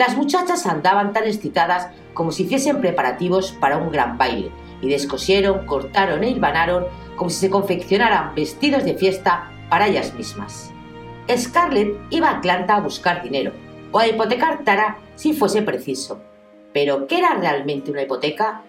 Las 0.00 0.16
muchachas 0.16 0.64
andaban 0.64 1.12
tan 1.12 1.24
excitadas 1.24 1.90
como 2.14 2.32
si 2.32 2.44
hiciesen 2.44 2.80
preparativos 2.80 3.52
para 3.52 3.76
un 3.76 3.92
gran 3.92 4.16
baile, 4.16 4.50
y 4.80 4.88
descosieron, 4.88 5.66
cortaron 5.66 6.24
e 6.24 6.30
hilvanaron 6.30 6.86
como 7.16 7.28
si 7.28 7.36
se 7.36 7.50
confeccionaran 7.50 8.34
vestidos 8.34 8.84
de 8.84 8.94
fiesta 8.94 9.50
para 9.68 9.88
ellas 9.88 10.14
mismas. 10.14 10.72
Scarlett 11.28 11.98
iba 12.08 12.30
a 12.30 12.38
Atlanta 12.38 12.76
a 12.76 12.80
buscar 12.80 13.22
dinero, 13.22 13.52
o 13.92 13.98
a 13.98 14.06
hipotecar 14.06 14.64
Tara 14.64 14.96
si 15.16 15.34
fuese 15.34 15.60
preciso. 15.60 16.18
Pero, 16.72 17.06
¿qué 17.06 17.18
era 17.18 17.34
realmente 17.34 17.90
una 17.90 18.00
hipoteca? 18.00 18.62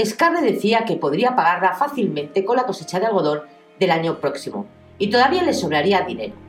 Scarlett 0.00 0.44
decía 0.44 0.84
que 0.84 0.94
podría 0.94 1.34
pagarla 1.34 1.74
fácilmente 1.74 2.44
con 2.44 2.58
la 2.58 2.64
cosecha 2.64 3.00
de 3.00 3.06
algodón 3.06 3.40
del 3.80 3.90
año 3.90 4.20
próximo, 4.20 4.66
y 4.98 5.10
todavía 5.10 5.42
le 5.42 5.52
sobraría 5.52 6.02
dinero. 6.02 6.45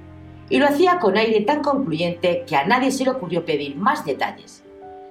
Y 0.49 0.59
lo 0.59 0.67
hacía 0.67 0.99
con 0.99 1.17
aire 1.17 1.41
tan 1.41 1.61
concluyente 1.61 2.43
que 2.47 2.55
a 2.55 2.65
nadie 2.65 2.91
se 2.91 3.03
le 3.03 3.11
ocurrió 3.11 3.45
pedir 3.45 3.75
más 3.75 4.05
detalles. 4.05 4.63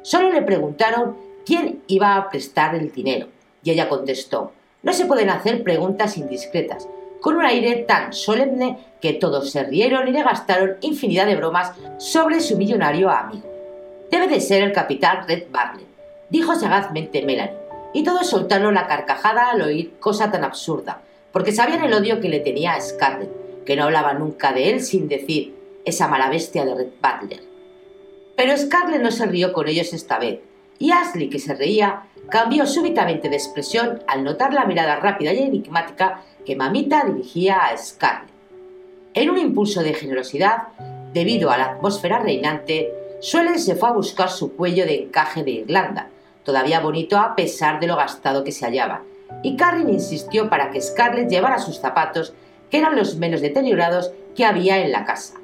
Solo 0.03 0.31
le 0.31 0.43
preguntaron 0.43 1.17
quién 1.45 1.83
iba 1.87 2.17
a 2.17 2.31
prestar 2.31 2.75
el 2.75 2.93
dinero, 2.93 3.29
y 3.63 3.71
ella 3.71 3.89
contestó, 3.89 4.53
no 4.83 4.93
se 4.93 5.07
pueden 5.07 5.31
hacer 5.31 5.63
preguntas 5.63 6.17
indiscretas, 6.17 6.89
con 7.21 7.37
un 7.37 7.45
aire 7.45 7.85
tan 7.89 8.13
solemne 8.13 8.79
que 9.01 9.15
todos 9.15 9.51
se 9.51 9.65
rieron 9.65 10.07
y 10.07 10.13
le 10.13 10.23
gastaron 10.23 10.77
infinidad 10.81 11.27
de 11.27 11.37
bromas 11.37 11.73
sobre 11.99 12.41
su 12.41 12.57
millonario 12.57 13.11
amigo. 13.11 13.49
Debe 14.11 14.29
de 14.29 14.41
ser 14.41 14.63
el 14.63 14.73
capitán 14.73 15.27
Red 15.27 15.45
Barley, 15.51 15.87
dijo 16.31 16.55
sagazmente 16.55 17.23
Melanie, 17.23 17.57
y 17.93 18.05
todos 18.05 18.29
soltaron 18.29 18.75
la 18.75 18.87
carcajada 18.87 19.51
al 19.51 19.63
oír 19.63 19.95
cosa 19.99 20.31
tan 20.31 20.45
absurda, 20.45 21.01
porque 21.33 21.53
sabían 21.53 21.83
el 21.85 21.95
odio 21.95 22.21
que 22.21 22.29
le 22.29 22.41
tenía 22.41 22.75
a 22.75 22.81
Scarlett, 22.81 23.46
que 23.67 23.77
no 23.77 23.85
hablaba 23.85 24.15
nunca 24.15 24.53
de 24.53 24.71
él 24.71 24.81
sin 24.81 25.09
decir 25.09 25.55
esa 25.85 26.09
mala 26.09 26.31
bestia 26.31 26.65
de 26.65 26.75
Red 26.75 26.89
Butler. 27.03 27.43
Pero 28.37 28.57
Scarlett 28.57 29.03
no 29.03 29.11
se 29.11 29.27
rió 29.27 29.53
con 29.53 29.69
ellos 29.69 29.93
esta 29.93 30.19
vez, 30.19 30.41
y 30.79 30.93
Ashley, 30.93 31.29
que 31.29 31.39
se 31.39 31.55
reía, 31.55 32.05
cambió 32.29 32.67
súbitamente 32.67 33.29
de 33.29 33.37
expresión 33.37 34.03
al 34.07 34.25
notar 34.25 34.53
la 34.53 34.67
mirada 34.67 34.97
rápida 34.97 35.33
y 35.33 35.43
enigmática 35.43 36.23
que 36.45 36.57
mamita 36.57 37.05
dirigía 37.05 37.59
a 37.59 37.77
Scarlett. 37.77 38.31
En 39.15 39.31
un 39.31 39.39
impulso 39.39 39.83
de 39.83 39.95
generosidad, 39.95 40.69
debido 41.13 41.51
a 41.51 41.57
la 41.57 41.65
atmósfera 41.65 42.19
reinante, 42.19 42.93
Suelen 43.21 43.59
se 43.59 43.75
fue 43.75 43.89
a 43.89 43.93
buscar 43.93 44.29
su 44.29 44.55
cuello 44.55 44.85
de 44.85 45.05
encaje 45.05 45.43
de 45.43 45.53
Irlanda, 45.53 46.11
todavía 46.45 46.81
bonito 46.81 47.17
a 47.17 47.35
pesar 47.35 47.81
de 47.81 47.87
lo 47.87 47.97
gastado 47.97 48.45
que 48.45 48.53
se 48.53 48.67
hallaba, 48.67 49.03
y 49.43 49.57
Carrin 49.57 49.89
insistió 49.89 50.51
para 50.51 50.71
que 50.71 50.83
Scarlett 50.83 51.31
llevara 51.31 51.59
sus 51.59 51.81
zapatos, 51.81 52.35
que 52.71 52.79
eran 52.79 52.97
los 52.97 53.17
menos 53.17 53.41
deteriorados 53.41 54.13
que 54.35 54.45
había 54.45 54.79
en 54.85 54.93
la 54.93 55.05
casa. 55.05 55.35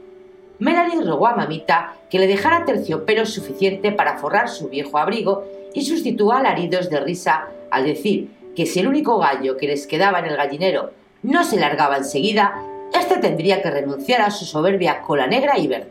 Melanie 0.58 1.02
rogó 1.02 1.26
a 1.26 1.34
mamita 1.34 1.94
que 2.10 2.18
le 2.18 2.26
dejara 2.26 2.64
terciopelo 2.64 3.26
suficiente 3.26 3.90
para 3.90 4.18
forrar 4.18 4.48
su 4.48 4.68
viejo 4.68 4.98
abrigo 4.98 5.44
y 5.74 5.84
sustituyó 5.84 6.32
alaridos 6.32 6.88
de 6.90 7.00
risa 7.00 7.48
al 7.70 7.84
decir 7.84 8.30
que 8.54 8.66
si 8.66 8.80
el 8.80 8.88
único 8.88 9.18
gallo 9.18 9.56
que 9.56 9.66
les 9.66 9.86
quedaba 9.86 10.20
en 10.20 10.26
el 10.26 10.36
gallinero 10.36 10.90
no 11.22 11.44
se 11.44 11.58
largaba 11.58 11.96
enseguida, 11.96 12.62
éste 12.92 13.18
tendría 13.18 13.62
que 13.62 13.70
renunciar 13.70 14.20
a 14.20 14.30
su 14.30 14.44
soberbia 14.44 15.02
cola 15.02 15.26
negra 15.26 15.58
y 15.58 15.66
verde. 15.66 15.90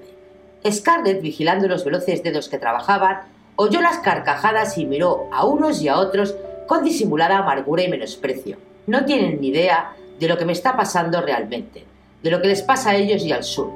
Scarlett, 0.69 1.21
vigilando 1.21 1.67
los 1.67 1.84
veloces 1.84 2.21
dedos 2.21 2.47
que 2.47 2.59
trabajaban, 2.59 3.21
oyó 3.55 3.82
las 3.82 3.97
carcajadas 3.99 4.77
y 4.77 4.86
miró 4.86 5.27
a 5.32 5.45
unos 5.45 5.82
y 5.82 5.88
a 5.88 5.97
otros 5.97 6.36
con 6.67 6.84
disimulada 6.84 7.39
amargura 7.39 7.84
y 7.84 7.89
menosprecio. 7.89 8.57
No 8.88 9.05
tienen 9.05 9.41
ni 9.41 9.47
idea 9.47 9.93
de 10.22 10.28
lo 10.28 10.38
que 10.38 10.45
me 10.45 10.53
está 10.53 10.78
pasando 10.78 11.19
realmente, 11.19 11.84
de 12.22 12.30
lo 12.30 12.43
que 12.43 12.47
les 12.47 12.61
pasa 12.61 12.91
a 12.91 12.95
ellos 12.95 13.26
y 13.26 13.32
al 13.32 13.43
sur. 13.43 13.72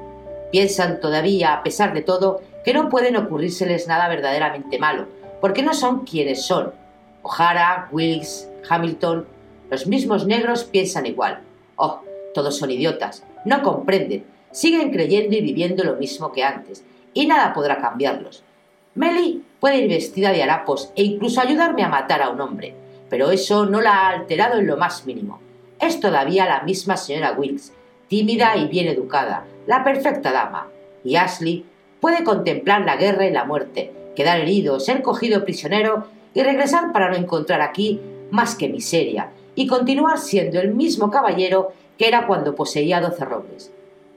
Piensan 0.51 0.99
todavía, 1.01 1.53
a 1.53 1.63
pesar 1.63 1.91
de 1.91 2.03
todo, 2.03 2.39
que 2.63 2.71
no 2.71 2.87
pueden 2.87 3.17
ocurrírseles 3.17 3.87
nada 3.87 4.07
verdaderamente 4.07 4.77
malo, 4.77 5.07
porque 5.41 5.63
no 5.63 5.73
son 5.73 6.05
quienes 6.05 6.43
son. 6.43 6.71
O'Hara, 7.23 7.89
Wilkes, 7.91 8.47
Hamilton, 8.69 9.25
los 9.71 9.87
mismos 9.87 10.27
negros 10.27 10.65
piensan 10.65 11.07
igual. 11.07 11.39
Oh, 11.77 12.01
todos 12.35 12.55
son 12.55 12.69
idiotas, 12.69 13.23
no 13.43 13.63
comprenden, 13.63 14.23
siguen 14.51 14.91
creyendo 14.91 15.35
y 15.35 15.41
viviendo 15.41 15.83
lo 15.83 15.95
mismo 15.95 16.31
que 16.31 16.43
antes, 16.43 16.85
y 17.15 17.25
nada 17.25 17.53
podrá 17.53 17.81
cambiarlos. 17.81 18.43
Melly 18.93 19.43
puede 19.59 19.79
ir 19.79 19.89
vestida 19.89 20.31
de 20.31 20.43
harapos 20.43 20.91
e 20.95 21.01
incluso 21.01 21.41
ayudarme 21.41 21.81
a 21.81 21.89
matar 21.89 22.21
a 22.21 22.29
un 22.29 22.39
hombre, 22.39 22.75
pero 23.09 23.31
eso 23.31 23.65
no 23.65 23.81
la 23.81 23.93
ha 23.93 24.09
alterado 24.09 24.59
en 24.59 24.67
lo 24.67 24.77
más 24.77 25.07
mínimo. 25.07 25.43
Es 25.79 25.99
todavía 25.99 26.45
la 26.45 26.63
misma 26.63 26.97
señora 26.97 27.33
Wilkes, 27.33 27.73
tímida 28.07 28.55
y 28.55 28.67
bien 28.67 28.87
educada, 28.87 29.45
la 29.67 29.83
perfecta 29.83 30.31
dama, 30.31 30.67
y 31.03 31.15
Ashley 31.15 31.65
puede 31.99 32.23
contemplar 32.23 32.85
la 32.85 32.95
guerra 32.95 33.25
y 33.25 33.31
la 33.31 33.45
muerte, 33.45 33.91
quedar 34.15 34.39
herido, 34.39 34.79
ser 34.79 35.01
cogido 35.01 35.43
prisionero 35.43 36.07
y 36.33 36.41
regresar 36.41 36.91
para 36.91 37.09
no 37.09 37.15
encontrar 37.15 37.61
aquí 37.61 37.99
más 38.31 38.55
que 38.55 38.69
miseria, 38.69 39.31
y 39.55 39.67
continuar 39.67 40.17
siendo 40.19 40.59
el 40.59 40.73
mismo 40.73 41.09
caballero 41.09 41.73
que 41.97 42.07
era 42.07 42.27
cuando 42.27 42.55
poseía 42.55 43.01
doce 43.01 43.25
robles. 43.25 43.71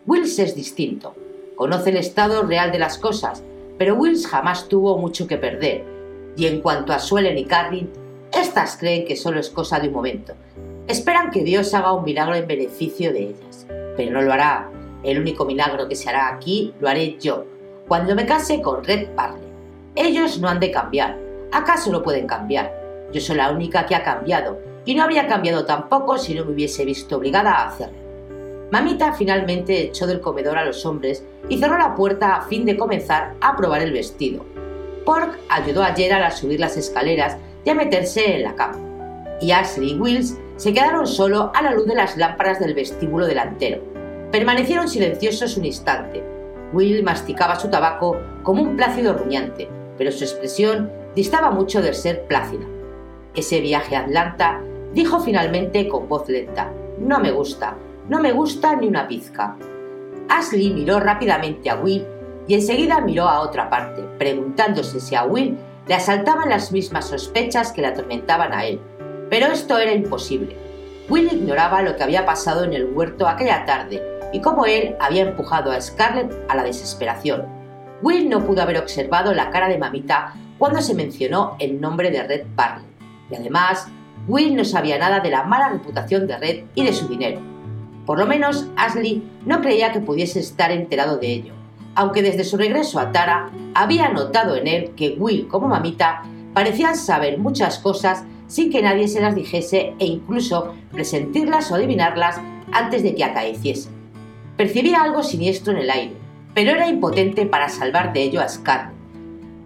Wills 0.06 0.38
es 0.38 0.54
distinto, 0.54 1.14
conoce 1.56 1.90
el 1.90 1.96
estado 1.96 2.42
real 2.42 2.72
de 2.72 2.78
las 2.78 2.98
cosas, 2.98 3.42
pero 3.78 3.94
Wills 3.94 4.26
jamás 4.26 4.68
tuvo 4.68 4.98
mucho 4.98 5.26
que 5.26 5.38
perder, 5.38 5.84
y 6.36 6.46
en 6.46 6.60
cuanto 6.60 6.92
a 6.92 6.98
Suelen 6.98 7.38
y 7.38 7.44
Carlin, 7.44 7.90
estas 8.32 8.76
creen 8.76 9.06
que 9.06 9.16
solo 9.16 9.40
es 9.40 9.50
cosa 9.50 9.80
de 9.80 9.88
un 9.88 9.94
momento. 9.94 10.34
Esperan 10.88 11.30
que 11.30 11.44
Dios 11.44 11.74
haga 11.74 11.92
un 11.92 12.02
milagro 12.02 12.34
en 12.34 12.46
beneficio 12.46 13.12
de 13.12 13.24
ellas, 13.24 13.66
pero 13.94 14.10
no 14.10 14.22
lo 14.22 14.32
hará. 14.32 14.70
El 15.02 15.20
único 15.20 15.44
milagro 15.44 15.86
que 15.86 15.94
se 15.94 16.08
hará 16.08 16.28
aquí 16.28 16.72
lo 16.80 16.88
haré 16.88 17.18
yo, 17.18 17.44
cuando 17.86 18.14
me 18.14 18.24
case 18.24 18.62
con 18.62 18.82
Red 18.82 19.08
Parley. 19.14 19.42
Ellos 19.94 20.40
no 20.40 20.48
han 20.48 20.60
de 20.60 20.70
cambiar. 20.70 21.18
¿Acaso 21.52 21.92
no 21.92 22.02
pueden 22.02 22.26
cambiar? 22.26 22.74
Yo 23.12 23.20
soy 23.20 23.36
la 23.36 23.50
única 23.50 23.84
que 23.84 23.94
ha 23.94 24.02
cambiado, 24.02 24.58
y 24.86 24.94
no 24.94 25.02
habría 25.02 25.26
cambiado 25.26 25.66
tampoco 25.66 26.16
si 26.16 26.34
no 26.34 26.46
me 26.46 26.52
hubiese 26.52 26.86
visto 26.86 27.18
obligada 27.18 27.52
a 27.52 27.68
hacerlo. 27.68 27.98
Mamita 28.72 29.12
finalmente 29.12 29.82
echó 29.82 30.06
del 30.06 30.22
comedor 30.22 30.56
a 30.56 30.64
los 30.64 30.86
hombres 30.86 31.22
y 31.50 31.58
cerró 31.58 31.76
la 31.76 31.94
puerta 31.94 32.34
a 32.34 32.42
fin 32.42 32.64
de 32.64 32.78
comenzar 32.78 33.34
a 33.42 33.56
probar 33.56 33.82
el 33.82 33.92
vestido. 33.92 34.42
Pork 35.04 35.38
ayudó 35.50 35.82
a 35.82 35.94
Gerald 35.94 36.24
a 36.24 36.30
subir 36.30 36.60
las 36.60 36.78
escaleras 36.78 37.36
y 37.64 37.68
a 37.68 37.74
meterse 37.74 38.36
en 38.36 38.44
la 38.44 38.54
cama. 38.54 38.78
Y 39.42 39.52
Ashley 39.52 39.92
y 39.92 39.98
Wills 39.98 40.38
se 40.58 40.72
quedaron 40.72 41.06
solo 41.06 41.52
a 41.54 41.62
la 41.62 41.72
luz 41.72 41.86
de 41.86 41.94
las 41.94 42.16
lámparas 42.16 42.58
del 42.58 42.74
vestíbulo 42.74 43.26
delantero. 43.26 43.80
Permanecieron 44.32 44.88
silenciosos 44.88 45.56
un 45.56 45.64
instante. 45.64 46.22
Will 46.72 47.02
masticaba 47.04 47.58
su 47.58 47.70
tabaco 47.70 48.16
como 48.42 48.62
un 48.62 48.76
plácido 48.76 49.14
rumiante, 49.14 49.68
pero 49.96 50.10
su 50.10 50.24
expresión 50.24 50.92
distaba 51.14 51.52
mucho 51.52 51.80
de 51.80 51.94
ser 51.94 52.24
plácida. 52.26 52.66
Ese 53.34 53.60
viaje 53.60 53.94
a 53.94 54.00
Atlanta, 54.00 54.60
dijo 54.92 55.20
finalmente 55.20 55.88
con 55.88 56.08
voz 56.08 56.28
lenta, 56.28 56.72
no 56.98 57.20
me 57.20 57.30
gusta, 57.30 57.76
no 58.08 58.20
me 58.20 58.32
gusta 58.32 58.74
ni 58.74 58.88
una 58.88 59.06
pizca. 59.06 59.56
Ashley 60.28 60.74
miró 60.74 60.98
rápidamente 60.98 61.70
a 61.70 61.76
Will 61.76 62.04
y 62.48 62.54
enseguida 62.54 63.00
miró 63.00 63.28
a 63.28 63.40
otra 63.40 63.70
parte, 63.70 64.02
preguntándose 64.18 64.98
si 64.98 65.14
a 65.14 65.24
Will 65.24 65.56
le 65.86 65.94
asaltaban 65.94 66.48
las 66.48 66.72
mismas 66.72 67.06
sospechas 67.06 67.70
que 67.70 67.82
le 67.82 67.88
atormentaban 67.88 68.52
a 68.52 68.66
él. 68.66 68.80
Pero 69.30 69.46
esto 69.46 69.78
era 69.78 69.92
imposible. 69.92 70.56
Will 71.08 71.32
ignoraba 71.32 71.82
lo 71.82 71.96
que 71.96 72.02
había 72.02 72.26
pasado 72.26 72.64
en 72.64 72.72
el 72.72 72.86
huerto 72.86 73.26
aquella 73.26 73.64
tarde 73.64 74.02
y 74.32 74.40
cómo 74.40 74.66
él 74.66 74.96
había 75.00 75.22
empujado 75.22 75.70
a 75.70 75.80
Scarlett 75.80 76.32
a 76.48 76.54
la 76.54 76.64
desesperación. 76.64 77.46
Will 78.02 78.28
no 78.28 78.44
pudo 78.44 78.62
haber 78.62 78.78
observado 78.78 79.32
la 79.32 79.50
cara 79.50 79.68
de 79.68 79.78
mamita 79.78 80.34
cuando 80.58 80.80
se 80.80 80.94
mencionó 80.94 81.56
el 81.58 81.80
nombre 81.80 82.10
de 82.10 82.22
Red 82.22 82.46
Barley. 82.54 82.86
Y 83.30 83.36
además, 83.36 83.86
Will 84.26 84.54
no 84.54 84.64
sabía 84.64 84.98
nada 84.98 85.20
de 85.20 85.30
la 85.30 85.44
mala 85.44 85.70
reputación 85.70 86.26
de 86.26 86.36
Red 86.36 86.64
y 86.74 86.84
de 86.84 86.92
su 86.92 87.08
dinero. 87.08 87.40
Por 88.04 88.18
lo 88.18 88.26
menos 88.26 88.68
Ashley 88.76 89.22
no 89.44 89.60
creía 89.60 89.92
que 89.92 90.00
pudiese 90.00 90.40
estar 90.40 90.70
enterado 90.70 91.18
de 91.18 91.32
ello 91.32 91.58
aunque 91.98 92.22
desde 92.22 92.44
su 92.44 92.56
regreso 92.56 93.00
a 93.00 93.10
Tara 93.10 93.50
había 93.74 94.08
notado 94.10 94.54
en 94.54 94.68
él 94.68 94.92
que 94.94 95.16
Will 95.18 95.48
como 95.48 95.66
mamita 95.66 96.22
parecían 96.54 96.94
saber 96.94 97.38
muchas 97.38 97.80
cosas 97.80 98.22
sin 98.48 98.72
que 98.72 98.82
nadie 98.82 99.06
se 99.06 99.20
las 99.20 99.36
dijese 99.36 99.94
e 99.98 100.06
incluso 100.06 100.74
presentirlas 100.90 101.70
o 101.70 101.76
adivinarlas 101.76 102.40
antes 102.72 103.02
de 103.04 103.14
que 103.14 103.24
acaeciesen. 103.24 103.92
Percibía 104.56 105.02
algo 105.02 105.22
siniestro 105.22 105.72
en 105.72 105.78
el 105.78 105.90
aire, 105.90 106.16
pero 106.54 106.72
era 106.72 106.88
impotente 106.88 107.46
para 107.46 107.68
salvar 107.68 108.12
de 108.12 108.22
ello 108.22 108.40
a 108.40 108.48
Scarlett. 108.48 108.94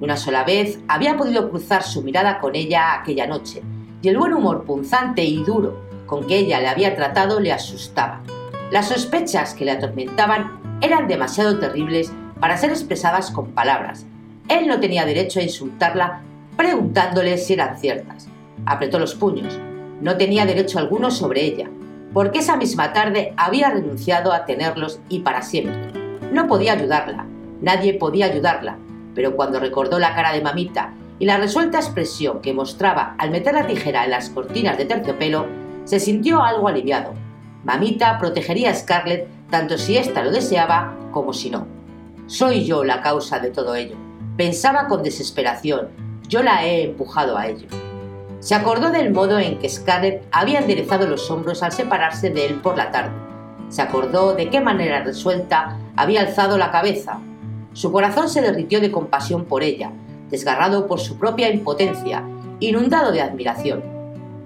Una 0.01 0.16
sola 0.16 0.45
vez 0.45 0.80
había 0.89 1.16
podido 1.16 1.49
cruzar 1.49 1.83
su 1.83 2.03
mirada 2.03 2.41
con 2.41 2.55
ella 2.55 3.01
aquella 3.01 3.26
noche, 3.26 3.62
y 4.03 4.09
el 4.09 4.18
buen 4.18 4.35
humor 4.35 4.64
punzante 4.64 5.24
y 5.24 5.43
duro 5.45 5.80
con 6.07 6.26
que 6.26 6.37
ella 6.37 6.61
le 6.61 6.68
había 6.68 6.95
tratado 6.95 7.41
le 7.41 7.53
asustaba. 7.53 8.20
Las 8.70 8.89
sospechas 8.89 9.55
que 9.55 9.64
le 9.64 9.70
atormentaban 9.70 10.61
eran 10.80 11.07
demasiado 11.07 11.59
terribles 11.59 12.12
para 12.41 12.57
ser 12.57 12.70
expresadas 12.70 13.30
con 13.30 13.53
palabras. 13.53 14.05
Él 14.49 14.66
no 14.66 14.80
tenía 14.80 15.07
derecho 15.07 15.39
a 15.39 15.45
insultarla 15.45 16.20
preguntándole 16.57 17.39
si 17.39 17.53
eran 17.53 17.78
ciertas. 17.78 18.28
Apretó 18.66 18.98
los 18.98 19.14
puños. 19.14 19.58
No 20.00 20.16
tenía 20.16 20.46
derecho 20.46 20.78
alguno 20.78 21.10
sobre 21.10 21.44
ella, 21.44 21.70
porque 22.12 22.40
esa 22.40 22.56
misma 22.56 22.92
tarde 22.92 23.32
había 23.36 23.70
renunciado 23.70 24.32
a 24.32 24.44
tenerlos 24.44 25.00
y 25.08 25.20
para 25.20 25.42
siempre. 25.42 25.92
No 26.32 26.46
podía 26.46 26.72
ayudarla, 26.72 27.26
nadie 27.60 27.94
podía 27.94 28.26
ayudarla, 28.26 28.78
pero 29.14 29.36
cuando 29.36 29.60
recordó 29.60 29.98
la 29.98 30.14
cara 30.14 30.32
de 30.32 30.40
mamita 30.40 30.92
y 31.18 31.26
la 31.26 31.38
resuelta 31.38 31.78
expresión 31.78 32.40
que 32.40 32.54
mostraba 32.54 33.14
al 33.18 33.30
meter 33.30 33.54
la 33.54 33.66
tijera 33.66 34.04
en 34.04 34.10
las 34.10 34.30
cortinas 34.30 34.76
de 34.78 34.86
terciopelo, 34.86 35.46
se 35.84 36.00
sintió 36.00 36.42
algo 36.42 36.68
aliviado. 36.68 37.12
Mamita 37.64 38.18
protegería 38.18 38.70
a 38.70 38.74
Scarlett 38.74 39.28
tanto 39.50 39.78
si 39.78 39.96
ésta 39.96 40.24
lo 40.24 40.30
deseaba 40.30 40.96
como 41.12 41.32
si 41.32 41.50
no. 41.50 41.66
Soy 42.26 42.64
yo 42.64 42.84
la 42.84 43.02
causa 43.02 43.38
de 43.38 43.50
todo 43.50 43.74
ello. 43.74 43.96
Pensaba 44.36 44.88
con 44.88 45.02
desesperación. 45.02 45.88
Yo 46.28 46.42
la 46.42 46.64
he 46.64 46.84
empujado 46.84 47.36
a 47.36 47.46
ello. 47.46 47.68
Se 48.43 48.57
acordó 48.57 48.90
del 48.90 49.12
modo 49.12 49.38
en 49.38 49.61
que 49.61 49.68
Scarlett 49.68 50.24
había 50.32 50.59
enderezado 50.59 51.07
los 51.07 51.30
hombros 51.30 51.62
al 51.62 51.70
separarse 51.70 52.30
de 52.30 52.45
él 52.45 52.57
por 52.57 52.76
la 52.76 52.90
tarde. 52.90 53.12
Se 53.68 53.82
acordó 53.82 54.34
de 54.34 54.51
qué 54.51 54.61
manera 54.61 55.05
resuelta 55.05 55.78
había 55.95 56.22
alzado 56.22 56.59
la 56.59 56.72
cabeza. 56.72 57.20
Su 57.72 57.93
corazón 57.93 58.28
se 58.28 58.43
derritió 58.43 58.80
de 58.80 58.90
compasión 58.90 59.45
por 59.45 59.62
ella, 59.62 59.93
desgarrado 60.28 60.88
por 60.88 60.99
su 60.99 61.18
propia 61.18 61.51
impotencia, 61.51 62.24
inundado 62.59 63.12
de 63.12 63.20
admiración. 63.20 63.84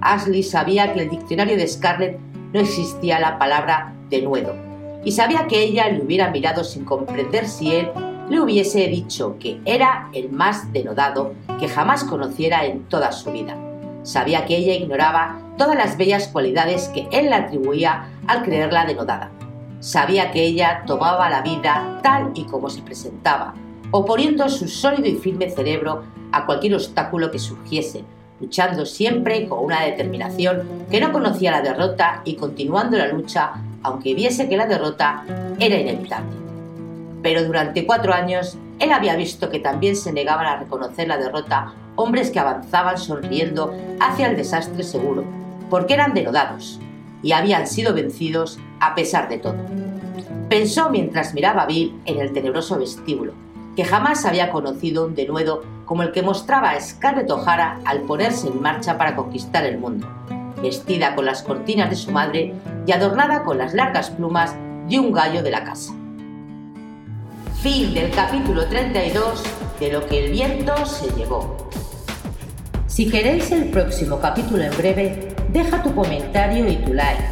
Ashley 0.03 0.43
sabía 0.43 0.93
que 0.93 1.01
en 1.01 1.05
el 1.07 1.11
diccionario 1.17 1.57
de 1.57 1.67
Scarlett 1.67 2.19
no 2.53 2.61
existía 2.61 3.19
la 3.19 3.39
palabra 3.39 3.95
denuedo 4.11 4.55
y 5.07 5.13
sabía 5.13 5.47
que 5.47 5.63
ella 5.63 5.89
le 5.89 6.03
hubiera 6.03 6.31
mirado 6.31 6.65
sin 6.65 6.85
comprender 6.85 7.49
si 7.49 7.75
él 7.75 7.89
le 8.29 8.41
hubiese 8.41 8.89
dicho 8.89 9.37
que 9.41 9.59
era 9.65 10.11
el 10.13 10.31
más 10.31 10.71
denodado 10.75 11.33
que 11.59 11.67
jamás 11.67 12.05
conociera 12.05 12.67
en 12.67 12.83
toda 12.91 13.11
su 13.11 13.33
vida. 13.33 13.57
Sabía 14.07 14.47
que 14.47 14.57
ella 14.57 14.73
ignoraba 14.73 15.37
todas 15.59 15.77
las 15.77 15.97
bellas 15.97 16.29
cualidades 16.29 16.89
que 16.95 17.09
él 17.11 17.25
le 17.25 17.35
atribuía 17.35 18.09
al 18.29 18.45
creerla 18.45 18.87
denodada. 18.87 19.33
Sabía 19.81 20.31
que 20.31 20.45
ella 20.45 20.85
tomaba 20.87 21.29
la 21.29 21.43
vida 21.43 21.99
tal 22.05 22.31
y 22.37 22.45
como 22.45 22.71
se 22.71 22.83
presentaba, 22.83 23.55
oponiendo 23.91 24.49
su 24.49 24.69
sólido 24.69 25.09
y 25.09 25.17
firme 25.17 25.51
cerebro 25.51 26.05
a 26.31 26.47
cualquier 26.47 26.77
obstáculo 26.77 27.33
que 27.33 27.41
surgiese, 27.41 28.05
luchando 28.41 28.87
siempre 28.87 29.49
con 29.49 29.65
una 29.65 29.83
determinación 29.83 30.63
que 30.89 31.01
no 31.01 31.11
conocía 31.11 31.51
la 31.51 31.63
derrota 31.63 32.23
y 32.25 32.37
continuando 32.37 32.97
la 32.97 33.09
lucha 33.09 33.55
aunque 33.83 34.15
viese 34.15 34.49
que 34.49 34.57
la 34.57 34.67
derrota 34.67 35.25
era 35.59 35.81
inevitable. 35.81 36.37
Pero 37.25 37.43
durante 37.43 37.85
cuatro 37.85 38.15
años 38.15 38.57
él 38.79 38.93
había 38.93 39.17
visto 39.17 39.51
que 39.51 39.59
también 39.59 39.97
se 39.97 40.13
negaban 40.13 40.47
a 40.47 40.59
reconocer 40.61 41.09
la 41.09 41.19
derrota 41.19 41.75
hombres 41.97 42.31
que 42.31 42.39
avanzaban 42.39 42.99
sonriendo 42.99 43.75
hacia 44.01 44.29
el 44.29 44.37
desastre 44.37 44.85
seguro, 44.85 45.25
porque 45.69 45.95
eran 45.95 46.15
denodados 46.15 46.81
y 47.23 47.33
habían 47.33 47.67
sido 47.67 47.95
vencidos 47.95 48.59
a 48.81 48.95
pesar 48.95 49.29
de 49.29 49.39
todo. 49.39 49.57
Pensó 50.49 50.91
mientras 50.91 51.35
miraba 51.35 51.63
a 51.63 51.67
Bill 51.67 52.01
en 52.05 52.21
el 52.21 52.33
tenebroso 52.33 52.79
vestíbulo, 52.79 53.33
que 53.75 53.85
jamás 53.85 54.25
había 54.25 54.51
conocido 54.51 55.07
un 55.07 55.15
denuedo 55.15 55.63
como 55.85 56.03
el 56.03 56.13
que 56.13 56.23
mostraba 56.23 56.79
Scarlett 56.81 57.31
O'Hara 57.31 57.81
al 57.85 58.03
ponerse 58.03 58.49
en 58.49 58.61
marcha 58.61 58.97
para 58.97 59.17
conquistar 59.17 59.65
el 59.65 59.79
mundo, 59.79 60.07
vestida 60.63 61.15
con 61.15 61.25
las 61.25 61.43
cortinas 61.43 61.91
de 61.91 61.97
su 61.97 62.11
madre 62.13 62.55
y 62.87 62.93
adornada 62.93 63.43
con 63.43 63.59
las 63.59 63.75
largas 63.75 64.11
plumas 64.11 64.55
de 64.89 64.99
un 64.99 65.13
gallo 65.13 65.43
de 65.43 65.51
la 65.51 65.65
casa. 65.65 65.93
Fin 67.61 67.93
del 67.95 68.11
capítulo 68.11 68.67
32 68.67 69.43
de 69.81 69.93
Lo 69.93 70.07
que 70.07 70.25
el 70.25 70.33
viento 70.33 70.87
se 70.87 71.11
llevó. 71.17 71.57
Si 72.97 73.11
queréis 73.11 73.51
el 73.53 73.65
próximo 73.67 74.19
capítulo 74.21 74.63
en 74.63 74.75
breve, 74.75 75.29
deja 75.53 75.83
tu 75.83 75.95
comentario 75.95 76.67
y 76.67 76.77
tu 76.77 76.95
like. 76.95 77.25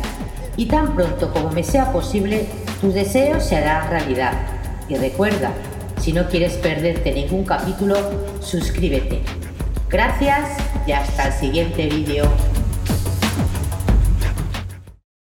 Y 0.59 0.67
tan 0.67 0.95
pronto 0.95 1.33
como 1.33 1.49
me 1.53 1.63
sea 1.63 1.91
posible, 1.91 2.45
tus 2.83 2.93
deseos 2.93 3.43
se 3.45 3.57
harán 3.57 3.89
realidad. 3.89 4.35
Y 4.91 4.97
recuerda, 4.97 5.55
si 5.99 6.13
no 6.13 6.29
quieres 6.29 6.59
perderte 6.59 7.13
ningún 7.13 7.47
capítulo, 7.47 7.97
suscríbete. 8.43 9.23
Gracias 9.89 10.51
y 10.87 10.93
hasta 10.93 11.29
el 11.29 11.33
siguiente 11.33 11.87
vídeo. 11.87 12.25